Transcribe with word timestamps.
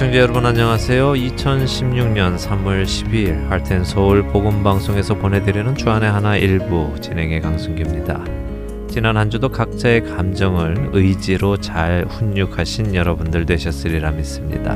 애청자 0.00 0.18
여러분 0.18 0.46
안녕하세요. 0.46 1.12
2016년 1.12 2.38
3월 2.38 2.84
12일 2.84 3.48
할텐 3.48 3.84
서울 3.84 4.22
복음 4.22 4.62
방송에서 4.62 5.12
보내드리는 5.12 5.74
주안의 5.74 6.10
하나 6.10 6.38
일부 6.38 6.98
진행의 7.02 7.42
강승규입니다. 7.42 8.24
지난 8.88 9.18
한 9.18 9.28
주도 9.28 9.50
각자의 9.50 10.04
감정을 10.04 10.88
의지로 10.94 11.58
잘 11.58 12.06
훈육하신 12.08 12.94
여러분들 12.94 13.44
되셨으리라 13.44 14.12
믿습니다. 14.12 14.74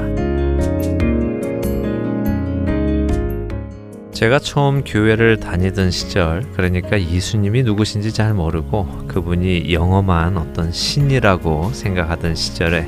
제가 4.13 4.39
처음 4.41 4.85
교회를 4.85 5.41
다니던 5.41 5.91
시절, 5.91 6.43
그러니까 6.53 7.01
예수님이 7.01 7.63
누구신지 7.63 8.13
잘 8.13 8.35
모르고 8.35 9.07
그분이 9.09 9.73
영험한 9.73 10.37
어떤 10.37 10.71
신이라고 10.71 11.71
생각하던 11.73 12.35
시절에 12.35 12.87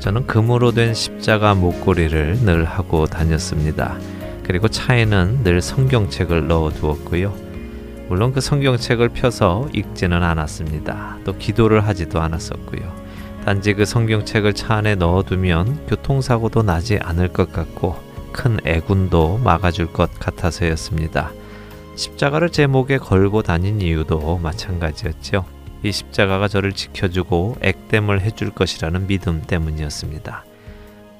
저는 0.00 0.26
금으로 0.26 0.72
된 0.72 0.94
십자가 0.94 1.54
목걸이를 1.54 2.38
늘 2.44 2.64
하고 2.64 3.06
다녔습니다. 3.06 3.98
그리고 4.44 4.68
차에는 4.68 5.42
늘 5.42 5.60
성경책을 5.60 6.46
넣어 6.46 6.70
두었고요. 6.70 7.34
물론 8.08 8.32
그 8.32 8.40
성경책을 8.40 9.10
펴서 9.10 9.68
읽지는 9.74 10.22
않았습니다. 10.22 11.18
또 11.24 11.36
기도를 11.36 11.86
하지도 11.86 12.20
않았었고요. 12.20 13.08
단지 13.44 13.74
그 13.74 13.84
성경책을 13.84 14.54
차 14.54 14.76
안에 14.76 14.94
넣어두면 14.94 15.86
교통사고도 15.86 16.62
나지 16.62 16.98
않을 16.98 17.28
것 17.28 17.52
같고 17.52 17.96
큰 18.32 18.58
애군도 18.64 19.38
막아줄 19.38 19.92
것 19.92 20.10
같아서였습니다. 20.18 21.32
십자가를 21.96 22.50
제 22.50 22.66
목에 22.66 22.98
걸고 22.98 23.42
다닌 23.42 23.80
이유도 23.80 24.38
마찬가지였죠. 24.38 25.44
이 25.82 25.92
십자가가 25.92 26.48
저를 26.48 26.72
지켜주고 26.72 27.56
액땜을 27.60 28.20
해줄 28.20 28.50
것이라는 28.50 29.06
믿음 29.06 29.42
때문이었습니다. 29.42 30.44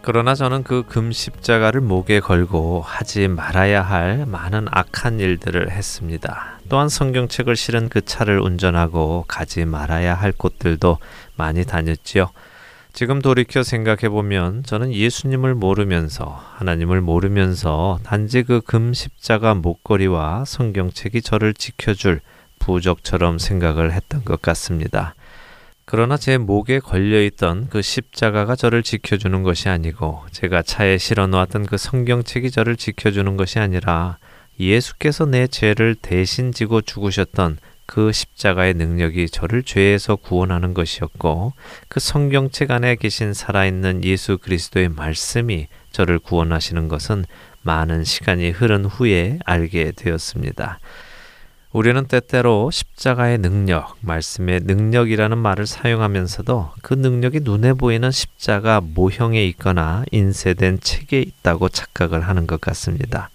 그러나 0.00 0.34
저는 0.34 0.62
그 0.62 0.84
금 0.88 1.12
십자가를 1.12 1.80
목에 1.80 2.20
걸고 2.20 2.82
하지 2.82 3.28
말아야 3.28 3.82
할 3.82 4.24
많은 4.26 4.66
악한 4.70 5.20
일들을 5.20 5.70
했습니다. 5.70 6.60
또한 6.68 6.88
성경책을 6.88 7.56
실은 7.56 7.88
그 7.88 8.00
차를 8.00 8.40
운전하고 8.40 9.24
가지 9.28 9.64
말아야 9.64 10.14
할 10.14 10.32
곳들도 10.32 10.98
많이 11.36 11.64
다녔지요. 11.64 12.30
지금 12.94 13.20
돌이켜 13.20 13.62
생각해 13.62 14.08
보면 14.08 14.62
저는 14.64 14.92
예수님을 14.94 15.54
모르면서 15.54 16.40
하나님을 16.56 17.00
모르면서 17.00 17.98
단지 18.02 18.42
그 18.42 18.60
금 18.60 18.94
십자가 18.94 19.54
목걸이와 19.54 20.44
성경책이 20.46 21.22
저를 21.22 21.54
지켜줄 21.54 22.20
부적처럼 22.58 23.38
생각을 23.38 23.92
했던 23.92 24.24
것 24.24 24.40
같습니다. 24.42 25.14
그러나 25.84 26.18
제 26.18 26.36
목에 26.36 26.80
걸려 26.80 27.22
있던 27.24 27.68
그 27.70 27.80
십자가가 27.80 28.56
저를 28.56 28.82
지켜주는 28.82 29.42
것이 29.42 29.70
아니고 29.70 30.22
제가 30.32 30.60
차에 30.60 30.98
실어 30.98 31.26
놓았던 31.26 31.64
그 31.64 31.78
성경책이 31.78 32.50
저를 32.50 32.76
지켜주는 32.76 33.36
것이 33.38 33.58
아니라 33.58 34.18
예수께서 34.60 35.24
내 35.24 35.46
죄를 35.46 35.94
대신 35.94 36.52
지고 36.52 36.82
죽으셨던 36.82 37.56
그 37.86 38.12
십자가의 38.12 38.74
능력이 38.74 39.30
저를 39.30 39.62
죄에서 39.62 40.16
구원하는 40.16 40.74
것이었고 40.74 41.54
그 41.88 42.00
성경책 42.00 42.70
안에 42.70 42.96
계신 42.96 43.32
살아있는 43.32 44.04
예수 44.04 44.36
그리스도의 44.36 44.90
말씀이 44.90 45.68
저를 45.90 46.18
구원하시는 46.18 46.88
것은 46.88 47.24
많은 47.62 48.04
시간이 48.04 48.50
흐른 48.50 48.84
후에 48.84 49.38
알게 49.46 49.92
되었습니다. 49.96 50.80
우리는 51.70 52.06
때때로 52.06 52.70
십자가의 52.70 53.38
능력, 53.38 53.94
말씀의 54.00 54.60
능력이라는 54.64 55.36
말을 55.36 55.66
사용하면서도 55.66 56.70
그 56.80 56.94
능력이 56.94 57.40
눈에 57.40 57.74
보이는 57.74 58.10
십자가 58.10 58.80
모형에 58.80 59.44
있거나 59.48 60.04
인쇄된 60.10 60.80
책에 60.80 61.20
있다고 61.20 61.68
착각을 61.68 62.22
하는 62.22 62.46
것 62.46 62.58
같습니다. 62.62 63.28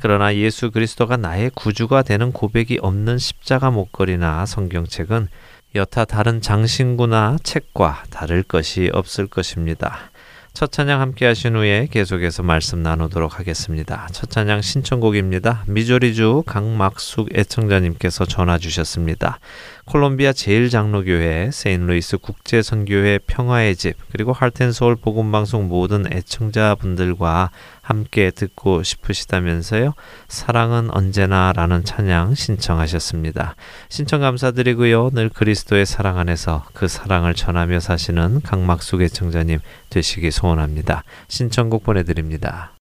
그러나 0.00 0.34
예수 0.34 0.70
그리스도가 0.70 1.16
나의 1.16 1.50
구주가 1.54 2.02
되는 2.02 2.30
고백이 2.30 2.80
없는 2.82 3.16
십자가 3.16 3.70
목걸이나 3.70 4.44
성경책은 4.44 5.28
여타 5.74 6.04
다른 6.04 6.42
장신구나 6.42 7.38
책과 7.42 8.04
다를 8.10 8.42
것이 8.42 8.90
없을 8.92 9.26
것입니다. 9.26 10.10
첫 10.54 10.70
찬양 10.70 11.00
함께 11.00 11.24
하신 11.24 11.56
후에 11.56 11.88
계속해서 11.90 12.42
말씀 12.42 12.82
나누도록 12.82 13.38
하겠습니다. 13.38 14.06
첫 14.12 14.30
찬양 14.30 14.60
신청곡입니다. 14.60 15.64
미조리주 15.66 16.42
강막숙 16.46 17.30
애청자님께서 17.34 18.26
전화 18.26 18.58
주셨습니다. 18.58 19.40
콜롬비아 19.84 20.32
제일장로교회, 20.32 21.50
세인루이스 21.52 22.18
국제선교회 22.18 23.18
평화의 23.26 23.76
집, 23.76 23.96
그리고 24.10 24.32
할텐서울 24.32 24.96
복음방송 24.96 25.68
모든 25.68 26.10
애청자분들과 26.12 27.50
함께 27.80 28.30
듣고 28.30 28.82
싶으시다면서요. 28.82 29.94
사랑은 30.28 30.90
언제나 30.92 31.52
라는 31.54 31.84
찬양 31.84 32.34
신청하셨습니다. 32.34 33.56
신청 33.88 34.20
감사드리고요. 34.20 35.10
늘 35.10 35.28
그리스도의 35.28 35.84
사랑 35.84 36.18
안에서 36.18 36.64
그 36.72 36.86
사랑을 36.86 37.34
전하며 37.34 37.80
사시는 37.80 38.42
강막숙 38.42 39.02
애청자님 39.02 39.58
되시기 39.90 40.30
소원합니다. 40.30 41.02
신청곡 41.28 41.82
보내드립니다. 41.82 42.72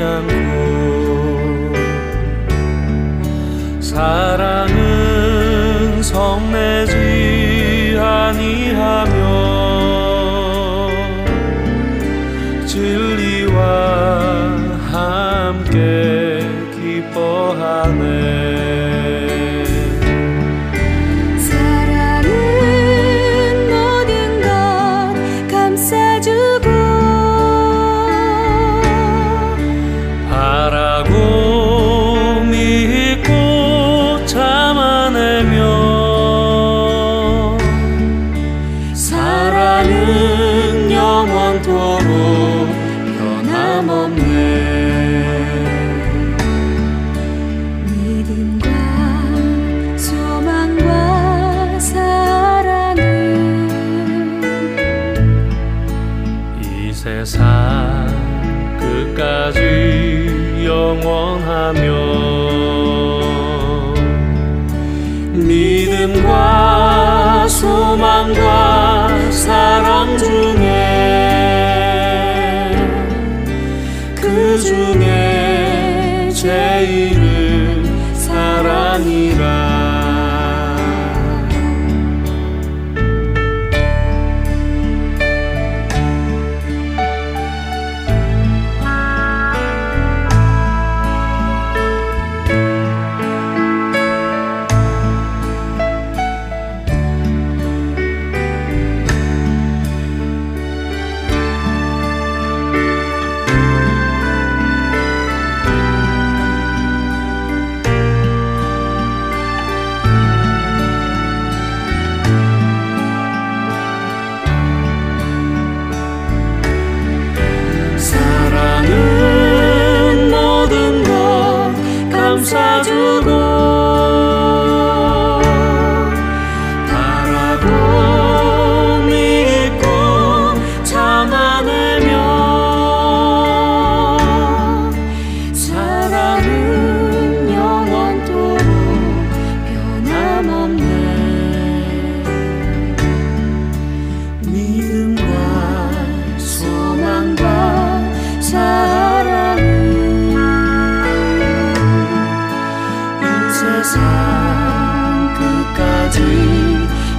믿음과 0.00 0.40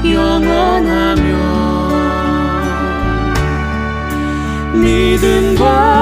영원하며 0.04 1.22
믿음과 4.74 6.01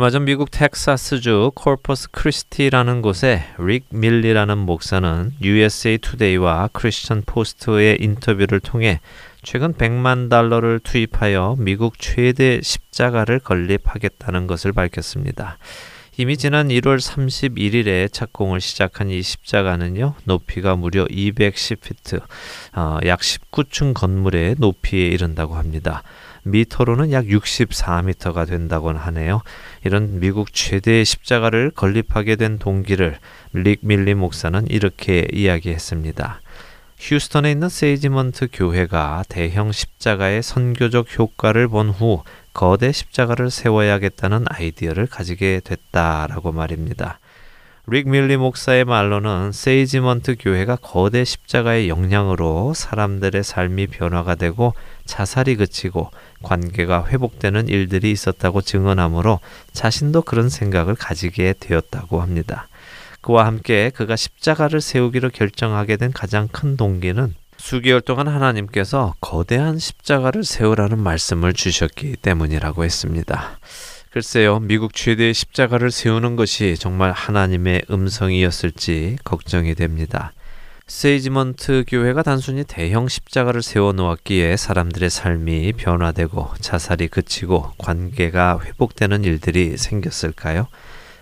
얼마 0.00 0.08
전 0.08 0.24
미국 0.24 0.50
텍사스주 0.50 1.52
코퍼스 1.54 2.10
크리스티라는 2.10 3.02
곳에 3.02 3.44
릭 3.58 3.84
밀리라는 3.90 4.56
목사는 4.56 5.34
USA 5.42 5.98
투데이와 5.98 6.70
크리스천 6.72 7.22
포스트의 7.26 7.98
인터뷰를 8.00 8.60
통해 8.60 9.00
최근 9.42 9.74
100만 9.74 10.30
달러를 10.30 10.80
투입하여 10.80 11.56
미국 11.58 11.98
최대 11.98 12.62
십자가를 12.62 13.40
건립하겠다는 13.40 14.46
것을 14.46 14.72
밝혔습니다. 14.72 15.58
이미 16.16 16.38
지난 16.38 16.68
1월 16.68 16.98
31일에 16.98 18.10
착공을 18.10 18.62
시작한 18.62 19.10
이 19.10 19.20
십자가는요, 19.20 20.14
높이가 20.24 20.76
무려 20.76 21.04
210피트, 21.04 22.22
어, 22.74 22.98
약 23.04 23.20
19층 23.20 23.92
건물의 23.92 24.56
높이에 24.58 25.08
이른다고 25.08 25.56
합니다. 25.56 26.02
미터로는 26.42 27.12
약 27.12 27.26
64미터가 27.26 28.46
된다고 28.46 28.90
하네요. 28.92 29.42
이런 29.84 30.20
미국 30.20 30.52
최대의 30.52 31.04
십자가를 31.04 31.70
건립하게 31.70 32.36
된 32.36 32.58
동기를 32.58 33.18
릭 33.52 33.80
밀리 33.82 34.14
목사는 34.14 34.66
이렇게 34.68 35.26
이야기했습니다. 35.32 36.40
휴스턴에 36.98 37.50
있는 37.50 37.70
세이지먼트 37.70 38.48
교회가 38.52 39.24
대형 39.28 39.72
십자가의 39.72 40.42
선교적 40.42 41.18
효과를 41.18 41.66
본 41.68 41.88
후 41.88 42.22
거대 42.52 42.92
십자가를 42.92 43.50
세워야겠다는 43.50 44.44
아이디어를 44.48 45.06
가지게 45.06 45.60
됐다라고 45.64 46.52
말입니다. 46.52 47.18
릭 47.86 48.08
밀리 48.08 48.36
목사의 48.36 48.84
말로는 48.84 49.52
세이지먼트 49.52 50.36
교회가 50.38 50.76
거대 50.76 51.24
십자가의 51.24 51.88
영향으로 51.88 52.74
사람들의 52.74 53.42
삶이 53.42 53.86
변화가 53.88 54.34
되고 54.34 54.74
자살이 55.06 55.56
그치고 55.56 56.10
관계가 56.42 57.06
회복되는 57.06 57.68
일들이 57.68 58.10
있었다고 58.10 58.62
증언하므로 58.62 59.40
자신도 59.72 60.22
그런 60.22 60.48
생각을 60.48 60.94
가지게 60.94 61.54
되었다고 61.60 62.20
합니다. 62.20 62.68
그와 63.20 63.46
함께 63.46 63.90
그가 63.94 64.16
십자가를 64.16 64.80
세우기로 64.80 65.30
결정하게 65.30 65.96
된 65.96 66.12
가장 66.12 66.48
큰 66.48 66.76
동기는 66.76 67.34
수개월 67.58 68.00
동안 68.00 68.26
하나님께서 68.28 69.14
거대한 69.20 69.78
십자가를 69.78 70.44
세우라는 70.44 70.98
말씀을 70.98 71.52
주셨기 71.52 72.16
때문이라고 72.16 72.84
했습니다. 72.84 73.58
글쎄요, 74.10 74.58
미국 74.58 74.94
최대의 74.94 75.34
십자가를 75.34 75.90
세우는 75.90 76.34
것이 76.36 76.76
정말 76.78 77.12
하나님의 77.12 77.82
음성이었을지 77.90 79.18
걱정이 79.22 79.74
됩니다. 79.74 80.32
세이지먼트 80.90 81.84
교회가 81.86 82.24
단순히 82.24 82.64
대형 82.64 83.06
십자가를 83.06 83.62
세워 83.62 83.92
놓았기에 83.92 84.56
사람들의 84.56 85.08
삶이 85.08 85.74
변화되고 85.74 86.48
자살이 86.60 87.06
그치고 87.06 87.70
관계가 87.78 88.58
회복되는 88.64 89.22
일들이 89.22 89.76
생겼을까요? 89.76 90.66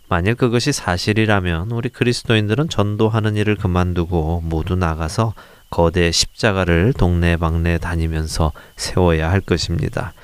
만일 0.09 0.37
그것이 0.37 0.73
사실이라면 0.73 1.71
우리 1.73 1.91
그리스도인들은 1.91 2.71
전도하는 2.71 3.37
일을 3.37 3.57
그만두고 3.57 4.41
모두 4.43 4.75
나가서 4.75 5.35
거대 5.69 6.11
십자가를 6.13 6.95
동네방네 6.95 7.77
다니면서 7.77 8.53
세워야 8.77 9.31
할 9.31 9.43
것입니다. 9.43 10.15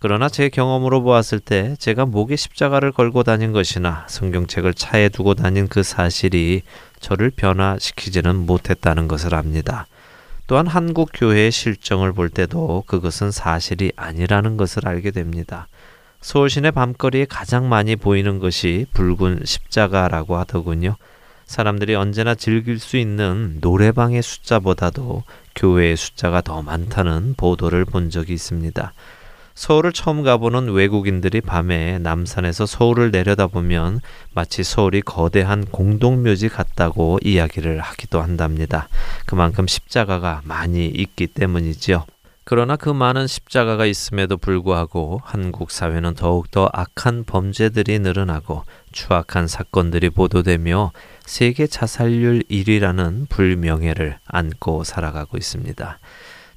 그러나 0.00 0.28
제 0.28 0.48
경험으로 0.48 1.02
보았을 1.02 1.38
때 1.38 1.76
제가 1.78 2.06
목에 2.06 2.34
십자가를 2.34 2.90
걸고 2.90 3.22
다닌 3.22 3.52
것이나 3.52 4.04
성경책을 4.08 4.74
차에 4.74 5.10
두고 5.10 5.34
다닌 5.34 5.68
그 5.68 5.84
사실이 5.84 6.62
저를 7.00 7.30
변화시키지는 7.30 8.36
못했다는 8.36 9.08
것을 9.08 9.34
압니다. 9.34 9.86
또한 10.46 10.66
한국 10.66 11.10
교회의 11.14 11.50
실정을 11.50 12.12
볼 12.12 12.28
때도 12.28 12.84
그것은 12.86 13.30
사실이 13.30 13.92
아니라는 13.96 14.56
것을 14.56 14.86
알게 14.86 15.10
됩니다. 15.10 15.68
서울 16.20 16.50
시내 16.50 16.70
밤거리에 16.70 17.24
가장 17.24 17.68
많이 17.68 17.96
보이는 17.96 18.38
것이 18.38 18.86
붉은 18.92 19.42
십자가라고 19.44 20.36
하더군요. 20.36 20.96
사람들이 21.46 21.94
언제나 21.94 22.34
즐길 22.34 22.78
수 22.78 22.96
있는 22.96 23.58
노래방의 23.60 24.22
숫자보다도 24.22 25.24
교회의 25.56 25.96
숫자가 25.96 26.42
더 26.42 26.62
많다는 26.62 27.34
보도를 27.36 27.84
본 27.84 28.10
적이 28.10 28.34
있습니다. 28.34 28.92
서울을 29.60 29.92
처음 29.92 30.22
가보는 30.22 30.72
외국인들이 30.72 31.42
밤에 31.42 31.98
남산에서 31.98 32.64
서울을 32.64 33.10
내려다보면 33.10 34.00
마치 34.32 34.64
서울이 34.64 35.02
거대한 35.02 35.66
공동묘지 35.66 36.48
같다고 36.48 37.18
이야기를 37.22 37.78
하기도 37.78 38.22
한답니다. 38.22 38.88
그만큼 39.26 39.66
십자가가 39.66 40.40
많이 40.44 40.86
있기 40.86 41.26
때문이지요. 41.26 42.06
그러나 42.44 42.76
그 42.76 42.88
많은 42.88 43.26
십자가가 43.26 43.84
있음에도 43.84 44.38
불구하고 44.38 45.20
한국 45.24 45.70
사회는 45.70 46.14
더욱더 46.14 46.70
악한 46.72 47.24
범죄들이 47.24 47.98
늘어나고 47.98 48.64
추악한 48.92 49.46
사건들이 49.46 50.08
보도되며 50.08 50.92
세계 51.26 51.66
자살률 51.66 52.44
1위라는 52.50 53.28
불명예를 53.28 54.16
안고 54.26 54.84
살아가고 54.84 55.36
있습니다. 55.36 55.98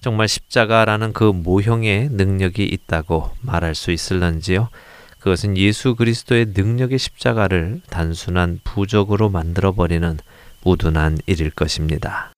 정말 0.03 0.27
십자가라는 0.27 1.13
그 1.13 1.24
모형의 1.24 2.10
능력이 2.12 2.65
있다고 2.65 3.31
말할 3.39 3.74
수 3.74 3.89
있을런지요? 3.89 4.67
그것은 5.19 5.55
예수 5.55 5.95
그리스도의 5.95 6.48
능력의 6.48 7.00
십자가를 7.00 7.79
단순한 7.89 8.60
부적으로 8.65 9.29
만들어 9.29 9.72
버리는 9.72 10.19
우둔한 10.65 11.19
일일 11.25 11.51
것입니다. 11.51 12.33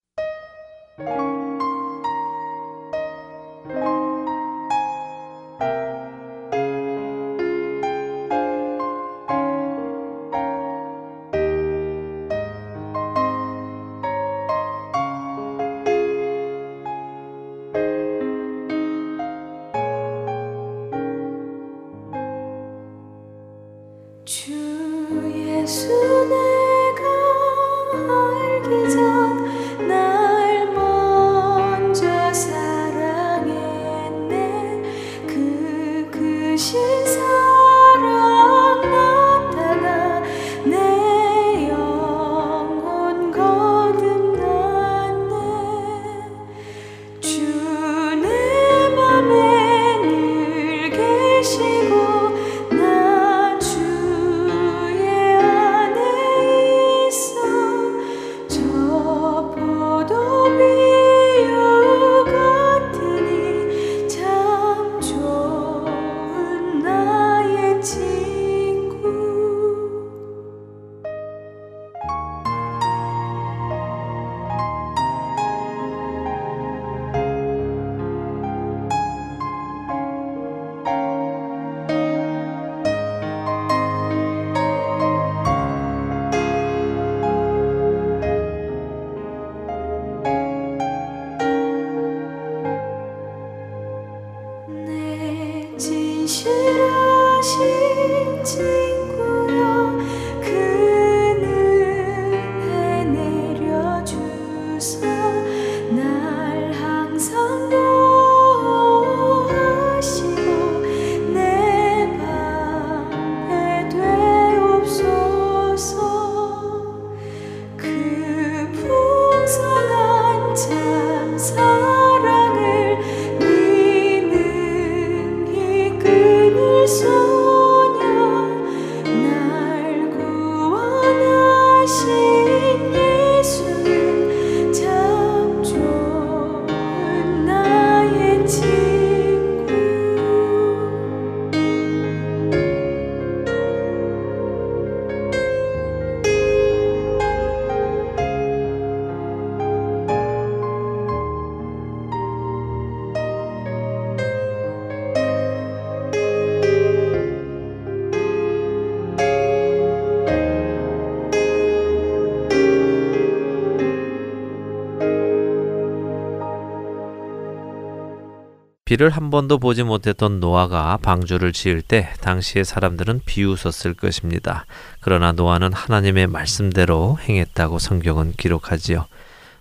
비를 168.95 169.09
한 169.09 169.29
번도 169.29 169.57
보지 169.57 169.83
못했던 169.83 170.39
노아가 170.39 170.95
방주를 171.01 171.51
지을 171.51 171.81
때 171.81 172.13
당시의 172.21 172.63
사람들은 172.63 173.23
비웃었을 173.25 173.93
것입니다. 173.93 174.65
그러나 175.01 175.33
노아는 175.33 175.73
하나님의 175.73 176.27
말씀대로 176.27 177.17
행했다고 177.19 177.77
성경은 177.77 178.31
기록하지요. 178.37 179.05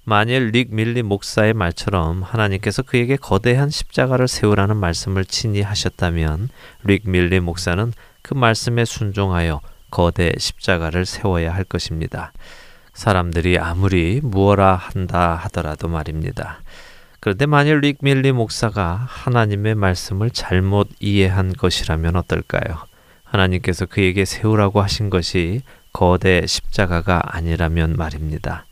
만일 0.05 0.51
릭 0.51 0.73
밀리 0.73 1.03
목사의 1.03 1.53
말처럼 1.53 2.23
하나님께서 2.23 2.83
그에게 2.83 3.17
거대한 3.17 3.71
십자가를 3.71 4.29
세우라는 4.29 4.77
말씀을 4.77 5.25
친히 5.25 5.63
하셨다면 5.63 6.51
릭 6.85 7.11
밀리 7.11 7.41
목사는 7.41 7.93
그 8.23 8.35
말씀에 8.35 8.85
순종하여 8.85 9.61
거대 9.91 10.31
십자가를 10.39 11.07
세워야 11.07 11.53
할 11.53 11.65
것입니다. 11.65 12.33
사람들이 12.93 13.59
아무리 13.59 14.21
무어라 14.23 14.77
한다 14.77 15.35
하더라도 15.43 15.89
말입니다. 15.89 16.61
그런데 17.25 17.47
만일 17.47 17.79
릭 17.79 18.01
밀리 18.03 18.33
목사가 18.33 19.07
하나님의 19.09 19.77
말씀을 19.77 20.29
잘못 20.29 20.91
이해한 21.01 21.55
것이라면 21.55 22.17
어떨까요? 22.17 22.81
하나님께서 23.23 23.87
그에게 23.87 24.27
세우라고 24.27 24.83
하신 24.83 25.09
것이 25.09 25.63
거대 25.91 26.47
십자가가 26.47 27.23
아니라면 27.25 27.97
말입니다. 27.97 28.67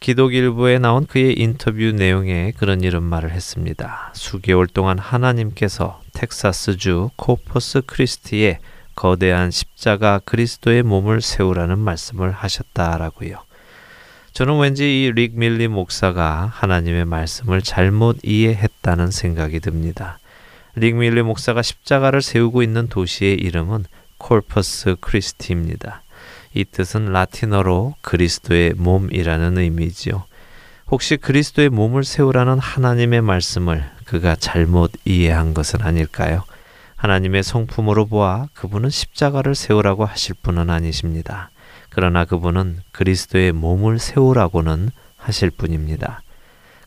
기독일보에 0.00 0.78
나온 0.78 1.04
그의 1.04 1.38
인터뷰 1.38 1.92
내용에 1.92 2.54
그런 2.56 2.80
이런 2.80 3.02
말을 3.02 3.30
했습니다. 3.32 4.10
수개월 4.14 4.68
동안 4.68 4.98
하나님께서 4.98 6.00
텍사스주 6.14 7.10
코퍼스 7.16 7.82
크리스티에 7.84 8.58
거대한 8.94 9.50
십자가 9.50 10.18
그리스도의 10.24 10.82
몸을 10.82 11.20
세우라는 11.20 11.78
말씀을 11.78 12.30
하셨다라고요. 12.30 13.45
저는 14.36 14.58
왠지 14.58 14.84
이 14.84 15.12
릭 15.12 15.38
밀리 15.38 15.66
목사가 15.66 16.52
하나님의 16.52 17.06
말씀을 17.06 17.62
잘못 17.62 18.18
이해했다는 18.22 19.10
생각이 19.10 19.60
듭니다. 19.60 20.18
릭 20.74 20.94
밀리 20.96 21.22
목사가 21.22 21.62
십자가를 21.62 22.20
세우고 22.20 22.62
있는 22.62 22.86
도시의 22.88 23.36
이름은 23.36 23.86
콜퍼스 24.18 24.96
크리스티입니다. 25.00 26.02
이 26.52 26.66
뜻은 26.66 27.12
라틴어로 27.12 27.94
그리스도의 28.02 28.74
몸이라는 28.76 29.56
의미지요. 29.56 30.24
혹시 30.90 31.16
그리스도의 31.16 31.70
몸을 31.70 32.04
세우라는 32.04 32.58
하나님의 32.58 33.22
말씀을 33.22 33.88
그가 34.04 34.36
잘못 34.36 34.92
이해한 35.06 35.54
것은 35.54 35.80
아닐까요? 35.80 36.44
하나님의 36.96 37.42
성품으로 37.42 38.04
보아 38.04 38.48
그분은 38.52 38.90
십자가를 38.90 39.54
세우라고 39.54 40.04
하실 40.04 40.34
분은 40.42 40.68
아니십니다. 40.68 41.48
그러나 41.96 42.26
그분은 42.26 42.80
그리스도의 42.92 43.52
몸을 43.52 43.98
세우라고는 43.98 44.90
하실 45.16 45.48
분입니다. 45.48 46.20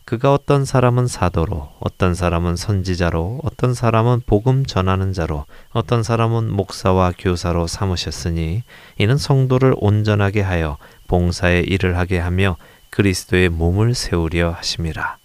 그가 0.04 0.32
어떤 0.32 0.64
사람은 0.64 1.08
사도로, 1.08 1.72
어떤 1.80 2.14
사람은 2.14 2.54
선지자로, 2.54 3.40
어떤 3.42 3.74
사람은 3.74 4.22
복음 4.24 4.64
전하는 4.64 5.12
자로, 5.12 5.46
어떤 5.72 6.04
사람은 6.04 6.52
목사와 6.52 7.12
교사로 7.18 7.66
삼으셨으니 7.66 8.62
이는 8.98 9.18
성도를 9.18 9.74
온전하게 9.78 10.42
하여 10.42 10.78
봉사의 11.08 11.64
일을 11.64 11.98
하게 11.98 12.20
하며 12.20 12.56
그리스도의 12.90 13.48
몸을 13.48 13.96
세우려 13.96 14.52
하심이라. 14.52 15.16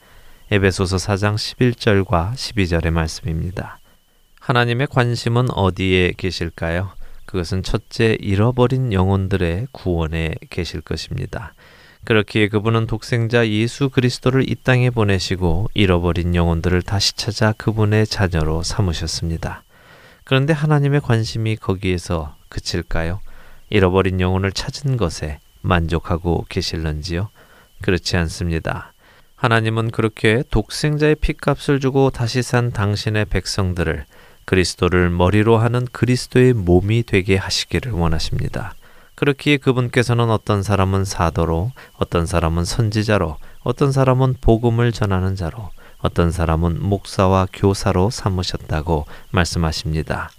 에베소서 0.49 0.95
4장 0.95 1.35
11절과 1.35 2.33
12절의 2.33 2.89
말씀입니다. 2.89 3.77
하나님의 4.39 4.87
관심은 4.87 5.51
어디에 5.51 6.13
계실까요? 6.17 6.89
그것은 7.25 7.63
첫째 7.63 8.17
잃어버린 8.19 8.93
영혼들의 8.93 9.67
구원에 9.71 10.35
계실 10.49 10.81
것입니다. 10.81 11.53
그렇기에 12.05 12.49
그분은 12.49 12.85
독생자 12.85 13.47
예수 13.47 13.89
그리스도를 13.89 14.47
이 14.47 14.55
땅에 14.55 14.91
보내시고 14.91 15.69
잃어버린 15.73 16.35
영혼들을 16.35 16.83
다시 16.83 17.13
찾아 17.15 17.51
그분의 17.53 18.05
자녀로 18.05 18.61
삼으셨습니다. 18.61 19.63
그런데 20.23 20.53
하나님의 20.53 21.01
관심이 21.01 21.55
거기에서 21.55 22.35
그칠까요? 22.49 23.21
잃어버린 23.69 24.21
영혼을 24.21 24.51
찾은 24.51 24.97
것에 24.97 25.39
만족하고 25.61 26.45
계실런지요? 26.47 27.29
그렇지 27.81 28.17
않습니다. 28.17 28.93
하나님은 29.35 29.91
그렇게 29.91 30.43
독생자의 30.49 31.15
피값을 31.15 31.79
주고 31.79 32.09
다시 32.09 32.41
산 32.41 32.71
당신의 32.71 33.25
백성들을 33.25 34.05
그리스도를 34.45 35.09
머리로 35.09 35.57
하는 35.57 35.87
그리스도의 35.91 36.53
몸이 36.53 37.03
되게 37.03 37.35
하시기를 37.35 37.91
원하십니다. 37.91 38.75
그렇기에 39.15 39.57
그분께서는 39.57 40.29
어떤 40.29 40.61
사람은 40.61 41.05
사도로, 41.05 41.71
어떤 41.97 42.25
사람은 42.25 42.65
선지자로, 42.65 43.37
어떤 43.61 43.91
사람은 43.91 44.35
복음을 44.41 44.91
전하는 44.91 45.35
자로, 45.35 45.69
어떤 45.99 46.31
사람은 46.31 46.81
목사와 46.81 47.47
교사로 47.51 48.09
삼으셨다고 48.09 49.05
말씀하십니다. 49.31 50.29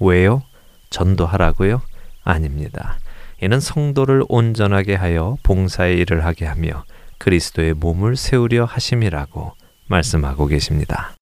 왜요? 0.00 0.42
전도하라고요? 0.90 1.82
아닙니다. 2.24 2.98
이는 3.40 3.60
성도를 3.60 4.24
온전하게 4.28 4.94
하여 4.94 5.36
봉사의 5.42 5.98
일을 5.98 6.24
하게 6.24 6.46
하며 6.46 6.84
그리스도의 7.18 7.74
몸을 7.74 8.16
세우려 8.16 8.64
하심이라고 8.64 9.52
말씀하고 9.88 10.46
계십니다. 10.46 11.12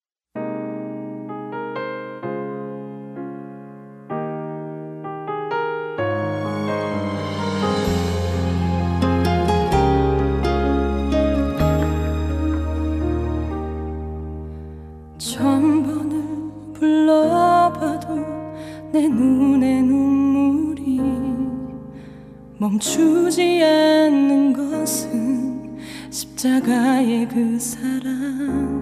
사랑 27.60 28.80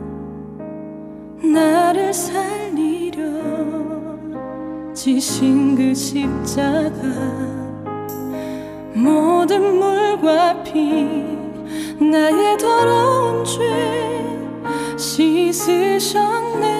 나를 1.43 2.15
살리려 2.15 3.23
지신 4.95 5.75
그 5.75 5.93
십자가 5.93 7.03
모든 8.95 9.79
물과 9.81 10.63
피 10.63 11.03
나의 12.01 12.57
더러운 12.57 13.45
죄 13.45 14.25
씻으셨네 14.97 16.78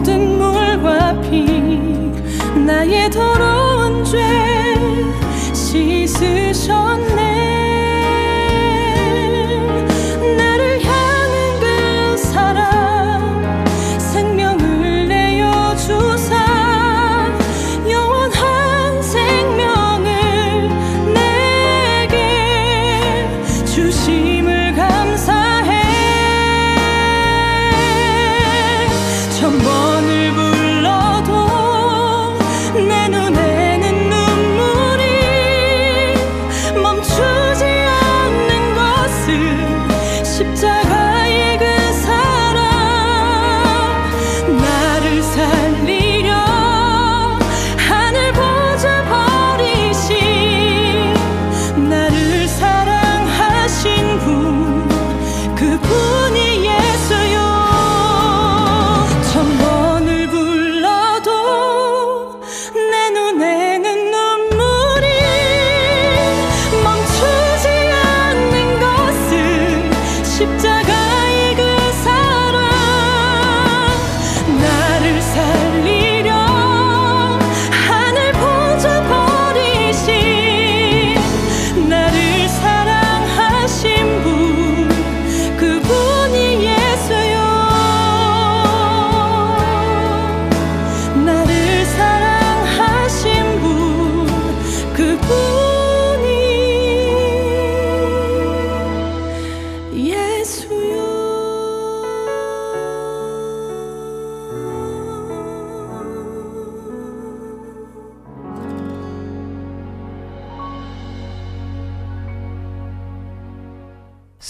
모든 0.00 0.38
물과 0.38 1.20
피 1.20 1.44
나의 2.64 3.10
더러운 3.10 3.49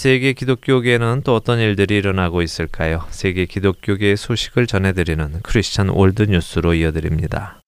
세계 0.01 0.33
기독교계에는 0.33 1.21
또 1.23 1.35
어떤 1.35 1.59
일들이 1.59 1.95
일어나고 1.95 2.41
있을까요? 2.41 3.05
세계 3.11 3.45
기독교계의 3.45 4.17
소식을 4.17 4.65
전해드리는 4.65 5.41
크리스천 5.43 5.89
월드 5.89 6.23
뉴스로 6.23 6.73
이어드립니다. 6.73 7.61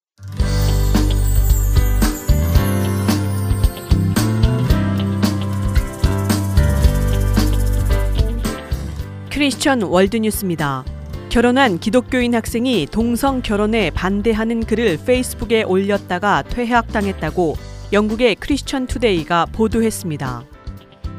크리스천 9.30 9.82
월드뉴스입니다. 9.82 10.84
결혼한 11.28 11.78
기독교인 11.78 12.34
학생이 12.34 12.88
동성 12.90 13.42
결혼에 13.42 13.90
반대하는 13.90 14.64
글을 14.64 14.98
페이스북에 15.06 15.62
올렸다가 15.62 16.42
퇴학당했다고 16.42 17.54
영국의 17.92 18.34
크리스천 18.34 18.88
투데이가 18.88 19.46
보도했습니다. 19.52 20.53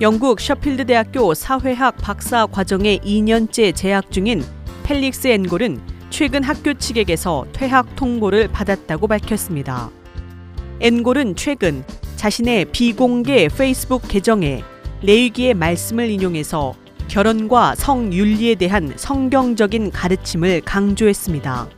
영국 0.02 0.42
셰필드 0.42 0.88
대학교 0.88 1.34
사회학 1.34 1.96
박사 1.96 2.46
과정에 2.48 2.98
2년째 2.98 3.74
재학 3.74 4.12
중인 4.12 4.44
펠릭스 4.84 5.30
앤골은 5.30 5.80
최근 6.10 6.44
학교 6.44 6.74
측에게서 6.74 7.46
퇴학 7.54 7.96
통보를 7.96 8.50
받았다고 8.50 9.08
밝혔습니다. 9.08 9.90
앤골은 10.82 11.38
최근 11.38 11.86
자신의 12.18 12.66
비공개 12.74 13.48
페이스북 13.48 14.06
계정에 14.10 14.66
레위기의 15.02 15.54
말씀을 15.54 16.10
인용해서 16.10 16.76
결혼과 17.08 17.74
성윤리에 17.76 18.56
대한 18.56 18.92
성경적인 18.98 19.92
가르침을 19.92 20.60
강조했습니다. 20.66 21.70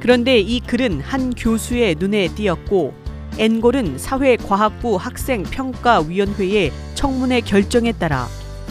그런데 0.00 0.38
이 0.38 0.60
글은 0.60 1.02
한 1.02 1.34
교수의 1.34 1.96
눈에 1.98 2.28
띄었고 2.28 3.03
앵골은 3.38 3.98
사회과학부 3.98 4.96
학생평가위원회의 4.96 6.72
청문회 6.94 7.40
결정에 7.40 7.92
따라 7.92 8.28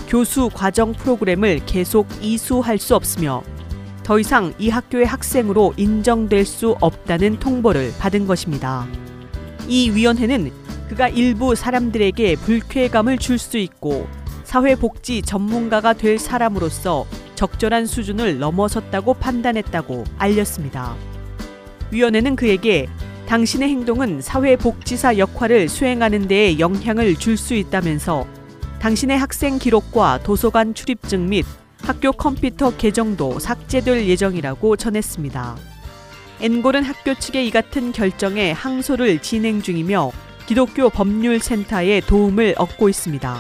교수 0.07 0.49
과정 0.53 0.93
프로그램을 0.93 1.61
계속 1.65 2.07
이수할 2.21 2.77
수 2.77 2.95
없으며 2.95 3.43
더 4.03 4.19
이상 4.19 4.53
이 4.59 4.69
학교의 4.69 5.05
학생으로 5.05 5.73
인정될 5.77 6.45
수 6.45 6.75
없다는 6.81 7.39
통보를 7.39 7.93
받은 7.99 8.27
것입니다. 8.27 8.87
이 9.67 9.89
위원회는 9.89 10.51
그가 10.89 11.07
일부 11.09 11.55
사람들에게 11.55 12.35
불쾌감을 12.35 13.17
줄 13.17 13.37
수 13.37 13.57
있고 13.57 14.07
사회복지 14.43 15.23
전문가가 15.23 15.93
될 15.93 16.19
사람으로서 16.19 17.05
적절한 17.35 17.87
수준을 17.87 18.39
넘어섰다고 18.39 19.15
판단했다고 19.15 20.03
알렸습니다. 20.17 20.95
위원회는 21.91 22.35
그에게 22.35 22.87
당신의 23.27 23.69
행동은 23.69 24.21
사회복지사 24.21 25.17
역할을 25.17 25.69
수행하는 25.69 26.27
데에 26.27 26.59
영향을 26.59 27.15
줄 27.15 27.37
수 27.37 27.55
있다면서 27.55 28.27
당신의 28.79 29.17
학생 29.17 29.57
기록과 29.57 30.19
도서관 30.23 30.73
출입증 30.73 31.29
및 31.29 31.45
학교 31.81 32.11
컴퓨터 32.11 32.75
계정도 32.77 33.39
삭제될 33.39 34.05
예정이라고 34.07 34.75
전했습니다. 34.75 35.57
엔골은 36.41 36.83
학교 36.83 37.13
측의 37.13 37.47
이 37.47 37.51
같은 37.51 37.91
결정에 37.91 38.51
항소를 38.51 39.19
진행 39.19 39.61
중이며 39.61 40.11
기독교 40.45 40.89
법률센터의 40.89 42.01
도움을 42.01 42.55
얻고 42.57 42.89
있습니다. 42.89 43.37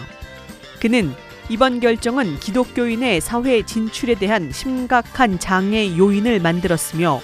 그는 0.81 1.13
이번 1.49 1.79
결정은 1.79 2.39
기독교인의 2.39 3.21
사회 3.21 3.61
진출에 3.63 4.15
대한 4.15 4.51
심각한 4.51 5.37
장애 5.39 5.97
요인을 5.97 6.39
만들었으며 6.39 7.21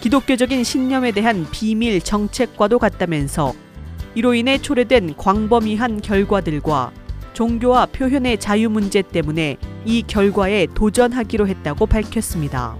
기독교적인 0.00 0.62
신념에 0.62 1.10
대한 1.10 1.46
비밀 1.50 2.00
정책과도 2.00 2.78
같다면서 2.78 3.52
이로 4.14 4.34
인해 4.34 4.58
초래된 4.58 5.16
광범위한 5.16 6.02
결과들과 6.02 6.92
종교와 7.32 7.86
표현의 7.86 8.38
자유 8.38 8.70
문제 8.70 9.02
때문에 9.02 9.56
이 9.84 10.02
결과에 10.06 10.66
도전하기로 10.74 11.48
했다고 11.48 11.86
밝혔습니다. 11.86 12.76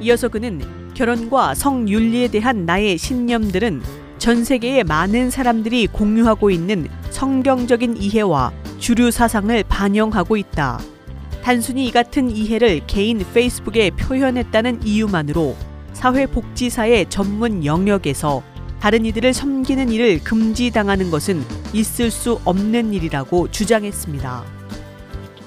이어서 0.00 0.28
그는 0.28 0.60
결혼과 0.94 1.54
성윤리에 1.54 2.28
대한 2.28 2.66
나의 2.66 2.98
신념들은 2.98 3.82
전 4.18 4.44
세계의 4.44 4.84
많은 4.84 5.30
사람들이 5.30 5.86
공유하고 5.88 6.50
있는 6.50 6.88
성경적인 7.10 7.96
이해와 7.96 8.52
주류 8.78 9.10
사상을 9.10 9.64
반영하고 9.68 10.36
있다. 10.36 10.80
단순히 11.42 11.86
이 11.86 11.90
같은 11.90 12.30
이해를 12.30 12.80
개인 12.86 13.24
페이스북에 13.32 13.90
표현했다는 13.90 14.82
이유만으로 14.84 15.56
사회복지사의 15.98 17.06
전문 17.10 17.64
영역에서 17.64 18.44
다른 18.78 19.04
이들을 19.04 19.34
섬기는 19.34 19.90
일을 19.90 20.22
금지당하는 20.22 21.10
것은 21.10 21.44
있을 21.72 22.12
수 22.12 22.40
없는 22.44 22.92
일이라고 22.92 23.50
주장했습니다. 23.50 24.44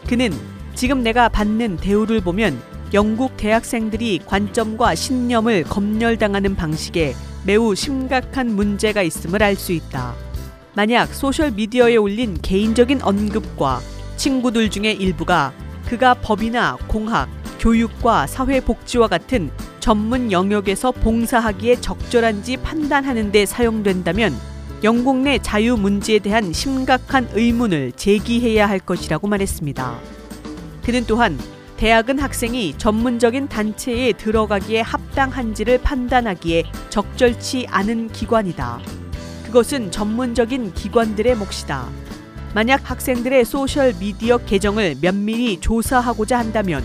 그는 0.09 0.33
지금 0.75 1.03
내가 1.03 1.29
받는 1.29 1.77
대우를 1.77 2.19
보면 2.19 2.61
영국 2.93 3.37
대학생들이 3.37 4.19
관점과 4.25 4.93
신념을 4.93 5.63
검열당하는 5.63 6.57
방식에 6.57 7.15
매우 7.45 7.73
심각한 7.73 8.53
문제가 8.53 9.03
있음을 9.03 9.41
알 9.41 9.55
수 9.55 9.71
있다. 9.71 10.13
만약 10.73 11.13
소셜미디어에 11.13 11.95
올린 11.95 12.37
개인적인 12.41 13.03
언급과 13.03 13.79
친구들 14.17 14.69
중에 14.69 14.91
일부가 14.91 15.53
그가 15.85 16.13
법이나 16.15 16.77
공학, 16.87 17.29
교육과 17.59 18.27
사회복지와 18.27 19.07
같은 19.07 19.49
전문 19.81 20.31
영역에서 20.31 20.91
봉사하기에 20.91 21.81
적절한지 21.81 22.57
판단하는 22.57 23.31
데 23.31 23.45
사용된다면 23.45 24.33
영국 24.83 25.17
내 25.17 25.39
자유 25.39 25.75
문제에 25.75 26.19
대한 26.19 26.53
심각한 26.53 27.27
의문을 27.33 27.91
제기해야 27.93 28.69
할 28.69 28.79
것이라고 28.79 29.27
말했습니다. 29.27 29.99
그는 30.83 31.03
또한 31.07 31.37
대학은 31.77 32.19
학생이 32.19 32.75
전문적인 32.77 33.47
단체에 33.47 34.13
들어가기에 34.13 34.81
합당한지를 34.81 35.79
판단하기에 35.79 36.65
적절치 36.89 37.65
않은 37.67 38.09
기관이다. 38.09 38.79
그것은 39.45 39.89
전문적인 39.89 40.73
기관들의 40.75 41.35
몫이다. 41.35 41.89
만약 42.53 42.89
학생들의 42.89 43.45
소셜 43.45 43.93
미디어 43.99 44.37
계정을 44.37 44.97
면밀히 45.01 45.59
조사하고자 45.59 46.37
한다면 46.37 46.83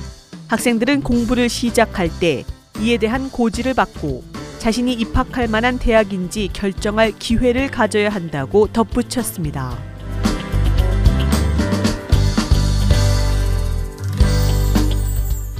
학생들은 0.49 1.03
공부를 1.03 1.49
시작할 1.49 2.09
때 2.21 2.45
이에 2.81 2.99
대한 2.99 3.31
고지를 3.31 3.75
받고 3.75 4.23
자신이 4.59 4.93
입학할 4.95 5.49
만한 5.49 5.79
대학인지 5.79 6.51
결정할 6.53 7.13
기회를 7.13 7.71
가져야 7.71 8.09
한다고 8.11 8.67
덧붙였습니다. 8.67 9.79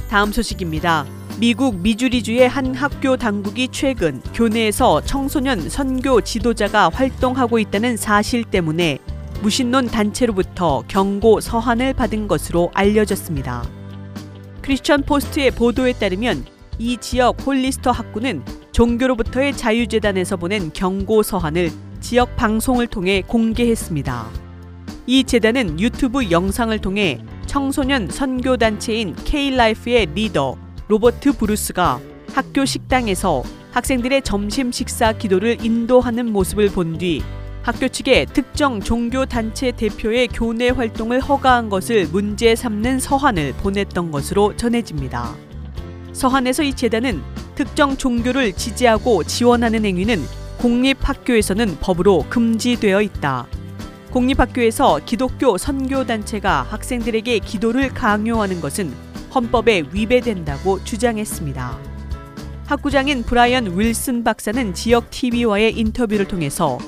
다음 0.09 0.31
소식입니다. 0.31 1.05
미국 1.39 1.75
미주리주의 1.75 2.47
한 2.47 2.73
학교 2.73 3.15
당국이 3.15 3.67
최근 3.71 4.21
교내에서 4.33 5.01
청소년 5.01 5.69
선교 5.69 6.21
지도자가 6.21 6.89
활동하고 6.89 7.59
있다는 7.59 7.95
사실 7.97 8.43
때문에 8.43 8.97
무신론 9.41 9.87
단체로부터 9.87 10.83
경고 10.87 11.39
서한을 11.39 11.93
받은 11.93 12.27
것으로 12.27 12.71
알려졌습니다. 12.73 13.63
크리스천 14.61 15.03
포스트의 15.03 15.51
보도에 15.51 15.93
따르면 15.93 16.56
이 16.79 16.97
지역 16.97 17.45
홀리스터 17.45 17.91
학구는 17.91 18.43
종교로부터의 18.71 19.55
자유재단에서 19.55 20.37
보낸 20.37 20.71
경고 20.73 21.23
서한을 21.23 21.71
지역 21.99 22.35
방송을 22.35 22.87
통해 22.87 23.23
공개했습니다. 23.25 24.27
이 25.07 25.23
재단은 25.23 25.79
유튜브 25.79 26.29
영상을 26.29 26.77
통해 26.79 27.19
청소년 27.45 28.07
선교단체인 28.09 29.15
K-라이프의 29.15 30.07
리더 30.13 30.55
로버트 30.87 31.37
브루스가 31.37 31.99
학교 32.33 32.65
식당에서 32.65 33.43
학생들의 33.71 34.21
점심 34.21 34.71
식사 34.71 35.13
기도를 35.13 35.63
인도하는 35.63 36.31
모습을 36.31 36.69
본 36.69 36.97
뒤 36.97 37.23
학교 37.63 37.89
측에 37.89 38.25
특정 38.31 38.79
종교 38.79 39.25
단체 39.25 39.71
대표의 39.71 40.29
교내 40.29 40.69
활동을 40.69 41.19
허가한 41.19 41.67
것을 41.67 42.07
문제 42.07 42.55
삼는 42.55 42.99
서한을 42.99 43.55
보냈던 43.55 44.09
것으로 44.09 44.55
전해집니다. 44.55 45.46
서한에서 46.17 46.63
이 46.63 46.73
재단은 46.73 47.21
특정 47.53 47.95
종교를 47.95 48.53
지지하고 48.53 49.23
지원하는 49.23 49.85
행위는 49.85 50.25
공립학교에서는 50.57 51.77
법으로 51.79 52.25
금지되어 52.27 53.03
있다. 53.03 53.45
공립학교에서 54.09 55.01
기독교 55.05 55.59
선교단체가 55.59 56.63
학생들에게 56.63 57.37
기도를 57.39 57.93
강요하는 57.93 58.61
것은 58.61 58.91
헌법에 59.35 59.83
위배된다고 59.91 60.83
주장했습니다. 60.83 61.77
학구장인 62.65 63.21
브라이언 63.21 63.77
윌슨 63.79 64.23
박사는 64.23 64.73
지역 64.73 65.11
TV와의 65.11 65.77
인터뷰를 65.77 66.27
통해서 66.27 66.79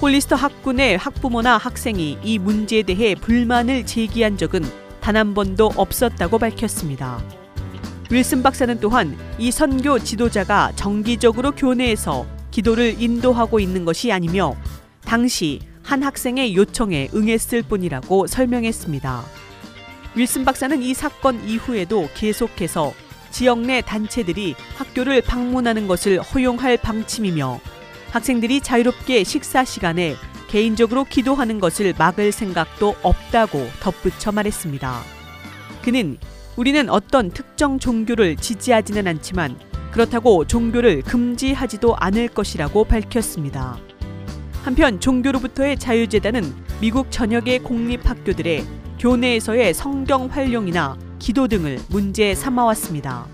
홀리스터 0.00 0.36
학군의 0.36 0.98
학부모나 0.98 1.58
학생이 1.58 2.18
이 2.22 2.38
문제에 2.38 2.84
대해 2.84 3.16
불만을 3.16 3.86
제기한 3.86 4.36
적은 4.36 4.62
단 5.00 5.16
한 5.16 5.34
번도 5.34 5.72
없었다고 5.74 6.38
밝혔습니다. 6.38 7.37
윌슨 8.10 8.42
박사는 8.42 8.80
또한 8.80 9.18
이 9.38 9.50
선교 9.50 9.98
지도자가 9.98 10.72
정기적으로 10.76 11.52
교내에서 11.52 12.26
기도를 12.50 12.96
인도하고 13.00 13.60
있는 13.60 13.84
것이 13.84 14.10
아니며 14.12 14.56
당시 15.04 15.60
한 15.82 16.02
학생의 16.02 16.56
요청에 16.56 17.08
응했을 17.14 17.62
뿐이라고 17.62 18.26
설명했습니다. 18.26 19.24
윌슨 20.14 20.44
박사는 20.44 20.82
이 20.82 20.94
사건 20.94 21.46
이후에도 21.46 22.08
계속해서 22.14 22.94
지역 23.30 23.60
내 23.60 23.82
단체들이 23.82 24.54
학교를 24.76 25.20
방문하는 25.20 25.86
것을 25.86 26.20
허용할 26.20 26.78
방침이며 26.78 27.60
학생들이 28.10 28.62
자유롭게 28.62 29.22
식사 29.24 29.64
시간에 29.64 30.16
개인적으로 30.48 31.04
기도하는 31.04 31.60
것을 31.60 31.94
막을 31.98 32.32
생각도 32.32 32.96
없다고 33.02 33.68
덧붙여 33.80 34.32
말했습니다. 34.32 35.02
그는 35.82 36.16
우리는 36.58 36.90
어떤 36.90 37.30
특정 37.30 37.78
종교를 37.78 38.34
지지하지는 38.34 39.06
않지만 39.06 39.56
그렇다고 39.92 40.44
종교를 40.44 41.02
금지하지도 41.02 41.94
않을 41.96 42.26
것이라고 42.26 42.82
밝혔습니다. 42.82 43.78
한편 44.64 44.98
종교로부터의 44.98 45.78
자유재단은 45.78 46.42
미국 46.80 47.12
전역의 47.12 47.60
공립학교들의 47.60 48.66
교내에서의 48.98 49.72
성경 49.72 50.26
활용이나 50.26 50.98
기도 51.20 51.46
등을 51.46 51.78
문제 51.90 52.34
삼아왔습니다. 52.34 53.26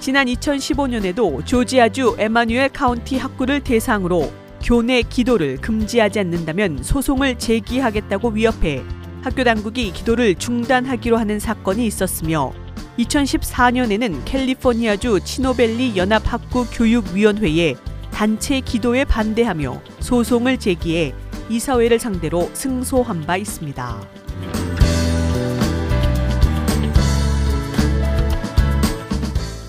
지난 0.00 0.26
2015년에도 0.26 1.46
조지아주 1.46 2.16
에마뉴엘 2.18 2.70
카운티 2.70 3.18
학구를 3.18 3.60
대상으로 3.60 4.32
교내 4.64 5.02
기도를 5.02 5.58
금지하지 5.58 6.18
않는다면 6.18 6.82
소송을 6.82 7.38
제기하겠다고 7.38 8.30
위협해 8.30 8.82
학교 9.22 9.44
당국이 9.44 9.92
기도를 9.92 10.34
중단하기로 10.36 11.16
하는 11.16 11.38
사건이 11.40 11.86
있었으며 11.86 12.52
2014년에는 12.98 14.24
캘리포니아주 14.24 15.20
치노벨리 15.24 15.96
연합학구 15.96 16.66
교육위원회에 16.72 17.76
단체 18.10 18.60
기도에 18.60 19.04
반대하며 19.04 19.80
소송을 20.00 20.58
제기해 20.58 21.14
이사회를 21.48 21.98
상대로 21.98 22.50
승소한 22.52 23.22
바 23.22 23.36
있습니다. 23.36 24.00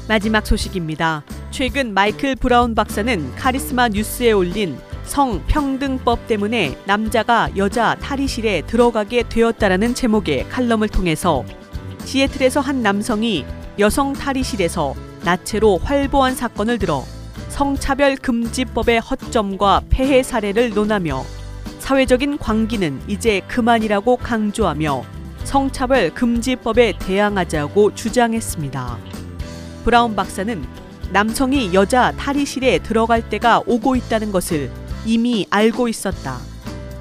마지막 0.08 0.46
소식입니다. 0.48 1.24
최근 1.52 1.94
마이클 1.94 2.36
브라운 2.36 2.74
박사는 2.74 3.36
카리스마 3.36 3.90
뉴스에 3.90 4.32
올린 4.32 4.78
성평등법 5.10 6.28
때문에 6.28 6.78
남자가 6.86 7.50
여자 7.58 7.96
탈의실에 7.96 8.62
들어가게 8.68 9.24
되었다라는 9.28 9.96
제목의 9.96 10.48
칼럼을 10.50 10.88
통해서 10.88 11.44
시애틀에서 12.06 12.60
한 12.60 12.84
남성이 12.84 13.44
여성 13.80 14.14
탈의실에서 14.14 14.94
나체로 15.24 15.80
활보한 15.80 16.36
사건을 16.36 16.78
들어 16.78 17.04
성차별 17.50 18.18
금지법의 18.18 19.00
허점과 19.00 19.82
폐해 19.90 20.22
사례를 20.22 20.76
논하며 20.76 21.24
사회적인 21.80 22.38
광기는 22.38 23.02
이제 23.08 23.42
그만이라고 23.48 24.18
강조하며 24.18 25.04
성차별 25.44 26.14
금지법에 26.14 26.94
대항하자고 27.00 27.96
주장했습니다. 27.96 28.98
브라운 29.84 30.16
박사는 30.16 30.64
남성이 31.12 31.74
여자 31.74 32.12
탈의실에 32.12 32.80
들어갈 32.80 33.28
때가 33.28 33.64
오고 33.66 33.96
있다는 33.96 34.32
것을 34.32 34.70
이미 35.06 35.46
알고 35.50 35.88
있었다. 35.88 36.40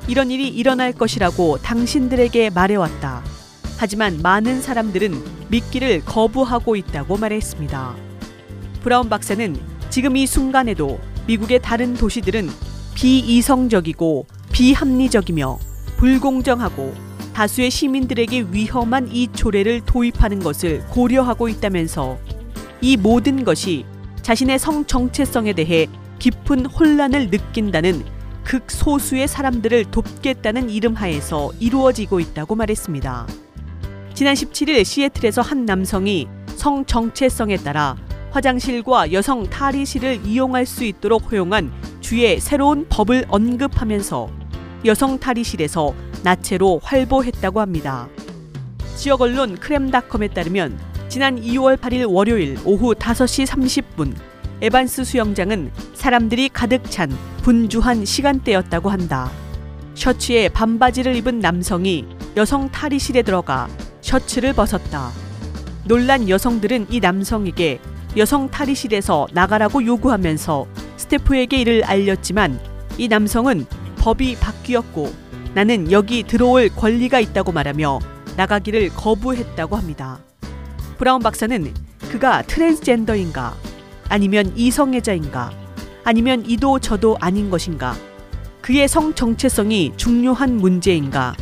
이런 0.06 0.30
일이 0.30 0.48
일어날 0.48 0.92
것이라고 0.92 1.58
당신들에게 1.58 2.50
말해왔다. 2.50 3.22
하지만 3.76 4.20
많은 4.22 4.62
사람들은 4.62 5.22
믿기를 5.48 6.04
거부하고 6.04 6.76
있다고 6.76 7.16
말했습니다. 7.16 7.94
브라운 8.82 9.08
박사는 9.08 9.56
지금 9.90 10.16
이 10.16 10.26
순간에도 10.26 10.98
미국의 11.26 11.60
다른 11.60 11.94
도시들은 11.94 12.48
비이성적이고 12.94 14.26
비합리적이며 14.50 15.58
불공정하고 15.98 16.94
다수의 17.34 17.70
시민들에게 17.70 18.46
위험한 18.50 19.08
이 19.12 19.28
조례를 19.28 19.82
도입하는 19.82 20.40
것을 20.40 20.84
고려하고 20.86 21.48
있다면서 21.48 22.18
이 22.80 22.96
모든 22.96 23.44
것이 23.44 23.84
자신의 24.22 24.58
성 24.58 24.84
정체성에 24.84 25.52
대해 25.52 25.86
깊은 26.18 26.66
혼란을 26.66 27.30
느낀다는 27.30 28.04
극소수의 28.44 29.28
사람들을 29.28 29.86
돕겠다는 29.86 30.70
이름 30.70 30.94
하에서 30.94 31.50
이루어지고 31.60 32.20
있다고 32.20 32.54
말했습니다. 32.54 33.26
지난 34.14 34.34
17일 34.34 34.84
시애틀에서 34.84 35.42
한 35.42 35.64
남성이 35.64 36.26
성 36.56 36.84
정체성에 36.84 37.58
따라 37.58 37.96
화장실과 38.30 39.12
여성 39.12 39.48
탈의실을 39.48 40.20
이용할 40.24 40.66
수 40.66 40.84
있도록 40.84 41.30
허용한 41.30 41.70
주의 42.00 42.40
새로운 42.40 42.86
법을 42.88 43.26
언급하면서 43.28 44.28
여성 44.86 45.18
탈의실에서 45.18 45.94
나체로 46.22 46.80
활보했다고 46.82 47.60
합니다. 47.60 48.08
지역 48.96 49.20
언론 49.20 49.56
크렘닷컴에 49.56 50.28
따르면 50.28 50.78
지난 51.08 51.40
2월 51.40 51.76
8일 51.76 52.12
월요일 52.12 52.58
오후 52.64 52.94
5시 52.94 53.46
30분 53.46 54.14
에반스 54.60 55.04
수영장은 55.04 55.70
사람들이 55.94 56.48
가득 56.48 56.90
찬 56.90 57.16
분주한 57.42 58.04
시간대였다고 58.04 58.90
한다. 58.90 59.30
셔츠에 59.94 60.48
반바지를 60.48 61.14
입은 61.16 61.38
남성이 61.38 62.04
여성 62.36 62.68
탈의실에 62.70 63.22
들어가 63.22 63.68
셔츠를 64.00 64.52
벗었다. 64.52 65.10
놀란 65.84 66.28
여성들은 66.28 66.88
이 66.90 66.98
남성에게 66.98 67.80
여성 68.16 68.50
탈의실에서 68.50 69.28
나가라고 69.32 69.84
요구하면서 69.84 70.66
스태프에게 70.96 71.58
이를 71.58 71.84
알렸지만 71.84 72.60
이 72.96 73.06
남성은 73.06 73.64
법이 73.98 74.36
바뀌었고 74.36 75.12
나는 75.54 75.92
여기 75.92 76.24
들어올 76.24 76.68
권리가 76.68 77.20
있다고 77.20 77.52
말하며 77.52 78.00
나가기를 78.36 78.90
거부했다고 78.90 79.76
합니다. 79.76 80.18
브라운 80.98 81.20
박사는 81.22 81.72
그가 82.10 82.42
트랜스젠더인가 82.42 83.54
아니면 84.08 84.52
이성애자인가 84.56 85.50
아니면 86.04 86.44
이도 86.46 86.78
저도 86.78 87.16
아닌 87.20 87.50
것인가 87.50 87.94
그의 88.60 88.88
성 88.88 89.14
정체성이 89.14 89.92
중요한 89.96 90.56
문제인가 90.56 91.34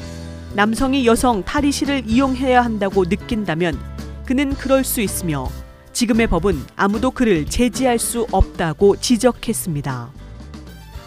남성이 0.54 1.06
여성 1.06 1.44
탈의실을 1.44 2.04
이용해야 2.06 2.64
한다고 2.64 3.04
느낀다면 3.04 3.78
그는 4.24 4.54
그럴 4.54 4.84
수 4.84 5.00
있으며 5.00 5.48
지금의 5.92 6.26
법은 6.26 6.62
아무도 6.76 7.10
그를 7.10 7.46
제지할 7.46 7.98
수 7.98 8.26
없다고 8.30 8.96
지적했습니다. 8.96 10.10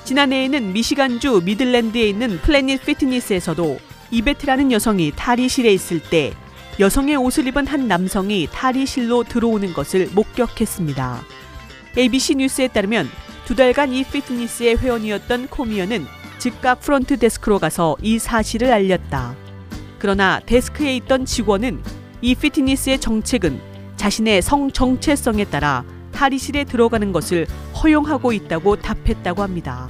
지난해에는 0.06 0.74
미시간주 0.74 1.44
미들랜드에 1.46 2.10
있는 2.10 2.40
플래닛 2.42 2.86
피트니스에서도 2.86 3.78
이베트라는 4.12 4.72
여성이 4.72 5.12
탈의실에 5.16 5.72
있을 5.72 6.00
때 6.00 6.34
여성의 6.80 7.18
옷을 7.18 7.46
입은 7.48 7.68
한 7.68 7.88
남성이 7.88 8.48
탈의실로 8.52 9.24
들어오는 9.26 9.74
것을 9.74 10.10
목격했습니다. 10.14 11.39
ABC 11.98 12.36
뉴스에 12.36 12.68
따르면 12.68 13.10
두 13.46 13.56
달간 13.56 13.92
이 13.92 14.04
피트니스의 14.04 14.78
회원이었던 14.78 15.48
코미어는 15.48 16.06
즉각 16.38 16.80
프론트 16.80 17.18
데스크로 17.18 17.60
가서 17.60 17.98
이 18.02 18.20
사실을 18.20 18.72
알렸다. 18.72 19.36
그러나 19.98 20.40
데스크에 20.46 20.96
있던 20.98 21.26
직원은 21.26 21.82
이 22.22 22.36
피트니스의 22.36 23.00
정책은 23.00 23.60
자신의 23.98 24.42
성 24.42 24.72
정체성에 24.72 25.46
따라 25.46 25.84
탈의실에 26.14 26.64
들어가는 26.64 27.12
것을 27.12 27.48
허용하고 27.82 28.32
있다고 28.32 28.78
답했다고 28.78 29.42
합니다. 29.42 29.88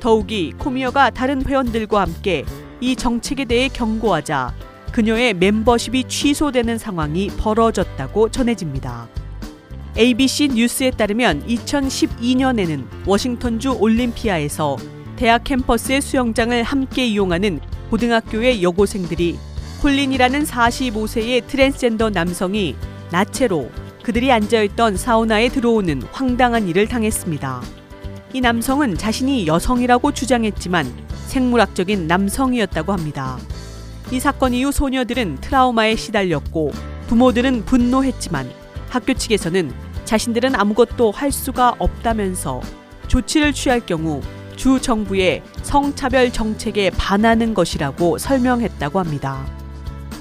더욱이 0.00 0.52
코미어가 0.58 1.10
다른 1.10 1.44
회원들과 1.44 2.00
함께 2.00 2.44
이 2.80 2.94
정책에 2.94 3.44
대해 3.44 3.68
경고하자 3.68 4.54
그녀의 4.92 5.34
멤버십이 5.34 6.04
취소되는 6.04 6.78
상황이 6.78 7.28
벌어졌다고 7.38 8.28
전해집니다. 8.28 9.08
ABC 9.96 10.48
뉴스에 10.48 10.90
따르면 10.90 11.46
2012년에는 11.46 12.84
워싱턴주 13.06 13.76
올림피아에서 13.78 14.76
대학 15.14 15.44
캠퍼스의 15.44 16.02
수영장을 16.02 16.60
함께 16.64 17.06
이용하는 17.06 17.60
고등학교의 17.90 18.60
여고생들이 18.64 19.38
콜린이라는 19.82 20.44
45세의 20.44 21.46
트랜스젠더 21.46 22.10
남성이 22.10 22.74
나체로 23.12 23.70
그들이 24.02 24.32
앉아있던 24.32 24.96
사우나에 24.96 25.48
들어오는 25.48 26.02
황당한 26.10 26.66
일을 26.66 26.88
당했습니다. 26.88 27.62
이 28.32 28.40
남성은 28.40 28.98
자신이 28.98 29.46
여성이라고 29.46 30.10
주장했지만 30.10 30.92
생물학적인 31.28 32.08
남성이었다고 32.08 32.92
합니다. 32.92 33.38
이 34.10 34.18
사건 34.18 34.54
이후 34.54 34.72
소녀들은 34.72 35.36
트라우마에 35.40 35.94
시달렸고 35.94 36.72
부모들은 37.06 37.64
분노했지만 37.64 38.63
학교 38.94 39.12
측에서는 39.12 39.72
자신들은 40.04 40.54
아무것도 40.54 41.10
할 41.10 41.32
수가 41.32 41.74
없다면서 41.80 42.60
조치를 43.08 43.52
취할 43.52 43.80
경우 43.80 44.20
주 44.54 44.80
정부의 44.80 45.42
성차별 45.62 46.32
정책에 46.32 46.90
반하는 46.90 47.54
것이라고 47.54 48.18
설명했다고 48.18 49.00
합니다. 49.00 49.44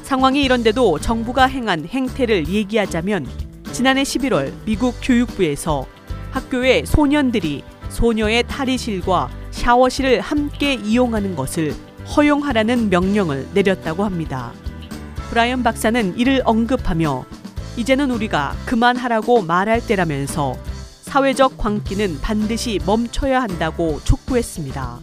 상황이 0.01 0.43
이런데도 0.43 0.97
정부가 0.97 1.45
행한 1.45 1.85
행태를 1.85 2.47
얘기하자면 2.47 3.27
지난해 3.71 4.01
11월 4.01 4.51
미국 4.65 4.95
교육부에서 5.03 5.85
학교에 6.31 6.83
소년들이 6.83 7.63
소녀의 7.89 8.45
탈의실과 8.47 9.29
샤워실을 9.51 10.19
함께 10.19 10.73
이용하는 10.73 11.35
것을 11.35 11.75
허용하라는 12.17 12.89
명령을 12.89 13.49
내렸다고 13.53 14.03
합니다. 14.03 14.51
브라이언 15.29 15.61
박사는 15.61 16.17
이를 16.17 16.41
언급하며 16.43 17.42
이제는 17.77 18.11
우리가 18.11 18.55
그만하라고 18.65 19.41
말할 19.41 19.85
때라면서 19.85 20.55
사회적 21.01 21.57
광기는 21.57 22.19
반드시 22.21 22.79
멈춰야 22.85 23.41
한다고 23.41 23.99
촉구했습니다. 24.03 24.99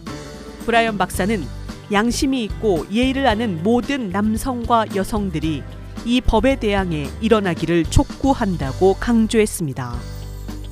브라이언 0.65 0.97
박사는 0.97 1.45
양심이 1.91 2.43
있고 2.45 2.85
예의를 2.91 3.27
아는 3.27 3.61
모든 3.63 4.09
남성과 4.09 4.95
여성들이 4.95 5.63
이 6.05 6.21
법에 6.21 6.55
대항해 6.55 7.09
일어나기를 7.19 7.85
촉구한다고 7.85 8.95
강조했습니다. 8.95 9.93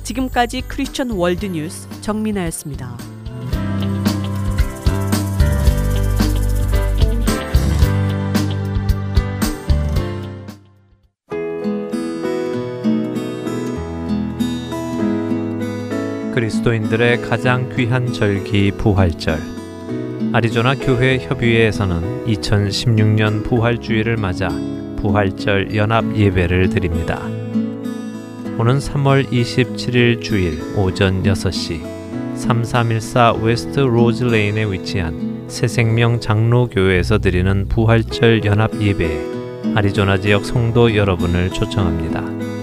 지금까지 0.02 0.62
크리스천 0.62 1.10
월드뉴스 1.10 1.88
정민아였습니다. 2.00 3.19
그리스도인들의 16.40 17.20
가장 17.20 17.68
귀한 17.76 18.10
절기 18.14 18.70
부활절. 18.78 19.38
아리조나 20.32 20.74
교회 20.76 21.18
협의회에서는 21.18 22.24
2016년 22.28 23.44
부활주일을 23.44 24.16
맞아 24.16 24.48
부활절 24.96 25.76
연합 25.76 26.16
예배를 26.16 26.70
드립니다. 26.70 27.20
오는 28.58 28.78
3월 28.78 29.30
27일 29.30 30.22
주일 30.22 30.62
오전 30.78 31.22
6시 31.22 32.36
3314 32.36 33.32
웨스트 33.34 33.80
로즈 33.80 34.24
레인에 34.24 34.64
위치한 34.64 35.44
새생명 35.46 36.20
장로교회에서 36.20 37.18
드리는 37.18 37.68
부활절 37.68 38.46
연합 38.46 38.80
예배에 38.80 39.74
아리조나 39.74 40.16
지역 40.16 40.46
성도 40.46 40.96
여러분을 40.96 41.50
초청합니다. 41.50 42.59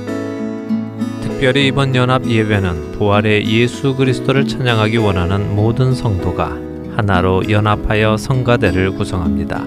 특별히 1.38 1.67
이번 1.67 1.93
연합 1.93 2.26
예배는 2.26 2.93
부활의 2.93 3.47
예수 3.47 3.95
그리스도를 3.95 4.47
찬양하기 4.47 4.97
원하는 4.97 5.56
모든 5.56 5.93
성도가 5.93 6.58
하나로 6.95 7.47
연합하여 7.47 8.17
성가대를 8.17 8.95
구성합니다. 8.95 9.63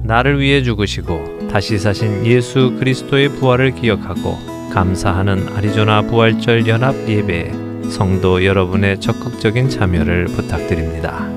나를 0.03 0.39
위해 0.39 0.63
죽으시고 0.63 1.49
다시 1.51 1.77
사신 1.77 2.25
예수 2.25 2.75
그리스도의 2.79 3.29
부활을 3.29 3.75
기억하고 3.75 4.35
감사하는 4.73 5.55
아리조나 5.55 6.07
부활절 6.07 6.67
연합 6.67 6.95
예배에 7.07 7.66
성도 7.89 8.43
여러분의 8.43 8.99
적극적인 8.99 9.69
참여를 9.69 10.25
부탁드립니다. 10.25 11.36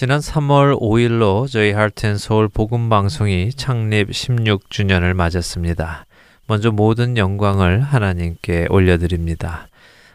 지난 0.00 0.20
3월 0.20 0.80
5일로 0.80 1.50
저희 1.50 1.72
하트앤서울 1.72 2.46
복음 2.46 2.88
방송이 2.88 3.50
창립 3.54 4.10
16주년을 4.10 5.12
맞았습니다. 5.12 6.06
먼저 6.46 6.70
모든 6.70 7.16
영광을 7.16 7.80
하나님께 7.80 8.68
올려드립니다. 8.70 9.66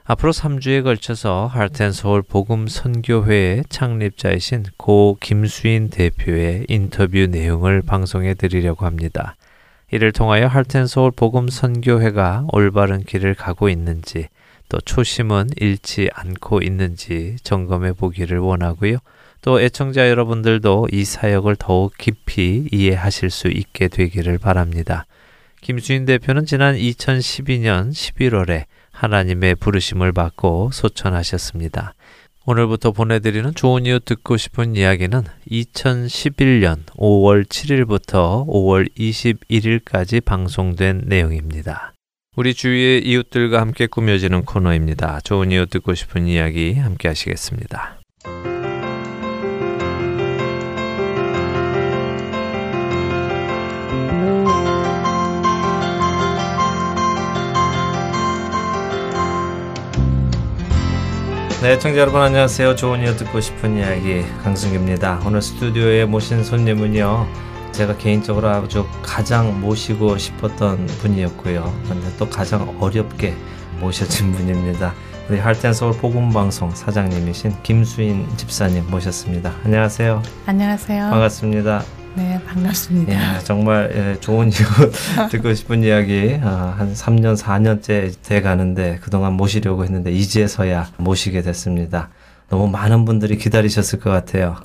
앞으로 0.06 0.32
3주에 0.32 0.86
걸쳐서 0.86 1.48
하트앤서울 1.48 2.22
복음 2.22 2.70
선교회의 2.70 3.66
창립자이신 3.68 4.68
고 4.78 5.18
김수인 5.20 5.90
대표의 5.90 6.68
인터뷰 6.70 7.28
내용을 7.30 7.82
방송해 7.82 8.36
드리려고 8.36 8.86
합니다. 8.86 9.36
이를 9.92 10.14
통하여 10.14 10.48
하트앤서울 10.48 11.12
복음 11.12 11.50
선교회가 11.50 12.48
올바른 12.54 13.04
길을 13.04 13.36
가고 13.36 13.68
있는지 13.68 14.30
또 14.70 14.80
초심은 14.80 15.50
잃지 15.58 16.10
않고 16.14 16.62
있는지 16.62 17.36
점검해 17.44 17.92
보기를 17.92 18.40
원하고요. 18.40 19.00
또 19.44 19.60
애청자 19.60 20.10
여러분들도 20.10 20.88
이 20.92 21.04
사역을 21.04 21.58
더욱 21.58 21.94
깊이 21.98 22.68
이해하실 22.72 23.30
수 23.30 23.50
있게 23.50 23.90
되기를 23.90 24.38
바랍니다. 24.38 25.06
김수인 25.60 26.06
대표는 26.06 26.46
지난 26.46 26.76
2012년 26.76 27.92
11월에 27.92 28.64
하나님의 28.92 29.56
부르심을 29.56 30.14
받고 30.14 30.72
소천하셨습니다. 30.72 31.94
오늘부터 32.46 32.92
보내드리는 32.92 33.54
좋은 33.54 33.86
이유 33.86 34.00
듣고 34.00 34.38
싶은 34.38 34.78
이야기는 34.78 35.24
2011년 35.50 36.86
5월 36.98 37.46
7일부터 37.46 38.48
5월 38.48 38.90
21일까지 38.98 40.24
방송된 40.24 41.04
내용입니다. 41.06 41.94
우리 42.38 42.54
주위의 42.54 43.06
이웃들과 43.06 43.60
함께 43.60 43.88
꾸며지는 43.88 44.46
코너입니다. 44.46 45.20
좋은 45.22 45.52
이유 45.52 45.66
듣고 45.66 45.96
싶은 45.96 46.28
이야기 46.28 46.74
함께 46.76 47.10
하시겠습니다. 47.10 48.00
네, 61.62 61.80
청자 61.80 62.02
여러분 62.02 62.22
안녕하세요. 62.22 62.76
좋은 62.76 63.02
이유 63.02 63.16
듣고 63.16 63.40
싶은 63.40 63.78
이야기 63.78 64.26
강승규입니다. 64.44 65.22
오늘 65.26 65.42
스튜디오에 65.42 66.04
모신 66.04 66.44
손님은요. 66.44 67.26
제가 67.72 67.96
개인적으로 67.98 68.50
아주 68.50 68.86
가장 69.02 69.62
모시고 69.62 70.18
싶었던 70.18 70.86
분이었고요. 70.86 71.74
근데 71.88 72.08
또 72.20 72.30
가장 72.30 72.76
어렵게 72.82 73.34
모셔진 73.80 74.34
분입니다. 74.34 74.94
우리 75.30 75.40
할텐서울 75.40 75.94
복음방송 75.94 76.72
사장님이신 76.72 77.64
김수인 77.64 78.28
집사님 78.36 78.92
모셨습니다. 78.92 79.54
안녕하세요. 79.64 80.22
안녕하세요. 80.46 81.10
반갑습니다. 81.12 82.03
네, 82.16 82.40
반갑습니다. 82.46 83.14
야, 83.14 83.40
정말 83.40 83.92
예, 83.96 84.20
좋은 84.20 84.50
이유 84.54 85.30
듣고 85.32 85.54
싶은 85.54 85.84
이야기 85.84 86.40
어, 86.42 86.76
한 86.78 86.94
3년, 86.94 87.36
4년째 87.36 88.14
돼 88.22 88.42
가는데 88.42 89.00
그동안 89.02 89.34
모시려고 89.34 89.84
했는데 89.84 90.12
이제서야 90.12 90.92
모시게 90.98 91.42
됐습니다. 91.42 92.10
너무 92.50 92.68
많은 92.68 93.06
분들이 93.06 93.38
기다리셨을 93.38 94.00
것 94.00 94.12
같아요. 94.12 94.58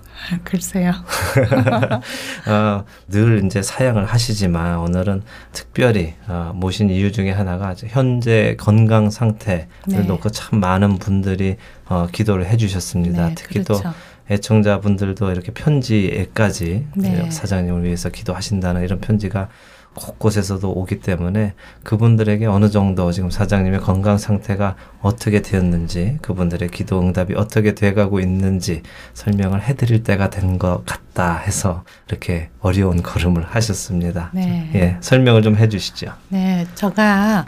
글쎄요. 0.44 0.92
어, 2.46 2.84
늘 3.08 3.42
이제 3.46 3.62
사양을 3.62 4.04
하시지만 4.04 4.78
오늘은 4.80 5.22
특별히 5.52 6.14
어, 6.26 6.52
모신 6.54 6.90
이유 6.90 7.12
중에 7.12 7.30
하나가 7.30 7.74
현재 7.86 8.56
건강 8.58 9.08
상태를 9.08 9.66
네. 9.86 10.02
놓고 10.02 10.28
참 10.30 10.60
많은 10.60 10.98
분들이 10.98 11.56
어, 11.86 12.08
기도를 12.12 12.46
해주셨습니다. 12.46 13.28
네, 13.28 13.34
특히 13.34 13.64
그렇죠. 13.64 13.82
또 13.82 13.90
애청자분들도 14.30 15.30
이렇게 15.30 15.52
편지에까지 15.52 16.86
네. 16.96 17.30
사장님을 17.30 17.84
위해서 17.84 18.08
기도하신다는 18.08 18.82
이런 18.82 19.00
편지가 19.00 19.48
곳곳에서도 19.94 20.70
오기 20.70 21.00
때문에 21.00 21.54
그분들에게 21.82 22.46
어느 22.46 22.70
정도 22.70 23.10
지금 23.10 23.30
사장님의 23.30 23.80
건강 23.80 24.16
상태가 24.16 24.76
어떻게 25.00 25.42
되었는지 25.42 26.18
그분들의 26.22 26.68
기도 26.68 27.00
응답이 27.00 27.34
어떻게 27.34 27.74
돼가고 27.74 28.20
있는지 28.20 28.82
설명을 29.14 29.62
해드릴 29.62 30.04
때가 30.04 30.30
된 30.30 30.58
것 30.58 30.84
같다 30.86 31.36
해서 31.38 31.84
이렇게 32.08 32.48
어려운 32.60 33.02
걸음을 33.02 33.44
하셨습니다. 33.44 34.30
네. 34.34 34.70
예, 34.74 34.96
설명을 35.00 35.42
좀 35.42 35.56
해주시죠. 35.56 36.12
네, 36.28 36.66
제가 36.74 37.46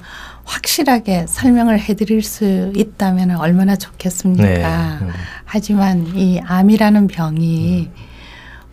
확실하게 0.51 1.27
설명을 1.29 1.79
해드릴 1.79 2.23
수 2.23 2.73
있다면 2.75 3.37
얼마나 3.37 3.77
좋겠습니까? 3.77 4.45
네. 4.45 4.65
음. 5.01 5.11
하지만 5.45 6.07
이 6.17 6.41
암이라는 6.45 7.07
병이 7.07 7.91
음. 7.95 8.11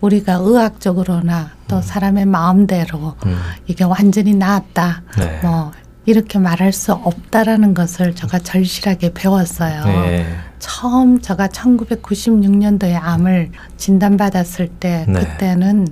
우리가 0.02 0.34
의학적으로나 0.34 1.52
또 1.68 1.78
음. 1.78 1.82
사람의 1.82 2.26
마음대로 2.26 3.16
음. 3.26 3.38
이게 3.68 3.84
완전히 3.84 4.34
나았다. 4.34 5.04
네. 5.20 5.40
뭐 5.44 5.72
이렇게 6.06 6.40
말할 6.40 6.72
수 6.72 6.94
없다라는 6.94 7.74
것을 7.74 8.16
제가 8.16 8.40
절실하게 8.40 9.14
배웠어요. 9.14 9.86
네. 9.86 10.26
처음 10.58 11.22
제가 11.22 11.48
1996년도에 11.50 12.98
암을 13.00 13.52
진단받았을 13.78 14.70
때 14.80 15.06
네. 15.08 15.20
그때는 15.20 15.88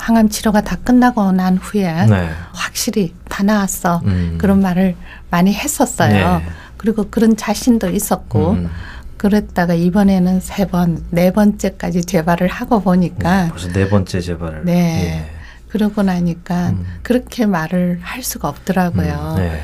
항암 0.00 0.28
치료가 0.30 0.62
다 0.62 0.76
끝나고 0.76 1.32
난 1.32 1.56
후에 1.56 2.06
네. 2.06 2.30
확실히 2.52 3.14
다 3.28 3.42
나았어. 3.42 4.00
음. 4.04 4.36
그런 4.38 4.60
말을 4.60 4.96
많이 5.30 5.52
했었어요. 5.52 6.38
네. 6.38 6.46
그리고 6.76 7.08
그런 7.10 7.36
자신도 7.36 7.90
있었고 7.90 8.52
음. 8.52 8.70
그랬다가 9.18 9.74
이번에는 9.74 10.40
세 10.40 10.66
번, 10.66 11.04
네 11.10 11.30
번째까지 11.30 12.04
재발을 12.04 12.48
하고 12.48 12.80
보니까 12.80 13.48
벌써 13.50 13.68
네 13.68 13.88
번째 13.88 14.20
재발을. 14.20 14.64
네. 14.64 15.30
그러고 15.68 16.02
나니까 16.02 16.70
음. 16.70 16.86
그렇게 17.02 17.46
말을 17.46 18.00
할 18.02 18.22
수가 18.22 18.48
없더라고요. 18.48 19.36
예. 19.38 19.42
네. 19.42 19.60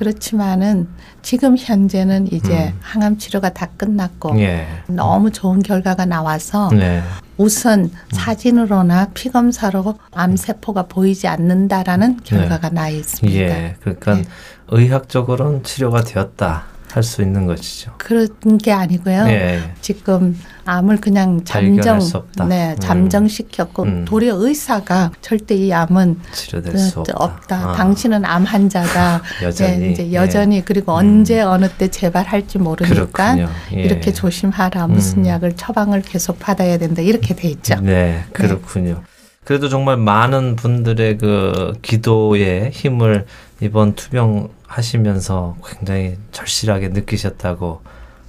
그렇지만은 0.00 0.88
지금 1.20 1.58
현재는 1.58 2.32
이제 2.32 2.68
음. 2.68 2.78
항암 2.80 3.18
치료가 3.18 3.50
다 3.50 3.68
끝났고 3.76 4.40
예. 4.40 4.66
너무 4.86 5.30
좋은 5.30 5.62
결과가 5.62 6.06
나와서 6.06 6.70
네. 6.72 7.02
우선 7.36 7.90
사진으로나 8.10 9.10
피 9.12 9.28
검사로 9.28 9.98
암 10.12 10.36
세포가 10.36 10.84
보이지 10.84 11.28
않는다라는 11.28 12.20
결과가 12.24 12.70
나 12.70 12.88
있습니다. 12.88 13.38
예. 13.38 13.76
그러니까 13.80 14.14
네. 14.14 14.24
의학적으로는 14.68 15.64
치료가 15.64 16.02
되었다 16.02 16.64
할 16.94 17.02
수 17.02 17.22
있는 17.22 17.46
것이죠. 17.46 17.92
그런 17.98 18.58
게 18.58 18.72
아니고요. 18.72 19.26
예. 19.28 19.72
지금 19.80 20.38
암을 20.64 20.98
그냥 20.98 21.42
잠정, 21.44 22.00
수 22.00 22.18
없다. 22.18 22.44
네, 22.46 22.72
음. 22.72 22.80
잠정시켰고 22.80 23.82
음. 23.82 24.04
도리어 24.04 24.36
의사가 24.36 25.10
절대 25.20 25.54
이 25.54 25.72
암은 25.72 26.20
치료될 26.32 26.78
수 26.78 27.02
네, 27.02 27.12
없다. 27.14 27.70
아. 27.70 27.72
당신은 27.72 28.24
암 28.24 28.44
환자다. 28.44 29.22
여전히. 29.42 29.78
네, 29.78 29.90
이제 29.90 30.12
여전히 30.12 30.64
그리고 30.64 30.92
음. 30.92 30.96
언제 30.98 31.40
어느 31.40 31.68
때 31.68 31.88
재발할지 31.88 32.58
모르니까. 32.58 33.38
예. 33.74 33.82
이렇게 33.82 34.12
조심하라. 34.12 34.86
무슨 34.86 35.18
음. 35.20 35.26
약을 35.26 35.56
처방을 35.56 36.02
계속 36.02 36.38
받아야 36.38 36.78
된다. 36.78 37.02
이렇게 37.02 37.34
돼 37.34 37.48
있죠. 37.48 37.80
네, 37.80 38.24
그렇군요. 38.32 39.02
그래도 39.44 39.68
정말 39.68 39.96
많은 39.96 40.54
분들의 40.56 41.18
그 41.18 41.72
기도의 41.82 42.70
힘을 42.70 43.26
이번 43.60 43.94
투병 43.94 44.48
하시면서 44.70 45.56
굉장히 45.66 46.16
절실하게 46.30 46.90
느끼셨다고 46.90 47.82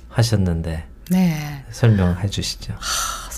하셨는데 0.10 0.86
네. 1.12 1.64
설명해 1.70 2.30
주시죠. 2.30 2.74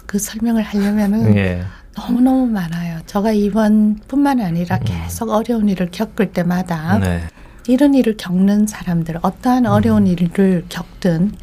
그 0.05 0.17
설명을 0.17 0.63
하려면은 0.63 1.35
예. 1.35 1.63
너무너무 1.97 2.47
많아요. 2.47 3.01
제가 3.05 3.33
이번뿐만 3.33 4.39
아니라 4.39 4.79
계속 4.79 5.29
어려운 5.29 5.67
일을 5.67 5.89
겪을 5.91 6.31
때마다 6.31 6.95
음. 6.95 7.01
네. 7.01 7.23
이런 7.67 7.93
일을 7.93 8.15
겪는 8.17 8.67
사람들, 8.67 9.19
어떠한 9.21 9.65
어려운 9.65 10.07
일을 10.07 10.65
겪든 10.69 11.33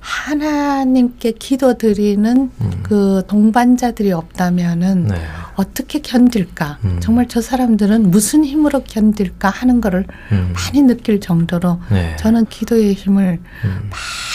하나님께 0.00 1.32
기도드리는 1.32 2.50
음. 2.60 2.70
그 2.82 3.22
동반자들이 3.28 4.12
없다면은 4.12 5.08
네. 5.08 5.16
어떻게 5.56 6.00
견딜까? 6.00 6.78
음. 6.84 6.98
정말 7.00 7.28
저 7.28 7.40
사람들은 7.40 8.10
무슨 8.10 8.44
힘으로 8.44 8.82
견딜까 8.82 9.50
하는 9.50 9.80
거를 9.80 10.06
음. 10.32 10.54
많이 10.54 10.82
느낄 10.82 11.20
정도로 11.20 11.80
네. 11.90 12.16
저는 12.16 12.46
기도의 12.46 12.94
힘을 12.94 13.40
음. 13.64 13.90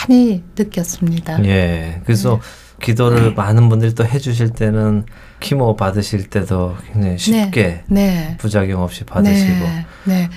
많이 0.07 0.43
느꼈습니다. 0.57 1.43
예. 1.45 2.01
그래서 2.05 2.39
기도를 2.81 3.33
많은 3.33 3.69
분들이 3.69 3.95
또 3.95 4.05
해주실 4.05 4.51
때는 4.51 5.05
키모 5.39 5.75
받으실 5.75 6.29
때도 6.29 6.75
굉장히 6.91 7.17
쉽게 7.17 7.83
네. 7.87 8.35
부작용 8.37 8.83
없이 8.83 9.03
받으시고. 9.03 9.65
네. 9.65 9.85
네. 10.05 10.29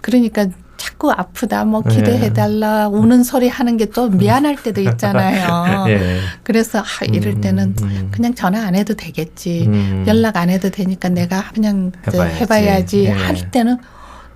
그러니까 0.00 0.46
자꾸 0.76 1.10
아프다, 1.10 1.64
뭐 1.64 1.82
네. 1.82 1.96
기도해달라, 1.96 2.88
우는 2.88 3.22
소리 3.22 3.48
하는 3.48 3.76
게또 3.76 4.10
미안할 4.10 4.56
때도 4.62 4.80
있잖아요. 4.80 5.86
예. 5.88 6.20
그래서 6.42 6.80
아, 6.80 7.04
이럴 7.04 7.34
음, 7.34 7.40
때는 7.40 7.74
음. 7.82 8.08
그냥 8.10 8.34
전화 8.34 8.66
안 8.66 8.74
해도 8.74 8.94
되겠지. 8.94 9.64
음. 9.66 10.04
연락 10.06 10.36
안 10.36 10.50
해도 10.50 10.70
되니까 10.70 11.08
내가 11.08 11.50
그냥 11.54 11.92
해봐야지. 12.06 12.40
해봐야지 12.40 13.04
예. 13.04 13.10
할 13.10 13.50
때는 13.50 13.78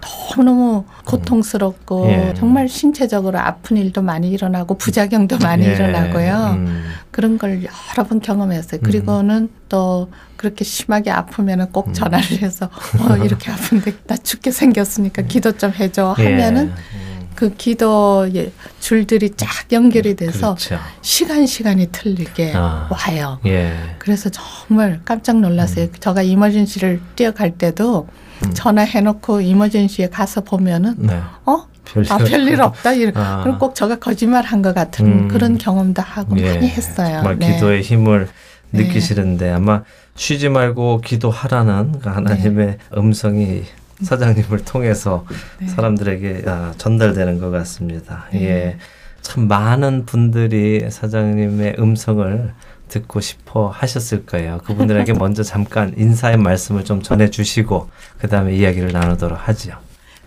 너무너무 0.00 0.84
고통스럽고 1.04 2.08
예. 2.10 2.34
정말 2.36 2.68
신체적으로 2.68 3.38
아픈 3.38 3.76
일도 3.76 4.02
많이 4.02 4.30
일어나고 4.30 4.78
부작용도 4.78 5.38
많이 5.38 5.66
예. 5.66 5.72
일어나고요. 5.72 6.56
음. 6.56 6.84
그런 7.10 7.38
걸 7.38 7.62
여러 7.62 8.08
번 8.08 8.20
경험했어요. 8.20 8.80
그리고는 8.82 9.50
또 9.68 10.10
그렇게 10.36 10.64
심하게 10.64 11.10
아프면은 11.10 11.66
음. 11.66 11.72
꼭 11.72 11.92
전화를 11.92 12.42
해서 12.42 12.70
어 12.98 13.16
이렇게 13.24 13.50
아픈데 13.50 13.94
나 14.06 14.16
죽게 14.16 14.50
생겼으니까 14.50 15.22
기도 15.22 15.52
좀 15.52 15.72
해줘 15.72 16.12
하면은 16.16 16.68
예. 16.70 17.10
그 17.34 17.54
기도 17.54 18.28
예, 18.34 18.52
줄들이 18.80 19.30
쫙 19.36 19.48
연결이 19.72 20.14
돼서 20.14 20.54
그렇죠. 20.56 20.78
시간 21.00 21.46
시간이 21.46 21.88
틀리게 21.90 22.52
아. 22.54 22.88
와요. 22.90 23.38
예. 23.46 23.72
그래서 23.98 24.30
정말 24.30 25.00
깜짝 25.04 25.40
놀랐어요. 25.40 25.90
제가 25.92 26.22
이머전시를 26.22 27.00
뛰어갈 27.16 27.52
때도 27.52 28.08
음. 28.10 28.29
전화해놓고 28.54 29.40
이머전시에 29.40 30.08
가서 30.08 30.40
보면은 30.42 30.94
네. 30.98 31.20
어? 31.46 31.66
별일 31.84 32.12
아, 32.12 32.18
별일 32.18 32.60
없다. 32.60 32.92
이런. 32.92 33.16
아. 33.16 33.42
그럼 33.42 33.58
꼭 33.58 33.74
제가 33.74 33.98
거짓말 33.98 34.44
한 34.44 34.62
것 34.62 34.74
같은 34.74 35.06
음. 35.06 35.28
그런 35.28 35.58
경험도 35.58 36.02
하고 36.02 36.38
예. 36.38 36.54
많이 36.54 36.68
했어요. 36.68 37.16
정말 37.16 37.38
네. 37.38 37.54
기도의 37.54 37.82
힘을 37.82 38.28
네. 38.70 38.82
느끼시는데 38.84 39.50
아마 39.50 39.82
쉬지 40.14 40.48
말고 40.48 41.00
기도하라는 41.00 42.00
그 42.00 42.08
하나님의 42.08 42.66
네. 42.66 42.78
음성이 42.96 43.64
사장님을 44.02 44.64
통해서 44.64 45.24
네. 45.58 45.66
사람들에게 45.68 46.44
아, 46.46 46.72
전달되는 46.78 47.38
것 47.40 47.50
같습니다. 47.50 48.26
네. 48.32 48.42
예. 48.42 48.76
참 49.22 49.48
많은 49.48 50.06
분들이 50.06 50.88
사장님의 50.90 51.76
음성을 51.78 52.52
듣고 52.88 53.20
싶어 53.20 53.68
하셨을 53.68 54.26
거예요. 54.26 54.58
그분들에게 54.64 55.12
먼저 55.14 55.42
잠깐 55.42 55.94
인사의 55.96 56.36
말씀을 56.36 56.84
좀 56.84 57.02
전해 57.02 57.30
주시고 57.30 57.88
그 58.18 58.28
다음에 58.28 58.54
이야기를 58.54 58.92
나누도록 58.92 59.38
하죠. 59.48 59.72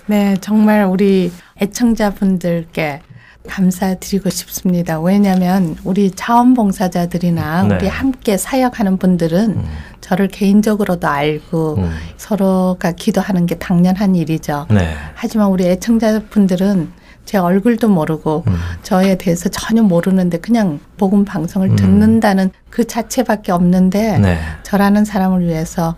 네, 0.06 0.38
정말 0.41 0.86
우리 0.86 1.32
애청자분들께 1.62 3.02
감사드리고 3.48 4.30
싶습니다. 4.30 5.00
왜냐하면 5.00 5.76
우리 5.84 6.12
자원봉사자들이나 6.12 7.64
네. 7.64 7.76
우리 7.76 7.88
함께 7.88 8.38
사역하는 8.38 8.98
분들은 8.98 9.52
음. 9.52 9.66
저를 10.00 10.30
개인적으로도 10.30 11.08
알고 11.08 11.76
음. 11.78 11.91
서로가 12.18 12.94
기도하는 12.94 13.46
게 13.46 13.56
당연한 13.56 14.16
일이죠. 14.16 14.68
네. 14.70 14.96
하지만 15.14 15.50
우리 15.50 15.66
애청자분들은 15.66 17.03
제 17.26 17.38
얼굴도 17.38 17.89
모르고 17.89 18.43
음. 18.47 18.55
저에 18.84 19.17
대해서 19.17 19.49
전혀 19.49 19.82
모르는데 19.82 20.39
그냥 20.39 20.80
복음 20.97 21.26
방송을 21.26 21.71
음. 21.71 21.76
듣는다는 21.76 22.51
그 22.69 22.86
자체밖에 22.86 23.51
없는데 23.51 24.19
네. 24.19 24.39
저라는 24.63 25.05
사람을 25.05 25.45
위해서 25.45 25.95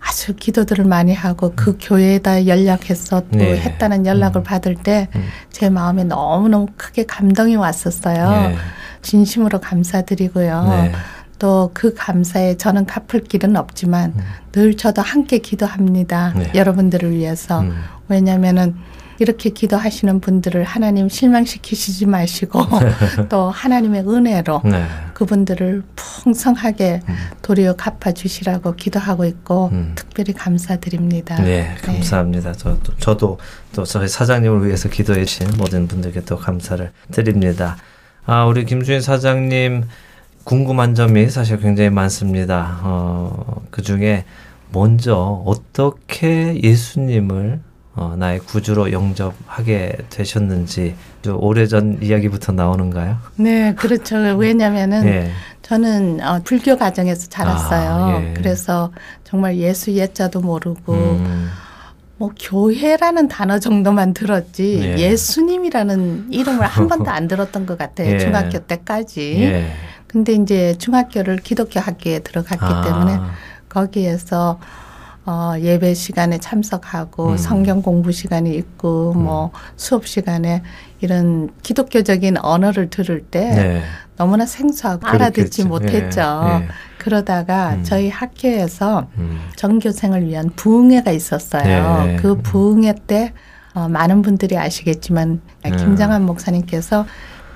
아주 0.00 0.34
기도들을 0.36 0.84
많이 0.84 1.12
하고 1.12 1.52
그 1.56 1.76
교회에다 1.80 2.46
연락해서 2.46 3.20
또 3.20 3.26
음. 3.34 3.38
네. 3.38 3.60
했다는 3.60 4.06
연락을 4.06 4.42
음. 4.42 4.44
받을 4.44 4.76
때 4.76 5.08
음. 5.16 5.24
제 5.50 5.68
마음에 5.68 6.04
너무너무 6.04 6.68
크게 6.76 7.04
감동이 7.04 7.56
왔었어요. 7.56 8.52
예. 8.52 8.56
진심으로 9.02 9.60
감사드리고요. 9.60 10.64
네. 10.68 10.92
또그 11.38 11.94
감사에 11.94 12.56
저는 12.56 12.84
갚을 12.86 13.22
길은 13.24 13.56
없지만 13.56 14.12
늘 14.52 14.76
저도 14.76 15.02
함께 15.02 15.38
기도합니다. 15.38 16.32
음. 16.36 16.42
네. 16.42 16.52
여러분들을 16.54 17.12
위해서. 17.12 17.60
음. 17.60 17.76
왜냐하면은 18.08 18.76
이렇게 19.18 19.50
기도하시는 19.50 20.20
분들을 20.20 20.62
하나님 20.64 21.08
실망시키시지 21.08 22.06
마시고 22.06 22.60
또 23.28 23.50
하나님의 23.50 24.08
은혜로 24.08 24.62
네. 24.64 24.86
그분들을 25.14 25.82
풍성하게 25.96 27.00
음. 27.08 27.16
도리어 27.42 27.74
갚아주시라고 27.76 28.74
기도하고 28.74 29.24
있고 29.24 29.70
음. 29.72 29.92
특별히 29.96 30.32
감사드립니다. 30.32 31.42
네, 31.42 31.74
감사합니다. 31.82 32.52
저도, 32.52 32.96
저도 32.98 33.38
또 33.74 33.84
저희 33.84 34.08
사장님을 34.08 34.66
위해서 34.66 34.88
기도해 34.88 35.24
주신 35.24 35.48
모든 35.56 35.88
분들께 35.88 36.20
또 36.22 36.36
감사를 36.36 36.90
드립니다. 37.10 37.76
아, 38.24 38.44
우리 38.44 38.64
김주인 38.64 39.00
사장님 39.00 39.84
궁금한 40.44 40.94
점이 40.94 41.28
사실 41.28 41.58
굉장히 41.58 41.90
많습니다. 41.90 42.80
어, 42.82 43.62
그 43.70 43.82
중에 43.82 44.24
먼저 44.70 45.42
어떻게 45.44 46.60
예수님을 46.62 47.60
어, 47.98 48.14
나의 48.16 48.38
구주로 48.38 48.92
영접하게 48.92 49.96
되셨는지 50.08 50.94
좀 51.22 51.42
오래전 51.42 51.98
이야기부터 52.00 52.52
나오는가요? 52.52 53.16
네, 53.34 53.74
그렇죠. 53.74 54.16
왜냐면은 54.36 55.04
예. 55.04 55.32
저는 55.62 56.20
어, 56.22 56.40
불교 56.44 56.76
가정에서 56.76 57.26
자랐어요. 57.26 57.90
아, 57.90 58.22
예. 58.22 58.34
그래서 58.34 58.92
정말 59.24 59.56
예수 59.56 59.90
예자도 59.90 60.40
모르고 60.40 60.92
음, 60.92 61.50
뭐 62.18 62.30
교회라는 62.38 63.26
단어 63.26 63.58
정도만 63.58 64.14
들었지 64.14 64.78
예. 64.80 64.96
예. 64.98 65.16
수님이라는 65.16 66.28
이름을 66.30 66.64
한 66.66 66.86
번도 66.86 67.10
안 67.10 67.26
들었던 67.26 67.66
것 67.66 67.76
같아요. 67.76 68.10
예. 68.14 68.18
중학교 68.20 68.60
때까지. 68.60 69.42
예. 69.42 69.72
근데 70.06 70.34
이제 70.34 70.76
중학교를 70.78 71.38
기독교 71.38 71.80
학교에 71.80 72.20
들어갔기 72.20 72.64
아, 72.64 72.82
때문에 72.82 73.18
거기에서 73.68 74.60
어, 75.28 75.52
예배 75.60 75.92
시간에 75.92 76.38
참석하고 76.38 77.32
음. 77.32 77.36
성경 77.36 77.82
공부 77.82 78.12
시간이 78.12 78.54
있고 78.56 79.12
뭐 79.12 79.50
수업 79.76 80.06
시간에 80.06 80.62
이런 81.02 81.50
기독교적인 81.62 82.38
언어를 82.38 82.88
들을 82.88 83.20
때 83.20 83.40
네. 83.40 83.82
너무나 84.16 84.46
생소하고 84.46 85.06
알아듣지 85.06 85.64
그렇겠죠. 85.64 85.68
못했죠. 85.68 86.20
예, 86.22 86.64
예. 86.64 86.68
그러다가 86.96 87.74
음. 87.74 87.84
저희 87.84 88.08
학교에서 88.08 89.08
음. 89.18 89.38
전교생을 89.56 90.26
위한 90.26 90.48
부흥회가 90.56 91.10
있었어요. 91.10 92.06
네. 92.06 92.16
그 92.16 92.38
부흥회 92.38 92.94
때 93.06 93.34
어, 93.74 93.86
많은 93.86 94.22
분들이 94.22 94.56
아시겠지만 94.56 95.42
음. 95.66 95.76
김장한 95.76 96.24
목사님께서 96.24 97.04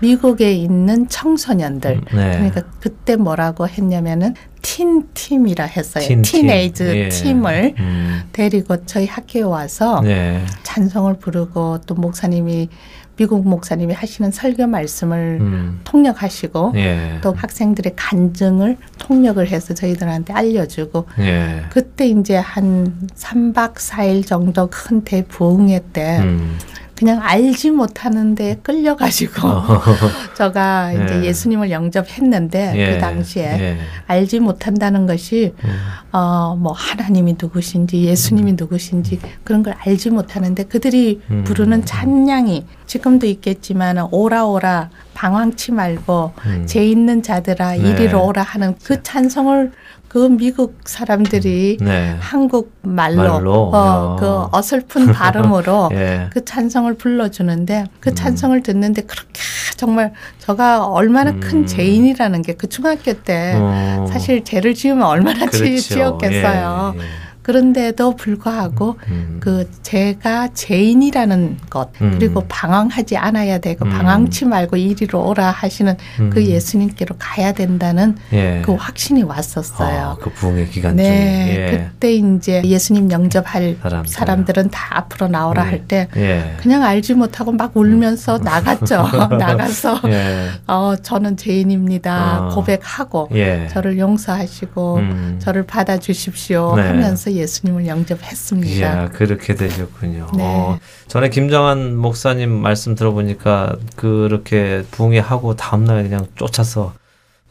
미국에 0.03 0.53
있는 0.53 1.09
청소년들 1.09 2.01
네. 2.13 2.31
그러니까 2.33 2.63
그때 2.81 3.15
뭐라고 3.15 3.69
했냐면은 3.69 4.35
틴 4.61 5.09
팀이라 5.15 5.65
했어요. 5.65 6.05
틴 6.05 6.23
팀. 6.23 6.43
티네이즈 6.43 6.83
예. 6.97 7.09
팀을 7.09 7.75
음. 7.79 8.23
데리고 8.33 8.85
저희 8.85 9.07
학교에 9.07 9.43
와서 9.43 10.01
네. 10.03 10.45
찬송을 10.65 11.19
부르고 11.19 11.83
또 11.87 11.95
목사님이 11.95 12.69
미국 13.17 13.47
목사님이 13.47 13.93
하시는 13.93 14.33
설교 14.33 14.67
말씀을 14.67 15.39
음. 15.41 15.81
통역하시고 15.85 16.73
예. 16.77 17.19
또 17.23 17.33
학생들의 17.33 17.93
간증을 17.95 18.79
통역을 18.99 19.49
해서 19.51 19.73
저희들한테 19.75 20.33
알려주고 20.33 21.07
예. 21.21 21.63
그때 21.71 22.09
이제 22.09 22.37
한 22.37 23.09
3박 23.15 23.75
4일 23.75 24.27
정도 24.27 24.69
큰 24.69 25.05
대부흥회 25.05 25.81
때 25.93 26.19
음. 26.21 26.59
그냥 27.03 27.19
알지 27.21 27.73
못하는데 27.73 28.61
끌려가지고 28.63 29.43
제가 30.39 30.93
이제 30.93 31.19
예. 31.19 31.25
예수님을 31.25 31.73
영접했는데 31.73 32.75
예. 32.77 32.93
그 32.93 32.99
당시에 33.01 33.43
예. 33.43 33.79
알지 34.07 34.39
못한다는 34.39 35.09
것이 35.09 35.53
음. 35.65 35.71
어뭐 36.13 36.71
하나님이 36.71 37.35
누구신지 37.43 38.05
예수님이 38.05 38.53
누구신지 38.53 39.19
그런 39.43 39.65
걸 39.65 39.75
알지 39.85 40.11
못하는데 40.11 40.63
그들이 40.63 41.21
음. 41.33 41.43
부르는 41.43 41.85
찬양이 41.85 42.67
지금도 42.87 43.27
있겠지만 43.27 43.99
오라 44.13 44.45
오라 44.45 44.91
방황치 45.15 45.73
말고 45.73 46.35
음. 46.47 46.67
죄 46.67 46.87
있는 46.87 47.25
자들아 47.25 47.73
네. 47.73 47.79
이리로 47.79 48.25
오라 48.27 48.43
하는 48.43 48.77
그 48.85 49.03
찬송을 49.03 49.73
그 50.13 50.29
미국 50.29 50.79
사람들이 50.85 51.79
네. 51.81 52.17
한국 52.21 52.75
말로, 52.83 53.17
말로? 53.17 53.71
어, 53.73 54.13
야. 54.13 54.21
그 54.21 54.47
어설픈 54.55 55.11
발음으로 55.11 55.89
예. 55.97 56.29
그 56.31 56.45
찬성을 56.45 56.93
불러주는데 56.97 57.87
그 57.99 58.11
음. 58.11 58.15
찬성을 58.15 58.63
듣는데 58.63 59.03
그렇게 59.03 59.41
정말 59.79 60.13
제가 60.39 60.87
얼마나 60.87 61.31
음. 61.31 61.41
큰 61.41 61.67
죄인이라는 61.67 62.43
게 62.43 62.53
그 62.59 62.69
중학교 62.69 63.15
때 63.15 63.55
어. 63.57 64.07
사실 64.11 64.45
죄를 64.45 64.75
지으면 64.75 65.05
얼마나 65.05 65.47
지, 65.47 65.61
그렇죠. 65.61 65.81
지었겠어요. 65.95 66.95
예. 66.97 67.01
예. 67.01 67.05
그런데도 67.43 68.17
불구하고 68.17 68.97
음. 69.09 69.39
그 69.41 69.69
제가 69.83 70.49
죄인이라는 70.55 71.59
것 71.69 71.91
음. 72.01 72.13
그리고 72.19 72.45
방황하지 72.49 73.17
않아야 73.17 73.59
되고 73.59 73.85
음. 73.85 73.91
방황치 73.91 74.45
말고 74.47 74.77
이리로 74.77 75.29
오라 75.29 75.51
하시는 75.51 75.97
음. 76.21 76.31
그 76.31 76.45
예수님께로 76.47 77.17
가야 77.19 77.53
된다는 77.53 78.17
예. 78.33 78.63
그 78.65 78.73
확신이 78.75 79.23
왔었어요. 79.23 80.01
아, 80.01 80.17
그 80.21 80.31
부흥의 80.31 80.69
기간 80.71 80.97
네, 80.97 81.05
중에. 81.05 81.57
예. 81.57 81.71
그때 81.93 82.13
이제 82.15 82.63
예수님 82.65 83.11
영접할 83.11 83.77
사람들. 83.83 84.11
사람들은 84.11 84.71
다 84.71 84.99
앞으로 84.99 85.29
나오라 85.29 85.65
네. 85.65 85.71
할때 85.71 86.09
예. 86.17 86.57
그냥 86.61 86.83
알지 86.85 87.15
못하고 87.15 87.53
막 87.53 87.77
울면서 87.77 88.39
나갔죠. 88.39 89.09
나가서 89.39 90.01
예. 90.07 90.49
어 90.67 90.95
저는 91.03 91.37
죄인입니다. 91.37 92.13
아. 92.13 92.49
고백하고 92.55 93.29
예. 93.35 93.69
저를 93.73 93.99
용서하시고 93.99 94.97
음. 94.97 95.37
저를 95.41 95.65
받아주십시오 95.65 96.77
네. 96.77 96.83
하면서 96.83 97.32
예수님을 97.37 97.87
영접했습니다. 97.87 98.75
이야, 98.77 99.09
그렇게 99.11 99.55
되셨군요. 99.55 100.29
네. 100.37 100.43
어, 100.45 100.79
전에 101.09 101.29
김정한 101.31 101.97
목사님 101.97 102.51
말씀 102.51 102.95
들어보니까 102.95 103.77
그렇게 103.97 104.85
부흥회하고 104.91 105.57
다음날 105.57 106.03
그냥 106.03 106.27
쫓아서 106.37 106.95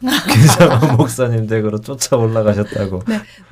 김정한 0.00 0.96
목사님 0.96 1.46
댁으로 1.46 1.80
쫓아 1.80 2.16
올라가셨다고. 2.16 3.02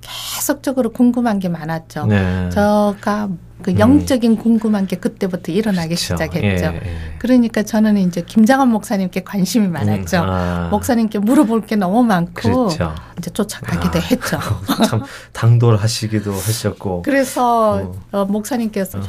계속적으로 0.00 0.90
궁금한 0.90 1.38
게 1.38 1.48
많았죠. 1.48 2.06
네. 2.06 2.48
저가 2.50 3.28
그 3.62 3.70
음. 3.72 3.78
영적인 3.78 4.36
궁금한 4.36 4.86
게 4.86 4.96
그때부터 4.96 5.52
일어나기 5.52 5.94
그쵸. 5.94 6.14
시작했죠. 6.14 6.66
예, 6.66 6.74
예. 6.74 6.80
그러니까 7.18 7.62
저는 7.62 7.96
이제 7.98 8.22
김장한 8.22 8.68
목사님께 8.68 9.24
관심이 9.24 9.68
많았죠. 9.68 10.18
음, 10.18 10.28
아. 10.28 10.68
목사님께 10.70 11.18
물어볼 11.18 11.66
게 11.66 11.76
너무 11.76 12.02
많고 12.02 12.32
그렇죠. 12.32 12.94
이제 13.18 13.30
쫓아가기도 13.30 13.98
아. 13.98 14.02
했죠. 14.02 14.38
참 14.88 15.02
당돌하시기도 15.32 16.32
하셨고. 16.32 17.02
그래서 17.02 17.76
어. 17.76 17.94
어, 18.12 18.24
목사님께서 18.24 19.00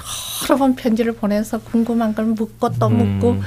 여러 0.43 0.57
번 0.57 0.75
편지를 0.75 1.13
보내서 1.13 1.59
궁금한 1.59 2.13
걸 2.13 2.25
묻고 2.25 2.71
또 2.79 2.89
묻고 2.89 3.31
음, 3.31 3.41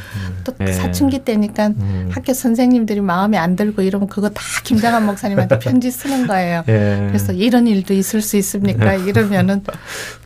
또 0.45 0.53
예. 0.61 0.73
사춘기 0.73 1.21
때니까 1.21 1.69
음. 1.69 2.11
학교 2.13 2.33
선생님들이 2.33 3.01
마음에 3.01 3.37
안 3.37 3.57
들고 3.57 3.83
이러면 3.83 4.09
그거 4.09 4.29
다 4.29 4.43
김장한 4.65 5.05
목사님한테 5.07 5.59
편지 5.59 5.91
쓰는 5.91 6.27
거예요. 6.27 6.65
예. 6.69 7.05
그래서 7.09 7.33
이런 7.33 7.67
일도 7.67 7.95
있을 7.95 8.21
수 8.21 8.37
있습니까? 8.37 8.95
이러면은 9.05 9.63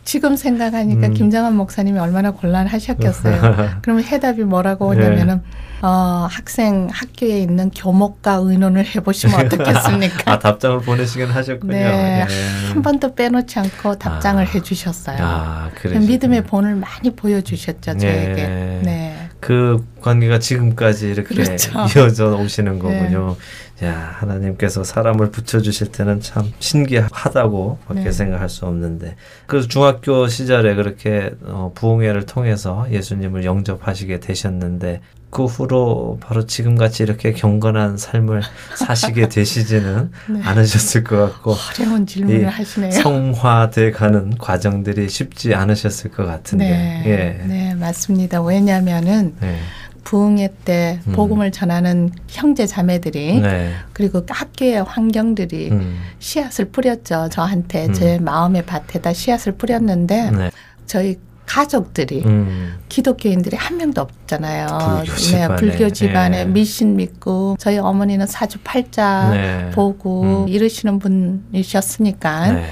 지금 0.09 0.37
생각하니까 0.37 1.09
음. 1.09 1.13
김장한 1.13 1.55
목사님이 1.55 1.99
얼마나 1.99 2.31
곤란하셨겠어요. 2.31 3.77
그러면 3.83 4.05
해답이 4.05 4.43
뭐라고 4.43 4.87
오냐면은 4.87 5.43
어, 5.83 6.27
학생 6.31 6.89
학교에 6.91 7.41
있는 7.41 7.71
교목과 7.71 8.41
의논을 8.43 8.87
해보시면 8.87 9.45
어떻겠습니까? 9.45 10.23
아 10.33 10.39
답장을 10.39 10.81
보내시긴 10.81 11.27
하셨군요. 11.27 11.73
네, 11.75 12.27
예. 12.27 12.73
한 12.73 12.81
번도 12.81 13.15
빼놓지 13.17 13.59
않고 13.59 13.97
답장을 13.97 14.43
아. 14.43 14.49
해주셨어요. 14.49 15.19
아, 15.21 15.71
그 15.75 15.91
그래. 15.91 15.99
믿음의 15.99 16.45
본을 16.45 16.77
많이 16.77 17.11
보여주셨죠 17.15 17.99
저에게. 17.99 18.35
네. 18.35 18.81
네. 18.83 19.29
그 19.41 19.85
관계가 20.01 20.39
지금까지 20.39 21.11
이렇게 21.11 21.35
그렇죠. 21.35 21.71
이어져 21.95 22.35
오시는 22.37 22.79
거군요. 22.79 23.37
야, 23.85 24.17
하나님께서 24.19 24.83
사람을 24.83 25.31
붙여주실 25.31 25.93
때는 25.93 26.21
참 26.21 26.53
신기하다고 26.59 27.79
밖에 27.87 28.05
네. 28.05 28.11
생각할 28.13 28.49
수 28.49 28.67
없는데. 28.67 29.15
그 29.47 29.67
중학교 29.69 30.27
시절에 30.27 30.75
그렇게 30.75 31.31
어, 31.45 31.71
부흥회를 31.75 32.27
통해서 32.27 32.87
예수님을 32.91 33.45
영접하시게 33.45 34.19
되셨는데, 34.19 35.01
그 35.31 35.45
후로 35.45 36.19
바로 36.21 36.47
지금같이 36.47 37.03
이렇게 37.03 37.33
경건한 37.33 37.99
삶을 37.99 38.43
사시게 38.75 39.29
되시지는 39.31 40.11
네. 40.29 40.41
않으셨을 40.43 41.05
것 41.05 41.17
같고, 41.19 41.55
어려운 41.79 42.05
질문을 42.05 42.41
이 42.41 42.45
하시네요. 42.45 42.91
성화돼 42.91 43.93
가는 43.93 44.37
과정들이 44.39 45.09
쉽지 45.09 45.55
않으셨을 45.55 46.11
것 46.11 46.27
같은데. 46.27 46.65
네, 46.69 47.03
예. 47.07 47.47
네 47.47 47.75
맞습니다. 47.75 48.43
왜냐하면은 48.43 49.37
네. 49.41 49.59
부흥회 50.05 50.55
때 50.65 51.01
음. 51.07 51.13
복음을 51.13 51.53
전하는 51.53 52.11
형제 52.29 52.67
자매들이 52.67 53.41
네. 53.41 53.73
그리고 53.93 54.23
학교의 54.29 54.83
환경들이 54.83 55.71
음. 55.71 56.01
씨앗을 56.19 56.67
뿌렸죠. 56.67 57.29
저한테 57.31 57.87
음. 57.87 57.93
제 57.93 58.19
마음의 58.19 58.65
밭에다 58.67 59.13
씨앗을 59.13 59.53
뿌렸는데 59.53 60.31
네. 60.31 60.51
저희 60.87 61.19
가족들이 61.49 62.23
음. 62.27 62.79
기독교인들이 62.89 63.57
한 63.57 63.79
명도 63.79 64.03
없잖아요. 64.03 64.67
불교 65.07 65.17
집안에. 65.17 65.49
네, 65.49 65.57
불교 65.57 65.91
집안에 65.91 66.41
예. 66.41 66.45
미신 66.45 66.97
믿고 66.97 67.57
저희 67.59 67.79
어머니는 67.79 68.27
사주 68.27 68.59
팔자 68.63 69.31
네. 69.31 69.71
보고 69.71 70.45
음. 70.45 70.49
이러시는 70.49 70.99
분이셨으니까 70.99 72.53
네. 72.53 72.67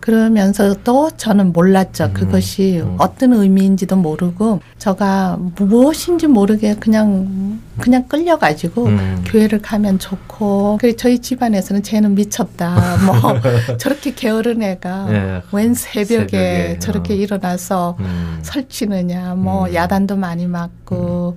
그러면서도 0.00 1.10
저는 1.16 1.52
몰랐죠. 1.52 2.04
음, 2.06 2.14
그것이 2.14 2.80
음. 2.80 2.96
어떤 2.98 3.32
의미인지도 3.34 3.96
모르고 3.96 4.60
저가 4.78 5.38
무엇인지 5.56 6.26
모르게 6.26 6.74
그냥 6.76 7.60
그냥 7.78 8.08
끌려가지고 8.08 8.86
음. 8.86 9.24
교회를 9.26 9.62
가면 9.62 9.98
좋고 9.98 10.78
그리고 10.80 10.96
저희 10.96 11.18
집안에서는 11.18 11.82
쟤는 11.82 12.14
미쳤다. 12.14 12.96
뭐 13.06 13.40
저렇게 13.78 14.14
게으른 14.14 14.62
애가 14.62 15.06
예. 15.10 15.42
웬 15.52 15.74
새벽에, 15.74 16.06
새벽에, 16.08 16.78
저렇게 16.78 17.14
어. 17.14 17.16
일어나서 17.16 17.96
음. 18.00 18.38
설치느냐. 18.42 19.34
뭐 19.34 19.66
음. 19.66 19.74
야단도 19.74 20.16
많이 20.16 20.46
맞고 20.46 20.96
뭐 20.96 21.36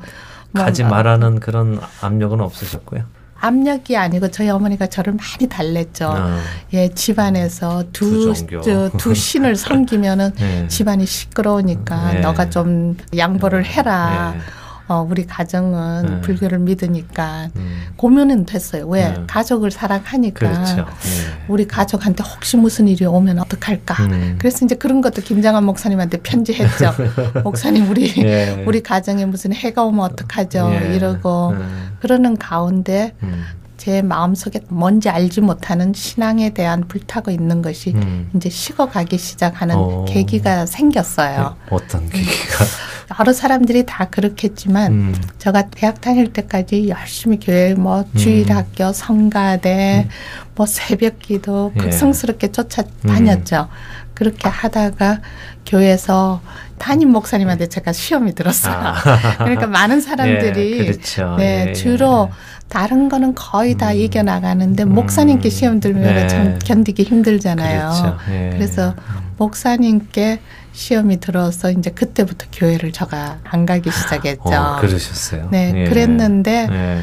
가지 0.54 0.84
말라는 0.84 1.40
그런 1.40 1.80
압력은 2.02 2.40
없으셨고요. 2.40 3.04
압력이 3.44 3.98
아니고 3.98 4.30
저희 4.32 4.50
어머니가 4.50 4.88
저를 4.88 5.14
많이 5.14 5.50
달랬죠. 5.50 6.08
어. 6.08 6.40
예, 6.74 6.88
집안에서 6.88 7.84
두. 7.92 8.34
저, 8.64 8.90
두 8.98 9.14
신을 9.14 9.58
섬기면은 9.58 10.32
네. 10.36 10.68
집안이 10.70 11.06
시끄러우니까 11.06 12.14
네. 12.14 12.20
너가 12.22 12.50
좀 12.50 12.96
양보를 13.16 13.66
해라. 13.66 14.34
네. 14.36 14.42
어, 14.88 15.06
우리 15.10 15.26
가정은 15.26 16.06
네. 16.06 16.22
불교를 16.22 16.60
믿으니까 16.60 17.50
음. 17.56 17.84
고민은 17.96 18.46
됐어요. 18.46 18.86
왜? 18.88 19.10
네. 19.10 19.24
가족을 19.28 19.72
사랑하니까. 19.72 20.40
그렇죠. 20.40 20.76
네. 20.76 21.46
우리 21.48 21.66
가족한테 21.68 22.24
혹시 22.24 22.58
무슨 22.58 22.88
일이 22.88 23.06
오면 23.06 23.40
어떡할까. 23.40 24.04
음. 24.06 24.36
그래서 24.38 24.66
이제 24.66 24.76
그런 24.76 25.02
것도 25.02 25.22
김장한 25.22 25.64
목사님한테 25.66 26.18
편지했죠. 26.18 26.94
목사님 27.44 27.90
우리 27.90 28.14
예. 28.18 28.64
우리 28.68 28.84
가정에 28.84 29.26
무슨 29.26 29.54
해가 29.54 29.84
오면 29.84 30.04
어떡하죠. 30.04 30.72
예. 30.74 30.96
이러고 30.96 31.52
음. 31.52 31.98
그러는 32.02 32.38
가운데 32.38 33.14
음. 33.24 33.44
제 33.84 34.02
마음속에 34.02 34.62
뭔지 34.70 35.10
알지 35.10 35.42
못하는 35.42 35.92
신앙에 35.92 36.52
대한 36.52 36.88
불타고 36.88 37.32
있는 37.32 37.62
것이 37.62 37.92
음. 37.94 38.30
이제 38.34 38.50
식어가기 38.50 39.18
시작하는 39.18 39.76
어. 39.76 40.06
계기가 40.08 40.66
생겼어요. 40.66 41.58
네, 41.60 41.68
어떤 41.70 42.08
계기가? 42.08 42.64
여러 43.20 43.34
사람들이 43.34 43.84
다 43.86 44.06
그렇겠지만 44.06 44.92
음. 44.94 45.16
제가 45.38 45.64
대학 45.64 46.00
다닐 46.00 46.32
때까지 46.32 46.88
열심히 46.88 47.42
교회 47.42 47.74
뭐 47.74 48.06
주일학교 48.16 48.94
성가대 48.94 50.08
뭐 50.56 50.66
새벽기도 50.66 51.74
예. 51.76 51.80
극성스럽게 51.80 52.54
쫓아다녔죠. 52.54 53.68
그렇게 54.14 54.48
하다가 54.48 55.20
교회에서 55.66 56.42
담임 56.78 57.12
목사님한테 57.12 57.68
제가 57.68 57.94
시험이 57.94 58.36
들었어요. 58.36 58.76
아. 58.76 58.94
그러니까 59.40 59.68
많은 59.68 60.00
사람들이 60.02 60.80
예, 60.80 60.86
그렇죠. 60.86 61.36
네 61.38 61.68
예, 61.70 61.74
주로 61.74 62.30
예. 62.30 62.53
다른 62.70 63.08
거는 63.10 63.36
거의 63.36 63.76
다 63.76 63.92
음. 63.92 63.98
이겨 63.98 64.24
나가는데 64.24 64.86
목사님께 64.86 65.50
시험 65.50 65.80
들면 65.80 66.02
네. 66.04 66.28
참 66.28 66.60
견디기 66.60 67.04
힘들잖아요. 67.04 67.80
그렇죠. 67.90 68.18
예. 68.32 68.50
그래서 68.54 68.96
목사님께 69.38 70.40
시험이 70.72 71.20
들어서 71.20 71.70
이제 71.72 71.92
그때부터 71.92 72.48
교회를 72.52 72.92
제가 72.92 73.40
안 73.44 73.66
가기 73.66 73.92
시작했죠. 73.92 74.42
어, 74.50 74.78
그러셨어요. 74.82 75.50
네, 75.52 75.72
예. 75.76 75.84
그랬는데 75.86 76.68
예. 76.72 77.02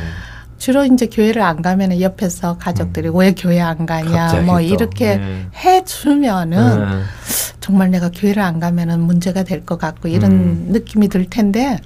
주로 0.58 0.84
이제 0.84 1.06
교회를 1.06 1.40
안 1.40 1.62
가면은 1.62 2.00
옆에서 2.00 2.58
가족들이 2.58 3.08
왜 3.14 3.32
교회 3.32 3.60
안 3.60 3.86
가냐 3.86 4.32
음. 4.40 4.46
뭐 4.46 4.56
또, 4.56 4.60
이렇게 4.60 5.06
예. 5.06 5.46
해주면은 5.64 6.80
예. 6.82 7.02
정말 7.60 7.90
내가 7.90 8.10
교회를 8.10 8.42
안 8.42 8.58
가면은 8.58 9.00
문제가 9.00 9.44
될 9.44 9.64
것 9.64 9.78
같고 9.78 10.08
이런 10.08 10.32
음. 10.32 10.66
느낌이 10.70 11.08
들 11.08 11.26
텐데 11.30 11.78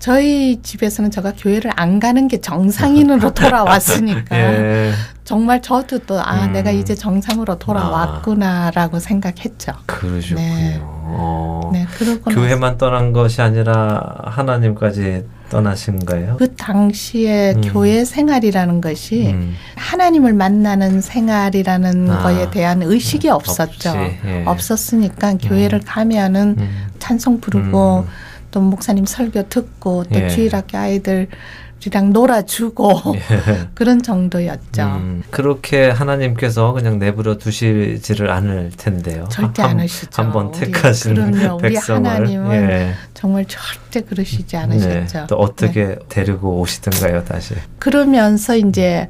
저희 0.00 0.60
집에서는 0.62 1.10
제가 1.10 1.34
교회를 1.36 1.70
안 1.76 2.00
가는 2.00 2.26
게 2.26 2.40
정상인으로 2.40 3.32
돌아왔으니까 3.34 4.36
예. 4.36 4.92
정말 5.24 5.62
저도 5.62 6.00
또아 6.00 6.46
음. 6.46 6.52
내가 6.52 6.72
이제 6.72 6.94
정상으로 6.96 7.58
돌아왔구나라고 7.58 8.98
생각했죠. 8.98 9.72
그러셨군요. 9.86 10.40
네. 10.40 10.80
어. 10.82 11.70
네, 11.72 11.86
그러고 11.96 12.30
교회만 12.30 12.78
떠난 12.78 13.12
것이 13.12 13.40
아니라 13.40 14.02
하나님까지 14.24 15.24
떠나신 15.50 16.04
거예요? 16.04 16.36
그 16.38 16.54
당시에 16.56 17.52
음. 17.56 17.60
교회 17.60 18.04
생활이라는 18.04 18.80
것이 18.80 19.28
음. 19.28 19.54
하나님을 19.76 20.32
만나는 20.32 21.00
생활이라는 21.00 22.10
아. 22.10 22.22
거에 22.22 22.50
대한 22.50 22.82
의식이 22.82 23.28
음, 23.28 23.34
없었죠. 23.34 23.90
없지, 23.90 24.18
예. 24.24 24.42
없었으니까 24.46 25.34
교회를 25.34 25.80
가면은 25.84 26.56
음. 26.58 26.86
찬송 26.98 27.40
부르고 27.40 28.06
음. 28.08 28.29
또 28.50 28.60
목사님 28.60 29.06
설교 29.06 29.48
듣고 29.48 30.04
또 30.04 30.20
예. 30.20 30.28
주일학교 30.28 30.76
아이들이랑 30.76 32.12
놀아주고 32.12 33.00
그런 33.74 34.02
정도였죠. 34.02 34.82
음, 34.82 35.22
그렇게 35.30 35.88
하나님께서 35.88 36.72
그냥 36.72 36.98
내버려 36.98 37.36
두시지를 37.38 38.30
않을 38.30 38.72
텐데요. 38.76 39.26
절대 39.30 39.62
한- 39.62 39.72
않으시죠. 39.72 40.10
한번 40.22 40.50
그럼요. 40.52 41.56
우리 41.62 41.74
백성을 41.74 42.08
하나님은 42.10 42.70
예. 42.70 42.92
정말 43.14 43.44
절대 43.46 44.00
그러시지 44.00 44.56
네. 44.56 44.56
않으셨죠. 44.58 45.26
또 45.28 45.36
어떻게 45.36 45.84
네. 45.86 45.96
데리고 46.08 46.58
오시던가요, 46.60 47.24
다시? 47.24 47.54
그러면서 47.78 48.56
이제 48.56 49.08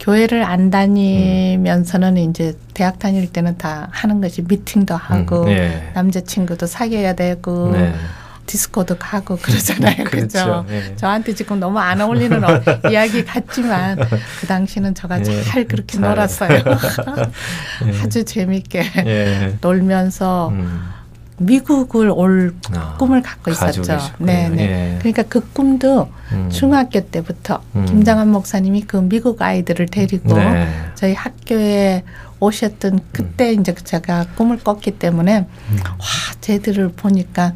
교회를 0.00 0.42
안 0.42 0.70
다니면서는 0.70 2.16
이제 2.18 2.56
대학 2.74 2.98
다닐 2.98 3.32
때는 3.32 3.56
다 3.58 3.88
하는 3.92 4.20
것이 4.20 4.42
미팅도 4.42 4.94
하고 4.94 5.44
음, 5.44 5.48
예. 5.50 5.90
남자친구도 5.94 6.66
사귀어야 6.66 7.14
되고 7.14 7.70
네. 7.72 7.92
디스코도 8.46 8.96
가고 8.98 9.36
그러잖아요. 9.36 10.04
그렇죠. 10.04 10.26
그죠? 10.26 10.66
예. 10.70 10.96
저한테 10.96 11.34
지금 11.34 11.60
너무 11.60 11.78
안 11.78 12.00
어울리는 12.00 12.42
어- 12.44 12.60
이야기 12.90 13.24
같지만 13.24 13.98
그 14.40 14.46
당시는 14.46 14.94
제가 14.94 15.20
예, 15.20 15.42
잘 15.42 15.64
그렇게 15.66 15.98
잘. 15.98 16.08
놀았어요. 16.10 16.50
예. 17.86 18.00
아주 18.02 18.24
재밌게 18.24 18.82
예. 19.06 19.56
놀면서 19.60 20.48
음. 20.48 20.90
미국을 21.38 22.10
올 22.10 22.54
아, 22.74 22.96
꿈을 22.96 23.20
갖고 23.20 23.50
있었죠. 23.50 23.82
네, 24.18 24.48
네. 24.50 24.62
예. 24.94 24.98
그러니까 24.98 25.24
그 25.24 25.40
꿈도 25.52 26.08
음. 26.32 26.48
중학교 26.50 27.00
때부터 27.00 27.60
음. 27.74 27.86
김장한 27.86 28.28
목사님이 28.30 28.82
그 28.82 28.98
미국 28.98 29.42
아이들을 29.42 29.86
데리고 29.86 30.34
네. 30.38 30.68
저희 30.94 31.12
학교에 31.14 32.04
오셨던 32.38 33.00
그때 33.10 33.52
이제 33.52 33.74
제가 33.74 34.26
꿈을 34.36 34.58
꿨기 34.58 34.92
때문에 34.92 35.38
음. 35.70 35.78
와 35.84 36.06
쟤들을 36.40 36.92
보니까 36.92 37.52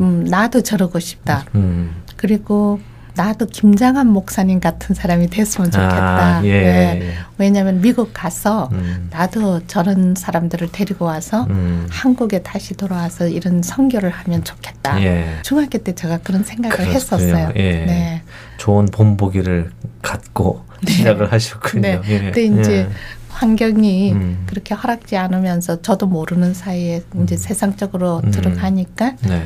음, 0.00 0.24
나도 0.24 0.62
저러고 0.62 0.98
싶다. 0.98 1.44
음. 1.54 1.94
그리고 2.16 2.80
나도 3.14 3.46
김장한 3.46 4.06
목사님 4.06 4.58
같은 4.58 4.94
사람이 4.94 5.28
됐으면 5.28 5.70
좋겠다. 5.70 6.38
아, 6.38 6.44
예, 6.44 6.62
네. 6.62 7.00
예. 7.02 7.14
왜냐하면 7.36 7.82
미국 7.82 8.12
가서 8.14 8.70
음. 8.72 9.08
나도 9.10 9.66
저런 9.66 10.14
사람들을 10.16 10.72
데리고 10.72 11.04
와서 11.04 11.46
음. 11.50 11.86
한국에 11.90 12.42
다시 12.42 12.74
돌아와서 12.74 13.28
이런 13.28 13.62
선교를 13.62 14.08
하면 14.08 14.44
좋겠다. 14.44 15.02
예. 15.02 15.26
중학교 15.42 15.78
때 15.78 15.94
제가 15.94 16.18
그런 16.18 16.42
생각을 16.42 16.74
그렇군요. 16.74 16.96
했었어요. 16.96 17.52
예. 17.56 17.84
네. 17.84 18.22
좋은 18.56 18.86
본보기를 18.86 19.72
갖고 20.00 20.64
시작을 20.88 21.32
하셨군요. 21.32 21.82
네. 21.82 22.00
예. 22.08 22.18
근데 22.30 22.44
이제 22.44 22.72
예. 22.72 22.88
환경이 23.28 24.12
음. 24.12 24.44
그렇게 24.46 24.74
허락지 24.74 25.16
않으면서 25.16 25.82
저도 25.82 26.06
모르는 26.06 26.54
사이에 26.54 27.02
이제 27.22 27.36
세상적으로 27.36 28.22
음. 28.24 28.30
들어가니까 28.30 29.16
네. 29.22 29.42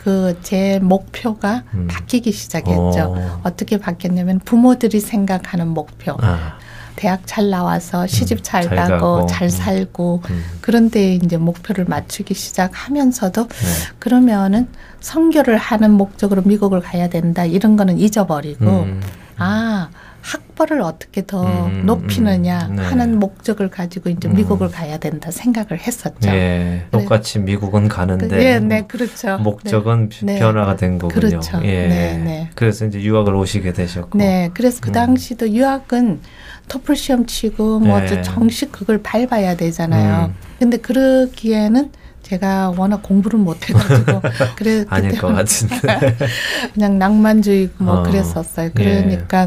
그 0.00 0.34
제 0.42 0.78
목표가 0.82 1.62
음. 1.74 1.86
바뀌기 1.86 2.32
시작했죠. 2.32 3.14
어. 3.18 3.40
어떻게 3.44 3.76
바뀌었냐면 3.76 4.38
부모들이 4.42 4.98
생각하는 4.98 5.68
목표. 5.68 6.16
아. 6.22 6.54
대학 6.96 7.20
잘 7.26 7.50
나와서 7.50 8.06
시집 8.06 8.42
잘, 8.42 8.62
잘 8.64 8.76
가고, 8.76 9.16
가고. 9.16 9.26
잘 9.26 9.44
음. 9.44 9.48
살고 9.50 10.22
음. 10.30 10.44
그런데 10.62 11.14
이제 11.14 11.36
목표를 11.36 11.84
맞추기 11.84 12.32
시작하면서도 12.34 13.46
네. 13.48 13.56
그러면은 13.98 14.68
선교를 15.00 15.58
하는 15.58 15.92
목적으로 15.92 16.42
미국을 16.44 16.80
가야 16.80 17.08
된다 17.10 17.44
이런 17.44 17.76
거는 17.76 17.98
잊어버리고 17.98 18.64
음. 18.66 19.00
아 19.36 19.88
학벌을 20.22 20.82
어떻게 20.82 21.24
더 21.24 21.66
음, 21.66 21.84
높이느냐 21.86 22.68
음, 22.70 22.76
네. 22.76 22.82
하는 22.82 23.18
목적을 23.18 23.70
가지고 23.70 24.10
이제 24.10 24.28
음. 24.28 24.34
미국을 24.34 24.70
가야 24.70 24.98
된다 24.98 25.30
생각을 25.30 25.78
했었죠. 25.78 26.28
예. 26.28 26.86
똑같이 26.90 27.38
미국은 27.38 27.88
가는데 27.88 28.28
그, 28.28 28.42
예, 28.42 28.58
네, 28.58 28.86
그렇죠. 28.86 29.38
목적은 29.38 30.10
네. 30.22 30.38
변화가 30.38 30.76
된 30.76 30.98
거군요. 30.98 31.28
그렇죠. 31.28 31.60
예. 31.64 31.86
네, 31.88 32.18
네. 32.18 32.50
그래서 32.54 32.86
이제 32.86 33.00
유학을 33.00 33.34
오시게 33.34 33.72
되셨고. 33.72 34.18
네, 34.18 34.50
그래서 34.54 34.80
그 34.80 34.90
음. 34.90 34.92
당시도 34.92 35.50
유학은 35.50 36.20
토플 36.68 36.96
시험 36.96 37.26
치고 37.26 37.80
뭐 37.80 38.00
네. 38.00 38.22
정식 38.22 38.70
그걸 38.72 39.02
밟아야 39.02 39.56
되잖아요. 39.56 40.26
음. 40.26 40.34
근데 40.58 40.76
그러기에는 40.76 41.90
제가 42.22 42.74
워낙 42.76 43.02
공부를 43.02 43.38
못 43.38 43.68
해가지고 43.68 44.20
그래 44.56 44.84
아닐 44.88 45.18
것 45.18 45.28
같은데. 45.34 46.16
그냥 46.74 46.98
낭만주의고 46.98 47.82
뭐 47.82 48.00
어. 48.00 48.02
그랬었어요. 48.04 48.66
예. 48.66 48.70
그러니까 48.72 49.46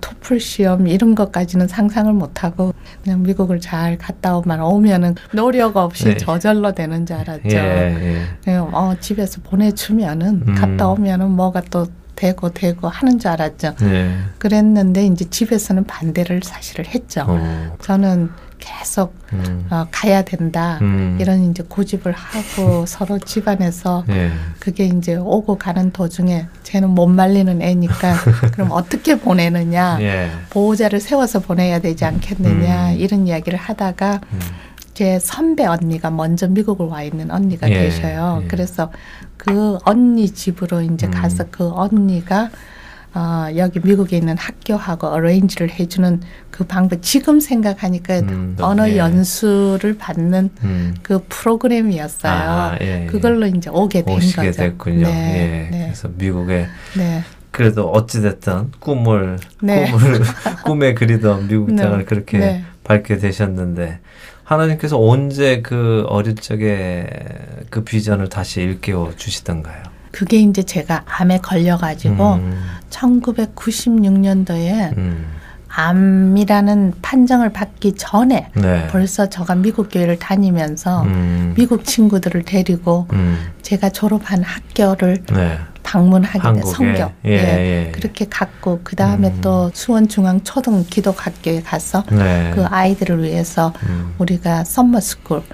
토플 0.00 0.40
시험 0.40 0.86
이런 0.86 1.14
것까지는 1.14 1.68
상상을 1.68 2.12
못 2.12 2.44
하고 2.44 2.74
그냥 3.02 3.22
미국을 3.22 3.60
잘 3.60 3.98
갔다 3.98 4.36
오면 4.36 4.60
오면은 4.60 5.14
노력 5.32 5.76
없이 5.76 6.04
네. 6.04 6.16
저절로 6.16 6.72
되는 6.72 7.06
줄 7.06 7.16
알았죠. 7.16 7.48
예, 7.50 7.56
예. 7.56 8.22
그냥 8.44 8.70
어, 8.74 8.94
집에서 8.98 9.40
보내주면은 9.42 10.42
음. 10.46 10.54
갔다 10.54 10.88
오면은 10.88 11.30
뭐가 11.30 11.62
또 11.70 11.86
되고 12.14 12.50
되고 12.50 12.88
하는 12.88 13.18
줄 13.18 13.30
알았죠. 13.30 13.74
예. 13.82 14.10
그랬는데 14.38 15.06
이제 15.06 15.24
집에서는 15.24 15.84
반대를 15.84 16.40
사실을 16.42 16.86
했죠. 16.86 17.24
어. 17.28 17.76
저는 17.80 18.30
계속 18.68 19.14
음. 19.32 19.66
어, 19.70 19.86
가야 19.90 20.22
된다 20.22 20.78
음. 20.82 21.16
이런 21.18 21.50
이제 21.50 21.62
고집을 21.66 22.12
하고 22.12 22.84
서로 22.86 23.18
집안에서 23.18 24.04
예. 24.10 24.30
그게 24.58 24.84
이제 24.84 25.16
오고 25.16 25.56
가는 25.56 25.90
도중에 25.90 26.46
쟤는 26.64 26.90
못 26.90 27.06
말리는 27.06 27.62
애니까 27.62 28.16
그럼 28.52 28.68
어떻게 28.72 29.18
보내느냐 29.18 29.98
예. 30.02 30.30
보호자를 30.50 31.00
세워서 31.00 31.40
보내야 31.40 31.78
되지 31.78 32.04
않겠느냐 32.04 32.90
음. 32.90 32.96
이런 32.98 33.26
이야기를 33.26 33.58
하다가 33.58 34.20
음. 34.32 34.38
제 34.92 35.18
선배 35.18 35.64
언니가 35.64 36.10
먼저 36.10 36.46
미국을 36.48 36.86
와 36.86 37.02
있는 37.02 37.30
언니가 37.30 37.70
예, 37.70 37.84
계셔요. 37.84 38.40
예. 38.42 38.48
그래서 38.48 38.90
그 39.36 39.78
언니 39.84 40.28
집으로 40.28 40.82
이제 40.82 41.06
음. 41.06 41.12
가서 41.12 41.44
그 41.50 41.70
언니가 41.70 42.50
어, 43.14 43.46
여기 43.56 43.80
미국에 43.80 44.18
있는 44.18 44.36
학교하고 44.36 45.06
어레인지를 45.08 45.70
해주는 45.70 46.20
그 46.50 46.64
방법 46.64 47.00
지금 47.02 47.40
생각하니까 47.40 48.20
음, 48.20 48.56
언어 48.60 48.88
예. 48.88 48.98
연수를 48.98 49.96
받는 49.96 50.50
음. 50.62 50.94
그 51.02 51.24
프로그램이었어요. 51.28 52.32
아, 52.32 52.78
예, 52.80 53.04
예. 53.04 53.06
그걸로 53.06 53.46
이제 53.46 53.70
오게 53.70 54.04
된 54.04 54.16
오시게 54.16 54.46
거죠. 54.46 54.58
됐군요. 54.58 55.06
네, 55.06 55.68
예. 55.70 55.70
네, 55.76 55.84
그래서 55.86 56.08
미국에 56.16 56.66
네. 56.96 57.22
그래도 57.50 57.90
어찌 57.90 58.20
됐든 58.20 58.72
꿈을 58.78 59.38
네. 59.62 59.90
꿈을 59.90 60.20
꿈에 60.64 60.94
그리던 60.94 61.48
미국 61.48 61.72
네. 61.72 61.82
땅을 61.82 62.04
그렇게 62.04 62.38
네. 62.38 62.64
밟게 62.84 63.16
되셨는데 63.18 64.00
하나님께서 64.44 64.98
언제 65.00 65.60
그 65.60 66.04
어릴 66.08 66.34
적에 66.34 67.06
그 67.70 67.84
비전을 67.84 68.28
다시 68.28 68.60
일깨워 68.62 69.14
주시던가요? 69.16 69.82
그게 70.18 70.38
이제 70.38 70.64
제가 70.64 71.04
암에 71.06 71.38
걸려가지고 71.38 72.34
음, 72.34 72.60
1996년도에 72.90 74.98
음, 74.98 75.26
암이라는 75.68 76.94
판정을 77.00 77.52
받기 77.52 77.94
전에 77.94 78.50
네. 78.54 78.88
벌써 78.88 79.28
저가 79.28 79.54
미국 79.54 79.90
교회를 79.92 80.18
다니면서 80.18 81.02
음. 81.02 81.54
미국 81.56 81.84
친구들을 81.84 82.42
데리고 82.42 83.06
음. 83.12 83.38
제가 83.62 83.90
졸업한 83.90 84.42
학교를 84.42 85.22
네. 85.32 85.56
방문하게 85.84 86.40
돼 86.40 86.44
한국에. 86.44 86.72
성교 86.72 87.12
예, 87.26 87.30
예. 87.30 87.92
그렇게 87.92 88.26
갔고 88.28 88.80
그 88.82 88.96
다음에 88.96 89.28
음. 89.28 89.40
또 89.40 89.70
수원 89.72 90.08
중앙 90.08 90.42
초등 90.42 90.84
기독학교에 90.90 91.62
가서 91.62 92.02
네. 92.10 92.50
그 92.56 92.66
아이들을 92.66 93.22
위해서 93.22 93.72
음. 93.84 94.14
우리가 94.18 94.64
썸머스쿨을 94.64 95.44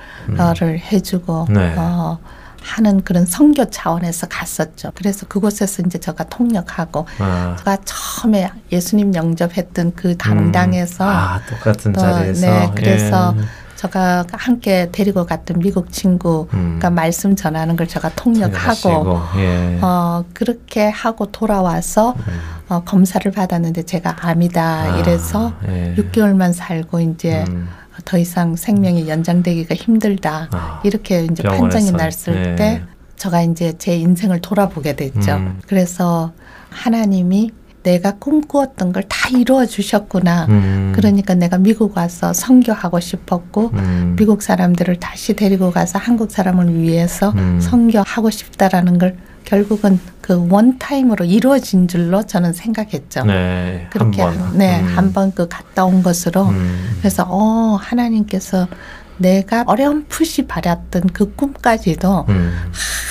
해주고 0.90 1.48
네. 1.50 1.74
어, 1.76 2.18
하는 2.64 3.02
그런 3.02 3.26
선교 3.26 3.68
차원에서 3.68 4.26
갔었죠. 4.28 4.90
그래서 4.94 5.26
그곳에서 5.26 5.82
이제 5.86 5.98
제가 5.98 6.24
통역하고 6.24 7.06
아. 7.18 7.56
제가 7.58 7.78
처음에 7.84 8.50
예수님 8.72 9.14
영접했던 9.14 9.92
그 9.94 10.16
당당에서 10.16 11.08
아, 11.08 11.40
똑같은 11.48 11.92
또, 11.92 12.00
자리에서. 12.00 12.46
네, 12.46 12.70
그래서 12.74 13.34
예. 13.36 13.42
제가 13.76 14.24
함께 14.32 14.88
데리고 14.92 15.26
갔던 15.26 15.58
미국 15.58 15.92
친구가 15.92 16.48
음. 16.54 16.94
말씀 16.94 17.36
전하는 17.36 17.76
걸 17.76 17.86
제가 17.86 18.10
통역하고 18.16 19.20
예. 19.36 19.78
어 19.82 20.24
그렇게 20.32 20.88
하고 20.88 21.30
돌아와서 21.30 22.14
어, 22.68 22.82
검사를 22.84 23.30
받았는데 23.30 23.82
제가 23.82 24.16
암이다 24.26 24.62
아, 24.62 24.96
이래서 24.96 25.52
예. 25.68 25.94
6개월만 25.98 26.54
살고 26.54 27.00
이제 27.00 27.44
음. 27.48 27.68
더 28.04 28.18
이상 28.18 28.56
생명이 28.56 29.08
연장되기가 29.08 29.74
힘들다 29.74 30.48
아, 30.52 30.80
이렇게 30.84 31.24
이제. 31.24 31.42
판정이 31.42 31.92
났을 31.92 32.42
네. 32.42 32.56
때 32.56 32.82
제가 33.16 33.42
이제 33.42 33.72
제 33.78 33.96
인생을 33.96 34.40
돌아보게 34.40 34.96
됐죠. 34.96 35.32
음. 35.34 35.60
그래서 35.66 36.32
하나님이 36.70 37.50
내가 37.84 38.12
꿈꾸었던 38.18 38.92
걸 38.92 39.02
다 39.08 39.28
이루어 39.30 39.64
주셨구나. 39.66 40.46
음. 40.48 40.92
그러니까 40.94 41.34
내가 41.34 41.56
미국 41.58 41.96
와서 41.96 42.32
선교하고 42.32 42.98
싶었고 43.00 43.70
음. 43.74 44.16
미국 44.18 44.42
사람들을 44.42 44.96
다시 45.00 45.34
데리고 45.34 45.70
가서 45.70 45.98
한국 45.98 46.30
사람을 46.30 46.78
위해서 46.80 47.30
음. 47.36 47.58
선교하고 47.60 48.28
싶다라는 48.30 48.98
걸 48.98 49.16
결국은 49.44 49.98
그 50.20 50.46
원타임으로 50.50 51.24
이루어진 51.24 51.86
줄로 51.86 52.22
저는 52.24 52.52
생각했죠. 52.52 53.24
네. 53.24 53.86
그렇게 53.90 54.22
한 54.22 54.36
번. 54.38 54.58
네, 54.58 54.80
음. 54.80 54.96
한번 54.96 55.32
그 55.34 55.48
갔다 55.48 55.84
온 55.84 56.02
것으로 56.02 56.44
음. 56.48 56.96
그래서 56.98 57.26
어 57.28 57.76
하나님께서 57.80 58.66
내가 59.18 59.64
어렴풋이 59.66 60.46
바랐던 60.46 61.02
그 61.12 61.34
꿈까지도 61.34 62.26
음. 62.28 62.52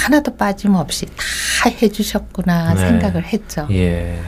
하나도 0.04 0.36
빠짐없이 0.36 1.06
다 1.06 1.70
해주셨구나 1.70 2.74
네. 2.74 2.80
생각을 2.88 3.24
했죠. 3.26 3.68
예. 3.72 4.20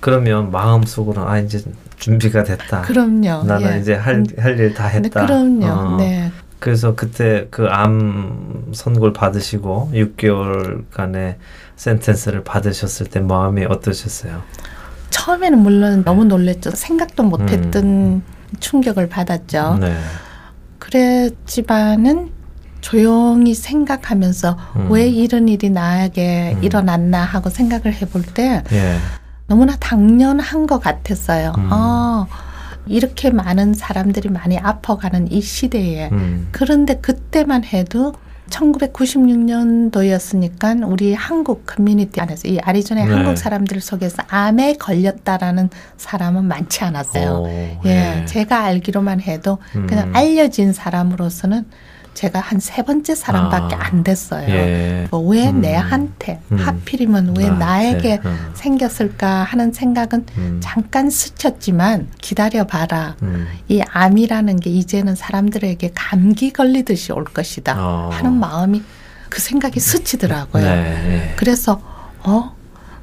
그러면 0.00 0.50
마음속으로 0.50 1.28
아 1.28 1.38
이제 1.38 1.62
준비가 1.96 2.42
됐다. 2.44 2.82
그럼요. 2.82 3.44
나는 3.44 3.76
예. 3.76 3.80
이제 3.80 3.94
할 3.94 4.24
할 4.38 4.58
일다 4.58 4.88
네, 4.88 4.94
했다. 4.96 5.26
그럼요. 5.26 5.66
어. 5.66 5.96
네. 5.96 6.30
그래서 6.62 6.94
그때 6.94 7.48
그 7.50 7.66
암 7.68 8.70
선고를 8.72 9.12
받으시고 9.12 9.90
6개월간의 9.94 11.34
센텐스를 11.74 12.44
받으셨을 12.44 13.06
때 13.06 13.18
마음이 13.18 13.64
어떠셨어요? 13.64 14.42
처음에는 15.10 15.58
물론 15.58 16.04
너무 16.04 16.24
놀랬죠. 16.24 16.70
생각도 16.70 17.24
못했던 17.24 18.22
충격을 18.60 19.08
받았죠. 19.08 19.72
음. 19.74 19.80
네. 19.80 19.96
그랬지만은 20.78 22.30
조용히 22.80 23.54
생각하면서 23.54 24.56
음. 24.76 24.92
왜 24.92 25.08
이런 25.08 25.48
일이 25.48 25.68
나에게 25.68 26.54
음. 26.58 26.62
일어났나 26.62 27.24
하고 27.24 27.50
생각을 27.50 27.92
해볼 27.92 28.22
때 28.22 28.62
예. 28.70 28.96
너무나 29.48 29.74
당연한 29.76 30.68
것 30.68 30.78
같았어요. 30.78 31.54
음. 31.58 31.68
어, 32.82 32.84
이렇게 32.86 33.30
많은 33.30 33.74
사람들이 33.74 34.28
많이 34.28 34.58
아파가는 34.58 35.30
이 35.30 35.40
시대에 35.40 36.08
음. 36.12 36.48
그런데 36.52 36.96
그때만 36.96 37.64
해도 37.64 38.12
1996년도였으니까 38.50 40.86
우리 40.86 41.14
한국 41.14 41.64
커뮤니티 41.66 42.20
안에서 42.20 42.48
이 42.48 42.58
아리조나의 42.58 43.08
네. 43.08 43.14
한국 43.14 43.36
사람들 43.36 43.80
속에서 43.80 44.22
암에 44.28 44.74
걸렸다라는 44.74 45.70
사람은 45.96 46.44
많지 46.44 46.84
않았어요. 46.84 47.44
오, 47.44 47.48
예, 47.86 48.24
제가 48.26 48.64
알기로만 48.64 49.22
해도 49.22 49.58
음. 49.76 49.86
그냥 49.86 50.10
알려진 50.14 50.72
사람으로서는 50.72 51.64
제가 52.14 52.40
한 52.40 52.60
세 52.60 52.82
번째 52.82 53.14
사람밖에 53.14 53.74
아, 53.74 53.78
안 53.82 54.04
됐어요. 54.04 54.48
예. 54.48 55.06
뭐 55.10 55.20
왜 55.32 55.48
음. 55.48 55.60
내한테 55.60 56.40
음. 56.52 56.56
하필이면 56.58 57.34
왜 57.36 57.48
나한테, 57.48 57.58
나에게 57.64 58.20
음. 58.24 58.50
생겼을까 58.54 59.44
하는 59.44 59.72
생각은 59.72 60.26
음. 60.36 60.60
잠깐 60.62 61.10
스쳤지만 61.10 62.08
기다려봐라. 62.20 63.16
음. 63.22 63.46
이 63.68 63.80
암이라는 63.80 64.60
게 64.60 64.70
이제는 64.70 65.14
사람들에게 65.14 65.92
감기 65.94 66.52
걸리듯이 66.52 67.12
올 67.12 67.24
것이다 67.24 67.74
어. 67.78 68.10
하는 68.12 68.34
마음이 68.34 68.82
그 69.28 69.40
생각이 69.40 69.80
스치더라고요. 69.80 70.62
네. 70.64 71.30
예. 71.30 71.34
그래서 71.36 71.80
어 72.24 72.54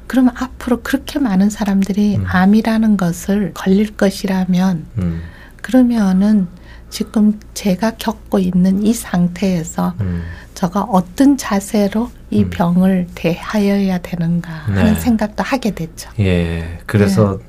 그럼 0.08 0.30
앞으로 0.36 0.82
그렇게 0.82 1.20
많은 1.20 1.50
사람들이 1.50 2.18
음. 2.18 2.26
암이라는 2.28 2.98
것을 2.98 3.52
걸릴 3.54 3.96
것이라면 3.98 4.86
음. 5.00 5.22
그러면은 5.62 6.48
지금 6.90 7.40
제가 7.54 7.92
겪고 7.98 8.40
있는 8.40 8.84
이 8.84 8.94
상태에서 8.94 9.94
음. 10.02 10.24
저가 10.56 10.82
어떤 10.82 11.38
자세로 11.38 12.10
이 12.32 12.44
음. 12.44 12.50
병을 12.50 13.08
대하여야 13.16 14.00
되는가 14.00 14.52
하는 14.52 14.94
네. 14.94 15.00
생각도 15.00 15.44
하게 15.44 15.72
됐죠. 15.72 16.10
예. 16.20 16.80
그래서 16.86 17.38
네. 17.38 17.46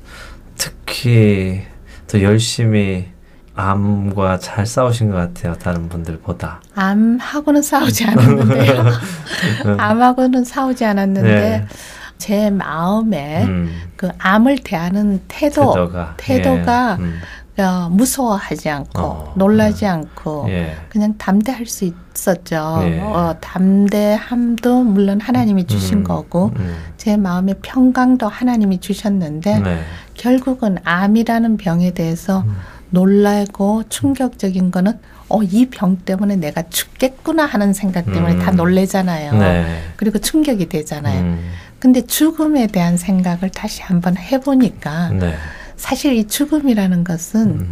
특히 0.55 1.61
더 2.07 2.21
열심히 2.21 3.07
암과 3.55 4.39
잘 4.39 4.65
싸우신 4.65 5.11
것 5.11 5.17
같아요. 5.17 5.55
다른 5.55 5.89
분들보다. 5.89 6.61
암하고는 6.75 7.61
싸우지 7.61 8.05
않았는데요. 8.05 8.85
암하고는 9.77 10.45
싸우지 10.45 10.85
않았는데 10.85 11.29
네. 11.29 11.65
제 12.17 12.49
마음에 12.49 13.43
음. 13.43 13.71
그 13.95 14.09
암을 14.19 14.59
대하는 14.59 15.21
태도, 15.27 15.73
태도가 15.73 16.13
태도가 16.17 16.97
예. 16.99 17.05
음. 17.59 17.63
어, 17.63 17.89
무서워하지 17.91 18.69
않고 18.69 19.01
어, 19.01 19.33
놀라지 19.35 19.85
않고 19.85 20.45
예. 20.49 20.75
그냥 20.89 21.17
담대할 21.17 21.65
수 21.65 21.85
있었죠. 21.85 22.79
예. 22.83 22.99
어, 23.01 23.35
담대함도 23.41 24.83
물론 24.83 25.19
하나님이 25.21 25.67
주신 25.67 25.99
음. 25.99 26.03
거고 26.03 26.51
음. 26.55 26.75
제 26.97 27.17
마음의 27.17 27.55
평강도 27.61 28.27
하나님이 28.27 28.79
주셨는데 28.79 29.59
네. 29.59 29.81
결국은 30.15 30.77
암이라는 30.83 31.57
병에 31.57 31.91
대해서 31.91 32.39
음. 32.41 32.55
놀라고 32.89 33.83
충격적인 33.89 34.71
거는 34.71 34.99
어, 35.29 35.41
이 35.43 35.65
병 35.69 35.97
때문에 35.97 36.35
내가 36.35 36.63
죽겠구나 36.69 37.45
하는 37.45 37.71
생각 37.73 38.05
때문에 38.05 38.33
음. 38.35 38.39
다 38.39 38.51
놀래잖아요. 38.51 39.33
네. 39.33 39.81
그리고 39.95 40.19
충격이 40.19 40.67
되잖아요. 40.67 41.21
음. 41.21 41.51
근데 41.79 42.01
죽음에 42.05 42.67
대한 42.67 42.97
생각을 42.97 43.49
다시 43.49 43.81
한번 43.81 44.17
해보니까 44.17 45.09
네. 45.09 45.35
사실 45.81 46.13
이 46.13 46.27
죽음이라는 46.27 47.03
것은 47.03 47.41
음. 47.41 47.71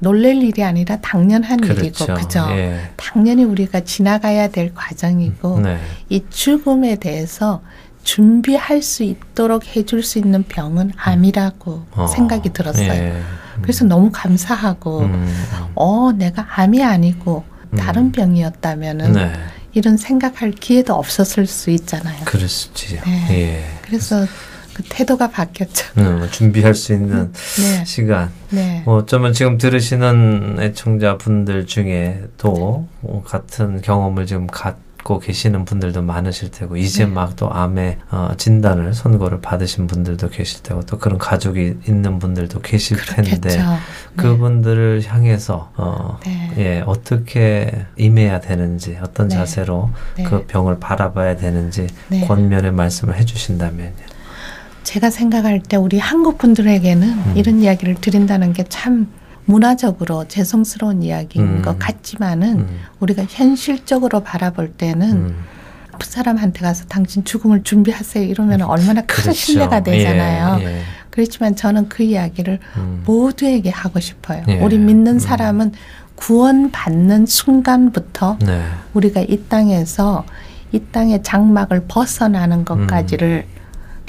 놀랄 0.00 0.36
일이 0.36 0.62
아니라 0.62 0.98
당연한 1.00 1.58
일이고 1.60 2.04
그렇죠. 2.04 2.14
그죠? 2.14 2.46
예. 2.50 2.90
당연히 2.96 3.42
우리가 3.42 3.80
지나가야 3.80 4.48
될 4.50 4.74
과정이고 4.74 5.60
네. 5.60 5.78
이 6.10 6.22
죽음에 6.28 6.96
대해서 6.96 7.62
준비할 8.04 8.82
수 8.82 9.02
있도록 9.02 9.74
해줄 9.74 10.02
수 10.02 10.18
있는 10.18 10.44
병은 10.44 10.92
암이라고 10.94 11.86
어, 11.92 12.06
생각이 12.06 12.52
들었어요. 12.52 12.92
예. 12.92 13.22
그래서 13.62 13.86
너무 13.86 14.10
감사하고 14.12 15.00
음. 15.00 15.44
어 15.74 16.12
내가 16.12 16.46
암이 16.54 16.84
아니고 16.84 17.44
다른 17.76 18.02
음. 18.04 18.12
병이었다면은 18.12 19.12
네. 19.14 19.32
이런 19.72 19.96
생각할 19.96 20.52
기회도 20.52 20.94
없었을 20.94 21.46
수 21.46 21.70
있잖아요. 21.70 22.24
있지요. 22.34 23.00
네. 23.04 23.26
예. 23.30 23.64
그래서 23.82 24.26
그 24.78 24.84
태도가 24.88 25.30
바뀌었죠. 25.30 25.86
음, 25.98 26.28
준비할 26.30 26.72
수 26.72 26.92
있는 26.92 27.32
네, 27.32 27.84
시간. 27.84 28.30
네, 28.50 28.82
뭐 28.84 28.98
어쩌면 28.98 29.32
지금 29.32 29.58
들으시는 29.58 30.58
애청자분들 30.60 31.66
중에도 31.66 32.86
어, 33.02 33.22
같은 33.26 33.82
경험을 33.82 34.26
지금 34.26 34.46
갖고 34.46 35.18
계시는 35.18 35.64
분들도 35.64 36.02
많으실 36.02 36.52
테고 36.52 36.76
이제 36.76 37.06
네. 37.06 37.10
막또 37.10 37.52
암의 37.52 37.98
어, 38.12 38.30
진단을 38.36 38.94
선고를 38.94 39.40
받으신 39.40 39.88
분들도 39.88 40.28
계실 40.28 40.62
테고 40.62 40.82
또 40.82 40.96
그런 40.96 41.18
가족이 41.18 41.78
있는 41.88 42.20
분들도 42.20 42.60
계실 42.60 42.98
텐데 42.98 43.30
그렇겠죠. 43.40 43.58
네. 43.58 43.78
그분들을 44.14 45.02
향해서 45.04 45.72
어, 45.76 46.20
네. 46.24 46.52
예 46.56 46.82
어떻게 46.86 47.84
임해야 47.96 48.38
되는지 48.38 48.96
어떤 49.02 49.26
네. 49.26 49.34
자세로 49.34 49.90
네. 50.16 50.22
그 50.22 50.46
병을 50.46 50.78
바라봐야 50.78 51.36
되는지 51.36 51.88
네. 52.06 52.24
권면의 52.28 52.70
말씀을 52.70 53.16
해주신다면요. 53.16 54.17
제가 54.84 55.10
생각할 55.10 55.60
때 55.60 55.76
우리 55.76 55.98
한국 55.98 56.38
분들에게는 56.38 57.08
음. 57.08 57.32
이런 57.36 57.60
이야기를 57.60 57.96
드린다는 57.96 58.52
게 58.52 58.64
참 58.68 59.08
문화적으로 59.48 60.28
죄송스러운 60.28 61.02
이야기인 61.02 61.44
음. 61.46 61.62
것 61.62 61.78
같지만은 61.78 62.58
음. 62.60 62.80
우리가 63.00 63.24
현실적으로 63.28 64.20
바라볼 64.20 64.72
때는 64.72 65.10
음. 65.10 65.36
그 65.98 66.06
사람한테 66.06 66.60
가서 66.60 66.84
당신 66.84 67.24
죽음을 67.24 67.64
준비하세요 67.64 68.24
이러면 68.24 68.62
얼마나 68.62 69.00
큰 69.00 69.06
그렇죠. 69.06 69.32
신뢰가 69.32 69.82
되잖아요. 69.82 70.58
예, 70.60 70.64
예. 70.66 70.80
그렇지만 71.10 71.56
저는 71.56 71.88
그 71.88 72.02
이야기를 72.02 72.60
음. 72.76 73.02
모두에게 73.06 73.70
하고 73.70 73.98
싶어요. 74.00 74.42
예. 74.48 74.60
우리 74.60 74.76
믿는 74.78 75.18
사람은 75.18 75.72
구원받는 76.14 77.24
순간부터 77.26 78.36
네. 78.42 78.62
우리가 78.92 79.22
이 79.22 79.44
땅에서 79.48 80.24
이 80.72 80.80
땅의 80.92 81.22
장막을 81.22 81.84
벗어나는 81.88 82.66
것까지를 82.66 83.46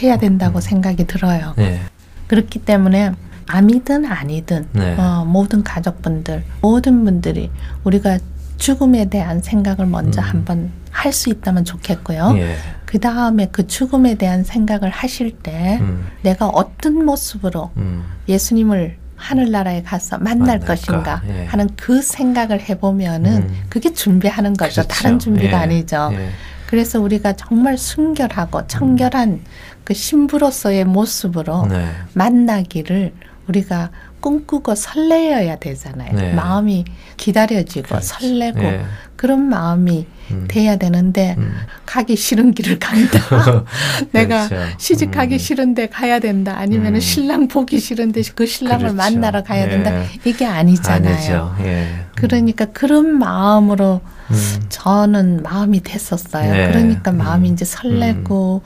해야 0.01 0.17
된다고 0.17 0.59
생각이 0.61 1.05
들어요. 1.05 1.53
예. 1.59 1.79
그렇기 2.27 2.59
때문에 2.59 3.11
암이든 3.47 4.05
아니든 4.05 4.67
네. 4.73 4.95
어, 4.97 5.25
모든 5.25 5.63
가족분들 5.63 6.43
모든 6.61 7.03
분들이 7.03 7.49
우리가 7.83 8.19
죽음에 8.57 9.05
대한 9.05 9.41
생각을 9.41 9.85
먼저 9.87 10.21
음. 10.21 10.27
한번 10.27 10.71
할 10.91 11.13
수 11.13 11.29
있다면 11.29 11.65
좋겠고요. 11.65 12.33
예. 12.37 12.55
그 12.85 12.99
다음에 12.99 13.47
그 13.51 13.67
죽음에 13.67 14.15
대한 14.15 14.43
생각을 14.43 14.89
하실 14.89 15.31
때 15.31 15.77
음. 15.81 16.07
내가 16.23 16.47
어떤 16.47 17.05
모습으로 17.05 17.71
음. 17.77 18.03
예수님을 18.27 18.97
하늘나라에 19.15 19.83
가서 19.83 20.17
만날 20.17 20.59
만날까? 20.59 20.65
것인가 20.65 21.21
예. 21.29 21.45
하는 21.45 21.69
그 21.75 22.01
생각을 22.01 22.61
해보면은 22.61 23.31
음. 23.37 23.55
그게 23.69 23.93
준비하는 23.93 24.53
거죠. 24.53 24.81
그렇죠. 24.81 24.87
다른 24.87 25.19
준비가 25.19 25.59
예. 25.59 25.63
아니죠. 25.63 26.09
예. 26.13 26.29
그래서 26.67 26.99
우리가 26.99 27.33
정말 27.33 27.77
순결하고 27.77 28.67
청결한 28.67 29.41
그 29.89 29.95
신부로서의 29.95 30.85
모습으로 30.85 31.65
네. 31.65 31.89
만나기를 32.13 33.11
우리가 33.47 33.89
꿈꾸고 34.19 34.75
설레어야 34.75 35.55
되잖아요. 35.55 36.13
네. 36.13 36.33
마음이 36.33 36.85
기다려지고 37.17 37.87
그렇지. 37.87 38.07
설레고 38.07 38.61
예. 38.61 38.81
그런 39.15 39.49
마음이 39.49 40.05
음. 40.29 40.45
돼야 40.47 40.75
되는데 40.75 41.33
음. 41.39 41.55
가기 41.87 42.17
싫은 42.17 42.53
길을 42.53 42.77
간다. 42.77 43.19
내가 44.13 44.47
그렇죠. 44.47 44.75
시집 44.77 45.09
가기 45.09 45.35
음. 45.35 45.37
싫은데 45.39 45.87
가야 45.87 46.19
된다. 46.19 46.53
아니면 46.55 46.89
음. 46.89 46.95
은 46.95 46.99
신랑 46.99 47.47
보기 47.47 47.79
싫은데 47.79 48.21
그 48.35 48.45
신랑을 48.45 48.89
그렇죠. 48.91 48.95
만나러 48.95 49.41
가야 49.41 49.63
예. 49.63 49.69
된다. 49.69 50.03
이게 50.23 50.45
아니잖아요. 50.45 51.55
예. 51.61 51.87
그러니까 52.13 52.65
그런 52.65 53.17
마음으로 53.17 54.01
음. 54.29 54.61
저는 54.69 55.41
마음이 55.41 55.81
됐었어요. 55.81 56.53
네. 56.53 56.67
그러니까 56.67 57.11
마음이 57.11 57.49
음. 57.49 57.53
이제 57.53 57.65
설레고 57.65 58.61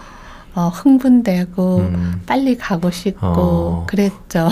어, 0.56 0.68
흥분되고 0.68 1.78
음. 1.80 2.22
빨리 2.28 2.56
가고 2.58 2.92
싶고 2.92 3.26
어. 3.26 3.86
그랬죠. 3.88 4.50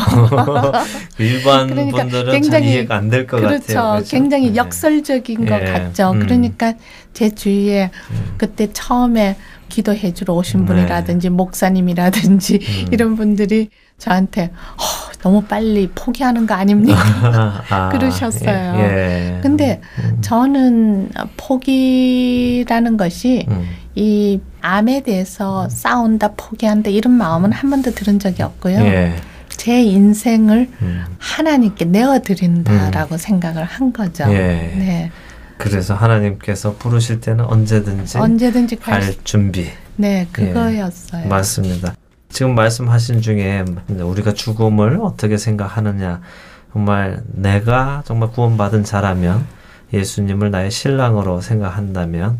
일반 1.19 1.67
그러니까 1.67 1.97
분들은 2.01 2.25
잘 2.25 2.33
굉장히 2.33 2.71
이해가 2.71 2.95
안 2.95 3.09
될 3.09 3.27
것 3.27 3.37
그렇죠. 3.37 3.59
같아요. 3.75 3.91
그렇죠? 3.93 4.09
굉장히 4.09 4.49
네. 4.51 4.55
역설적인 4.55 5.45
것 5.45 5.61
예. 5.61 5.65
같죠. 5.65 6.11
음. 6.11 6.19
그러니까 6.19 6.73
제 7.13 7.29
주위에 7.29 7.91
음. 8.11 8.33
그때 8.37 8.71
처음에 8.73 9.35
기도해 9.69 10.13
주러 10.13 10.33
오신 10.33 10.61
네. 10.61 10.65
분이라든지 10.65 11.29
목사님이라든지 11.29 12.55
음. 12.61 12.85
이런 12.91 13.15
분들이 13.15 13.69
저한테 13.99 14.45
어, 14.45 15.11
너무 15.21 15.43
빨리 15.43 15.87
포기하는 15.93 16.47
거 16.47 16.55
아닙니까? 16.55 16.97
아, 17.69 17.89
그러셨어요. 17.89 18.73
예. 18.77 18.81
예. 19.37 19.39
근데 19.43 19.79
음. 19.99 20.17
저는 20.21 21.09
포기라는 21.37 22.97
것이 22.97 23.45
음. 23.49 23.69
이 23.95 24.39
암에 24.61 25.03
대해서 25.03 25.67
싸운다, 25.69 26.33
포기한다 26.37 26.89
이런 26.89 27.13
마음은 27.13 27.51
한 27.51 27.69
번도 27.69 27.91
들은 27.91 28.19
적이 28.19 28.43
없고요. 28.43 28.79
예. 28.79 29.15
제 29.49 29.81
인생을 29.81 30.69
음. 30.81 31.03
하나님께 31.19 31.85
내어드린다라고 31.85 33.17
생각을 33.17 33.63
한 33.63 33.91
거죠. 33.93 34.23
예. 34.29 34.73
네. 34.77 35.11
그래서 35.57 35.93
하나님께서 35.93 36.75
부르실 36.77 37.19
때는 37.19 37.45
언제든지 37.45 38.17
언제든지 38.17 38.77
갈 38.77 39.13
준비. 39.23 39.69
네, 39.95 40.27
그거였어요. 40.31 41.27
맞습니다. 41.27 41.93
지금 42.29 42.55
말씀하신 42.55 43.21
중에 43.21 43.65
우리가 43.89 44.33
죽음을 44.33 44.99
어떻게 45.01 45.37
생각하느냐. 45.37 46.21
정말 46.73 47.21
내가 47.27 48.01
정말 48.05 48.31
구원받은 48.31 48.85
자라면 48.85 49.45
예수님을 49.93 50.49
나의 50.49 50.71
신랑으로 50.71 51.41
생각한다면 51.41 52.39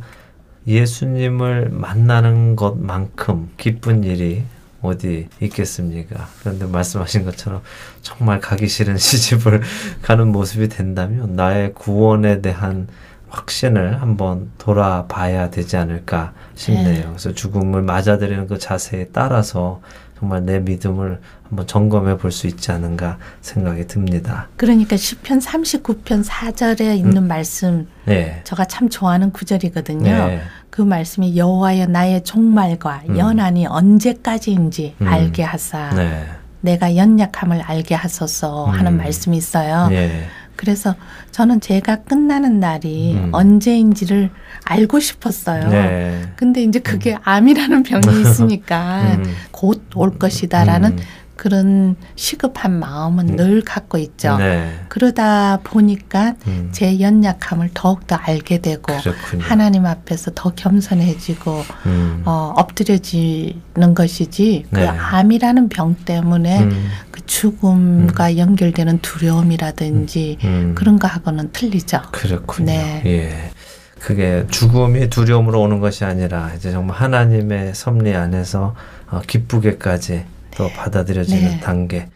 예수님을 0.68 1.70
만나는 1.70 2.56
것만큼 2.56 3.50
기쁜 3.58 4.04
일이 4.04 4.44
어디 4.82 5.28
있겠습니까? 5.40 6.28
그런데 6.40 6.66
말씀하신 6.66 7.26
것처럼 7.26 7.62
정말 8.02 8.40
가기 8.40 8.68
싫은 8.68 8.98
시집을 9.00 9.62
가는 10.02 10.28
모습이 10.28 10.70
된다면 10.70 11.36
나의 11.36 11.74
구원에 11.74 12.42
대한 12.42 12.88
확신을 13.30 14.02
한번 14.02 14.52
돌아봐야 14.58 15.50
되지 15.50 15.78
않을까 15.78 16.34
싶네요. 16.56 16.84
네. 16.84 17.06
그래서 17.08 17.34
죽음을 17.34 17.82
맞아들이는 17.82 18.48
그 18.48 18.58
자세에 18.58 19.08
따라서 19.14 19.82
정말 20.20 20.46
내 20.46 20.60
믿음을 20.60 21.20
한번 21.52 21.68
점검해 21.68 22.18
볼 22.18 22.32
수 22.32 22.48
있지 22.48 22.72
않은가 22.72 23.18
생각이 23.42 23.86
듭니다. 23.88 24.48
그러니까 24.56 24.96
시편 24.96 25.40
39편 25.40 26.24
4절에 26.24 26.98
있는 26.98 27.28
말씀 27.28 27.88
네. 28.06 28.40
제가 28.46 28.64
참 28.66 28.88
좋아하는 28.88 29.32
구절이거든요. 29.32 30.10
네. 30.10 30.42
그 30.70 30.82
말씀이 30.82 31.36
여호와여 31.36 31.88
나의 31.88 32.24
종말과 32.24 33.04
음. 33.10 33.18
연한이 33.18 33.66
언제까지인지 33.68 34.96
음. 35.02 35.08
알게 35.08 35.44
하사 35.44 35.90
네. 35.94 36.26
내가 36.62 36.96
연약함을 36.96 37.62
알게 37.62 37.96
하소서 37.96 38.66
하는 38.68 38.94
음. 38.94 38.98
말씀이 38.98 39.36
있어요. 39.36 39.90
예. 39.92 40.28
그래서 40.56 40.96
저는 41.32 41.60
제가 41.60 41.98
끝나는 42.04 42.60
날이 42.60 43.16
음. 43.16 43.30
언제인지를 43.34 44.30
알고 44.64 45.00
싶었어요. 45.00 45.68
네. 45.70 46.22
근데 46.36 46.62
이제 46.64 46.80
그게 46.80 47.18
암이라는 47.24 47.84
병이 47.84 48.04
있으니까 48.22 49.16
음. 49.16 49.24
곧올 49.52 50.20
것이다라는 50.20 50.92
음. 50.92 50.98
그런 51.42 51.96
시급한 52.16 52.78
마음은 52.78 53.30
음. 53.30 53.36
늘 53.36 53.62
갖고 53.64 53.98
있죠. 53.98 54.38
네. 54.38 54.76
그러다 54.90 55.58
보니까 55.64 56.36
음. 56.46 56.70
제 56.72 57.00
연약함을 57.00 57.72
더욱더 57.74 58.16
알게 58.16 58.60
되고 58.60 58.96
그렇군요. 58.96 59.44
하나님 59.44 59.88
앞에서 59.88 60.34
더 60.36 60.52
겸손해지고 60.52 61.64
음. 61.88 62.22
어, 62.26 62.54
엎드려지는 62.58 63.96
것이지 63.96 64.66
네. 64.70 64.82
그 64.82 64.88
암이라는 64.88 65.70
병 65.70 65.96
때문에 65.96 66.62
음. 66.62 66.90
그 67.10 67.26
죽음과 67.26 68.38
연결되는 68.38 69.00
두려움이라든지 69.00 70.38
음. 70.44 70.76
그런 70.78 71.00
거하고는 71.00 71.50
틀리죠. 71.54 72.04
그렇군요. 72.12 72.68
네. 72.68 73.02
예. 73.08 73.52
그게 73.98 74.46
죽음이 74.52 75.10
두려움으로 75.10 75.60
오는 75.60 75.80
것이 75.80 76.06
아니라 76.06 76.52
이제 76.56 76.72
정말 76.72 76.98
하나님의 76.98 77.74
섭리 77.74 78.14
안에서 78.14 78.76
어, 79.10 79.22
기쁘게까지 79.26 80.26
또 80.56 80.70
받아들여지는 80.70 81.44
네. 81.52 81.60
단계. 81.60 82.08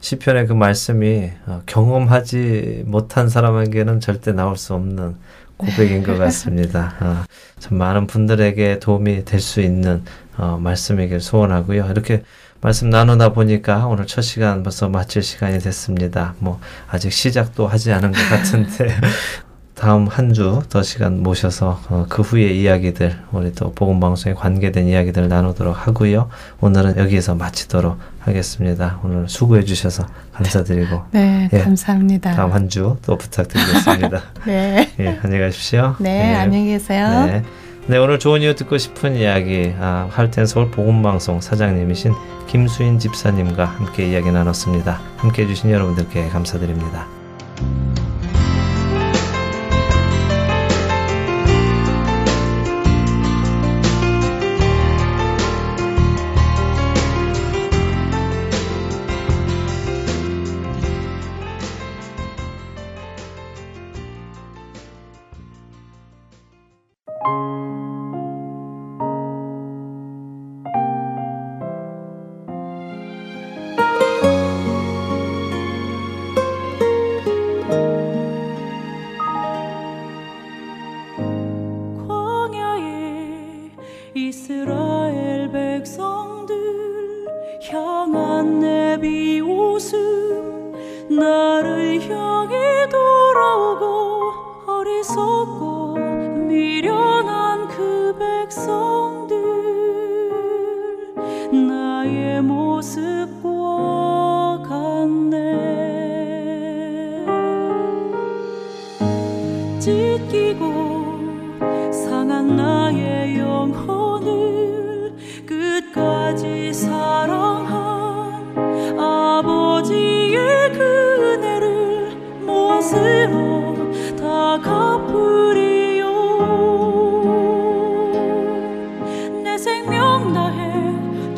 시편의 0.00 0.46
그 0.48 0.52
말씀이 0.52 1.30
어, 1.46 1.62
경험하지 1.66 2.82
못한 2.86 3.28
사람에게는 3.28 4.00
절대 4.00 4.32
나올 4.32 4.56
수 4.56 4.74
없는 4.74 5.16
고백인 5.56 6.02
것 6.02 6.18
같습니다. 6.18 6.94
어, 7.00 7.24
참 7.60 7.78
많은 7.78 8.06
분들에게 8.08 8.80
도움이 8.80 9.24
될 9.24 9.40
수 9.40 9.60
있는 9.60 10.02
어, 10.36 10.58
말씀이길 10.60 11.20
소원하고요. 11.20 11.86
이렇게 11.90 12.22
말씀 12.60 12.90
나누다 12.90 13.32
보니까 13.32 13.86
오늘 13.86 14.06
첫 14.06 14.22
시간 14.22 14.62
벌써 14.62 14.88
마칠 14.88 15.22
시간이 15.22 15.58
됐습니다. 15.60 16.34
뭐 16.38 16.60
아직 16.88 17.12
시작도 17.12 17.66
하지 17.66 17.92
않은 17.92 18.12
것 18.12 18.18
같은데 18.30 18.88
다음 19.74 20.06
한 20.06 20.32
주 20.32 20.62
더 20.68 20.82
시간 20.82 21.22
모셔서 21.22 21.80
어, 21.88 22.06
그 22.08 22.22
후의 22.22 22.60
이야기들 22.60 23.16
우리 23.32 23.52
또 23.52 23.72
복음 23.72 24.00
방송에 24.00 24.34
관계된 24.34 24.86
이야기들 24.86 25.28
나누도록 25.28 25.86
하고요. 25.86 26.28
오늘은 26.60 26.98
여기에서 26.98 27.34
마치도록 27.34 27.98
하겠습니다. 28.20 29.00
오늘 29.02 29.28
수고해 29.28 29.64
주셔서 29.64 30.06
감사드리고 30.34 31.02
네, 31.12 31.48
예. 31.52 31.58
감사합니다. 31.58 32.32
다음 32.34 32.52
한 32.52 32.68
주 32.68 32.96
또 33.02 33.16
부탁드리겠습니다. 33.18 34.22
네. 34.46 34.90
예, 35.00 35.18
안녕히 35.22 35.42
가십시오. 35.44 35.96
네, 35.98 36.34
안녕히 36.34 36.66
계세요. 36.66 37.26
네. 37.26 37.42
네, 37.88 37.98
오늘 37.98 38.18
좋은 38.20 38.42
이유 38.42 38.54
듣고 38.54 38.78
싶은 38.78 39.16
이야기 39.16 39.74
아, 39.80 40.06
할텐 40.10 40.46
서울 40.46 40.70
복음방송 40.70 41.40
사장님이신 41.40 42.12
김수인 42.46 42.98
집사님과 43.00 43.64
함께 43.64 44.08
이야기 44.10 44.30
나눴습니다. 44.30 45.00
함께 45.16 45.42
해주신 45.42 45.70
여러분들께 45.70 46.28
감사드립니다. 46.28 47.06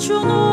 suçunu 0.05 0.44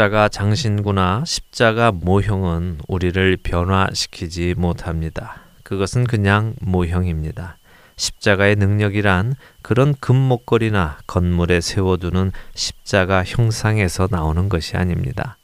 십자가 0.00 0.30
장신구나 0.30 1.24
십자가 1.26 1.92
모형은 1.92 2.78
우리를 2.88 3.36
변화시키지 3.42 4.54
못합니다. 4.56 5.42
그것은 5.62 6.04
그냥 6.04 6.54
모형입니다. 6.62 7.58
십자가의 7.96 8.56
능력이란 8.56 9.34
그런 9.60 9.94
금목걸이나 10.00 11.00
건물에 11.06 11.60
세워두는 11.60 12.32
십자가 12.54 13.22
형상에서 13.22 14.08
나오는 14.10 14.48
것이 14.48 14.78
아닙니다. 14.78 15.36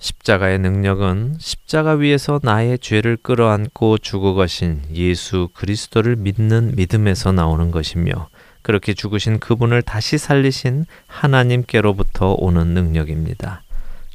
십자가의 0.00 0.58
능력은 0.58 1.36
십자가 1.38 1.92
위에서 1.92 2.40
나의 2.42 2.80
죄를 2.80 3.16
끌어안고 3.16 3.98
죽어가신 3.98 4.86
예수 4.92 5.50
그리스도를 5.54 6.16
믿는 6.16 6.72
믿음에서 6.74 7.30
나오는 7.30 7.70
것이며 7.70 8.28
그렇게 8.62 8.92
죽으신 8.92 9.38
그분을 9.38 9.82
다시 9.82 10.18
살리신 10.18 10.86
하나님께로부터 11.06 12.34
오는 12.36 12.74
능력입니다. 12.74 13.62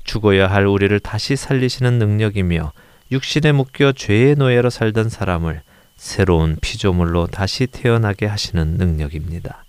죽어야 0.06 0.48
할 0.48 0.66
우리를 0.66 0.98
다시 1.02 1.36
살리시는 1.36 2.00
능력이며 2.00 2.72
육신에 3.12 3.52
묶여 3.52 3.92
죄의 3.92 4.36
노예로 4.36 4.70
살던 4.70 5.10
사람을 5.10 5.62
새로운 5.98 6.58
피조물로 6.62 7.28
다시 7.28 7.68
태어나게 7.68 8.26
하시는 8.26 8.78
능력입니다. 8.78 9.66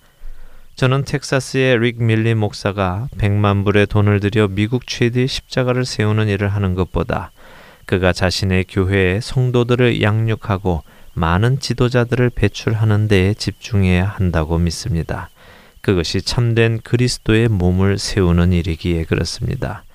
저는 0.76 1.05
텍사스의 1.05 1.78
릭 1.78 2.03
밀리 2.03 2.34
목사가 2.34 3.09
100만 3.16 3.64
불의 3.64 3.87
돈을 3.87 4.20
들여 4.20 4.49
미국 4.49 4.87
최대의 4.87 5.26
십자가를 5.26 5.87
세우는 5.87 6.28
일을 6.28 6.49
하는 6.49 6.74
것보다 6.74 7.32
그가 7.87 8.12
자신의 8.12 8.66
교회에 8.68 9.20
성도들을 9.20 10.03
양육하고 10.03 10.82
많은 11.14 11.61
지도자들을 11.61 12.28
배출하는 12.30 13.09
데에 13.09 13.32
집중해야 13.32 14.05
한다고 14.05 14.59
믿습니다. 14.59 15.30
그것이 15.80 16.20
참된 16.20 16.80
그리스도의 16.82 17.49
몸을 17.49 17.97
세우는 17.97 18.53
일이기에 18.53 19.05
그렇습니다. 19.05 19.86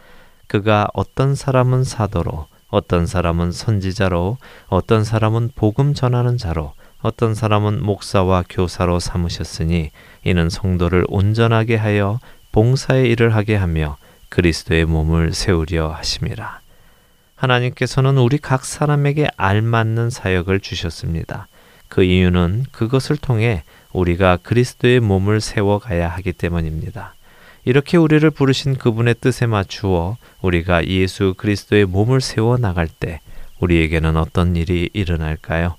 그가 0.51 0.89
어떤 0.91 1.33
사람은 1.33 1.85
사도로, 1.85 2.45
어떤 2.67 3.07
사람은 3.07 3.53
선지자로, 3.53 4.37
어떤 4.67 5.05
사람은 5.05 5.51
복음 5.55 5.93
전하는 5.93 6.37
자로, 6.37 6.73
어떤 7.01 7.33
사람은 7.35 7.81
목사와 7.81 8.43
교사로 8.49 8.99
삼으셨으니 8.99 9.91
이는 10.25 10.49
성도를 10.49 11.05
온전하게 11.07 11.77
하여 11.77 12.19
봉사의 12.51 13.09
일을 13.11 13.33
하게 13.33 13.55
하며 13.55 13.95
그리스도의 14.27 14.83
몸을 14.83 15.31
세우려 15.31 15.87
하심이라. 15.87 16.59
하나님께서는 17.35 18.17
우리 18.17 18.37
각 18.37 18.65
사람에게 18.65 19.29
알맞는 19.37 20.09
사역을 20.09 20.59
주셨습니다. 20.59 21.47
그 21.87 22.03
이유는 22.03 22.65
그것을 22.73 23.15
통해 23.15 23.63
우리가 23.93 24.39
그리스도의 24.43 24.99
몸을 24.99 25.39
세워가야 25.39 26.09
하기 26.09 26.33
때문입니다. 26.33 27.15
이렇게 27.63 27.97
우리를 27.97 28.27
부르신 28.31 28.75
그분의 28.77 29.15
뜻에 29.21 29.45
맞추어 29.45 30.17
우리가 30.41 30.87
예수 30.87 31.35
그리스도의 31.37 31.85
몸을 31.85 32.21
세워 32.21 32.57
나갈 32.57 32.87
때 32.87 33.21
우리에게는 33.59 34.17
어떤 34.17 34.55
일이 34.55 34.89
일어날까요? 34.93 35.75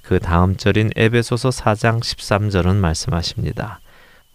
그 0.00 0.18
다음 0.18 0.56
절인 0.56 0.90
에베소서 0.96 1.50
4장 1.50 2.00
13절은 2.00 2.76
말씀하십니다. 2.76 3.80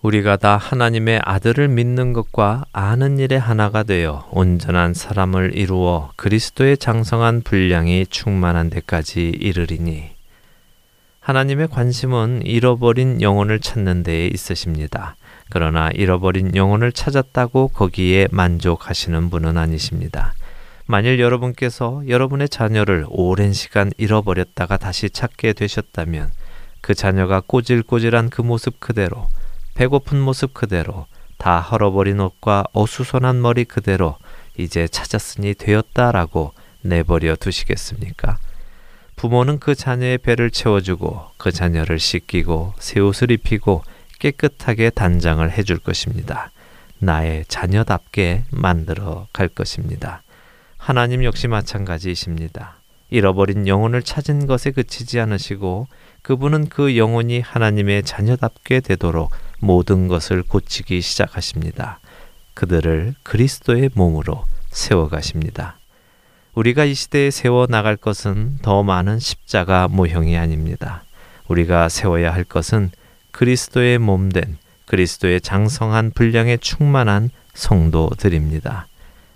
우리가 0.01 0.35
다 0.37 0.57
하나님의 0.57 1.21
아들을 1.23 1.67
믿는 1.67 2.13
것과 2.13 2.65
아는 2.73 3.19
일에 3.19 3.37
하나가 3.37 3.83
되어 3.83 4.27
온전한 4.31 4.93
사람을 4.93 5.55
이루어 5.55 6.11
그리스도의 6.15 6.77
장성한 6.77 7.41
분량이 7.43 8.07
충만한 8.07 8.69
데까지 8.69 9.29
이르리니 9.29 10.09
하나님의 11.19 11.67
관심은 11.67 12.41
잃어버린 12.45 13.21
영혼을 13.21 13.59
찾는 13.59 14.01
데에 14.01 14.27
있으십니다. 14.27 15.15
그러나 15.51 15.89
잃어버린 15.93 16.55
영혼을 16.55 16.93
찾았다고 16.93 17.67
거기에 17.67 18.29
만족하시는 18.31 19.29
분은 19.29 19.57
아니십니다. 19.57 20.33
만일 20.85 21.19
여러분께서 21.19 22.03
여러분의 22.07 22.47
자녀를 22.47 23.05
오랜 23.09 23.51
시간 23.51 23.91
잃어버렸다가 23.97 24.77
다시 24.77 25.09
찾게 25.09 25.53
되셨다면 25.53 26.31
그 26.79 26.95
자녀가 26.95 27.41
꼬질꼬질한 27.45 28.29
그 28.29 28.41
모습 28.41 28.79
그대로, 28.79 29.27
배고픈 29.73 30.21
모습 30.21 30.53
그대로, 30.53 31.05
다 31.37 31.59
헐어버린 31.59 32.21
옷과 32.21 32.63
어수선한 32.71 33.41
머리 33.41 33.65
그대로 33.65 34.15
이제 34.57 34.87
찾았으니 34.87 35.55
되었다라고 35.55 36.53
내버려 36.81 37.35
두시겠습니까? 37.35 38.37
부모는 39.17 39.59
그 39.59 39.75
자녀의 39.75 40.17
배를 40.19 40.49
채워주고 40.49 41.31
그 41.37 41.51
자녀를 41.51 41.99
씻기고 41.99 42.73
새 42.79 43.01
옷을 43.01 43.31
입히고 43.31 43.83
깨끗하게 44.21 44.91
단장을 44.91 45.49
해줄 45.51 45.79
것입니다. 45.79 46.51
나의 46.99 47.43
자녀답게 47.47 48.43
만들어 48.51 49.27
갈 49.33 49.47
것입니다. 49.47 50.21
하나님 50.77 51.23
역시 51.23 51.47
마찬가지이십니다. 51.47 52.75
잃어버린 53.09 53.67
영혼을 53.67 54.03
찾은 54.03 54.45
것에 54.45 54.71
그치지 54.71 55.19
않으시고 55.19 55.87
그분은 56.21 56.69
그 56.69 56.97
영혼이 56.97 57.39
하나님의 57.41 58.03
자녀답게 58.03 58.81
되도록 58.81 59.31
모든 59.59 60.07
것을 60.07 60.43
고치기 60.43 61.01
시작하십니다. 61.01 61.99
그들을 62.53 63.15
그리스도의 63.23 63.89
몸으로 63.95 64.45
세워가십니다. 64.69 65.79
우리가 66.53 66.85
이 66.85 66.93
시대에 66.93 67.31
세워 67.31 67.65
나갈 67.65 67.97
것은 67.97 68.59
더 68.61 68.83
많은 68.83 69.17
십자가 69.17 69.87
모형이 69.87 70.37
아닙니다. 70.37 71.03
우리가 71.47 71.89
세워야 71.89 72.31
할 72.31 72.43
것은 72.43 72.91
그리스도의 73.31 73.97
몸된 73.99 74.57
그리스도의 74.85 75.41
장성한 75.41 76.11
분량에 76.13 76.57
충만한 76.57 77.29
성도들입니다. 77.53 78.87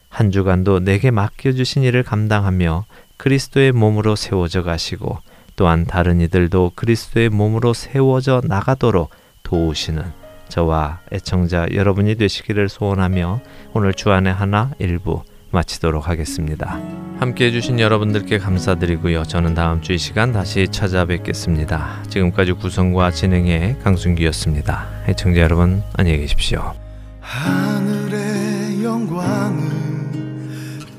한 0.10 0.32
주간도 0.32 0.80
내게 0.80 1.12
맡겨주신 1.12 1.84
일을 1.84 2.04
감당하며 2.04 2.86
그리스도의 3.18 3.72
몸으로 3.72 4.16
세워져 4.16 4.64
가시고 4.64 5.20
또한 5.56 5.86
다른 5.86 6.20
이들도 6.22 6.74
그리스도의 6.76 7.30
몸으로 7.30 7.74
세워져 7.74 8.42
나가도록 8.44 9.10
도우시는 9.44 10.04
저와 10.50 11.00
애청자 11.12 11.68
여러분이 11.74 12.16
되시기를 12.16 12.70
소원하며 12.70 13.42
오늘 13.74 13.94
주안의 13.94 14.34
하나 14.34 14.72
일부 14.80 15.24
마치도록 15.56 16.08
하겠습니다. 16.08 16.80
함께 17.20 17.46
해주신 17.46 17.80
여러분들께 17.80 18.38
감사드리고요. 18.40 19.24
저는 19.24 19.56
다음 19.56 19.82
주 19.82 19.94
이 19.94 19.98
시간 19.98 20.34
다시 20.34 20.68
찾아뵙겠습니다. 20.70 22.04
지금까지 22.10 22.52
구성과 22.54 23.12
진행의 23.12 23.80
강순기였습니다. 23.84 24.86
애청자 25.08 25.40
여러분 25.40 25.82
안녕히 25.96 26.20
계십시오. 26.20 26.74
하늘의 27.22 28.84
영광을 28.84 29.64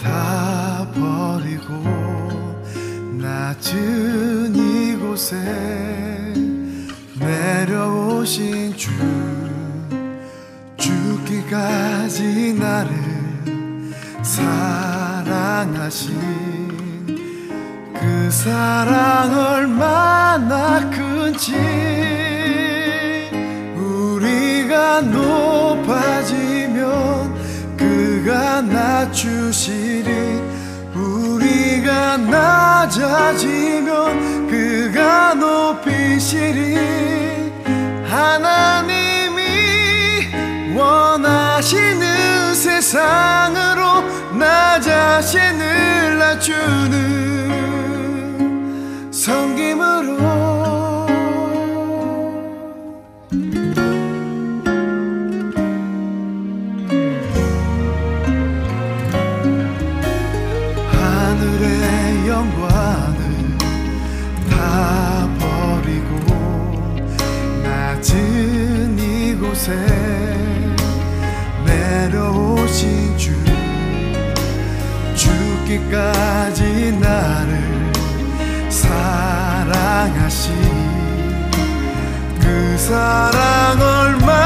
다 0.03 0.87
버리고 0.95 1.75
낮은 3.21 4.55
이곳에 4.57 5.37
내려오신 7.21 8.75
주 8.77 8.91
죽기까지 10.79 12.55
나를 12.55 13.16
사랑하신 14.27 16.11
그 17.95 18.29
사랑 18.29 19.33
얼마나 19.33 20.91
큰지. 20.91 21.55
우리가 23.77 25.01
높아지면 25.03 26.77
그가 27.77 28.63
낮추시리. 28.63 30.43
우리가 30.93 32.17
낮아지면 32.17 33.87
그가 34.49 35.35
높이시리. 35.35 36.77
하나님이 38.11 39.43
원하시는 40.75 42.55
세상으로 42.55 44.06
나 44.39 44.79
자신을 44.81 46.19
낮추는 46.19 47.07
섬김으로. 49.11 50.17
하늘의 60.91 62.29
영광을 62.29 63.19
다 64.51 65.29
버리고 65.39 66.17
낮은 67.63 68.99
이곳에 68.99 70.06
끝까지 75.67 76.93
나를 77.01 77.59
사랑하신 78.71 80.55
그 82.41 82.79
사랑 82.79 83.81
얼마 83.81 84.46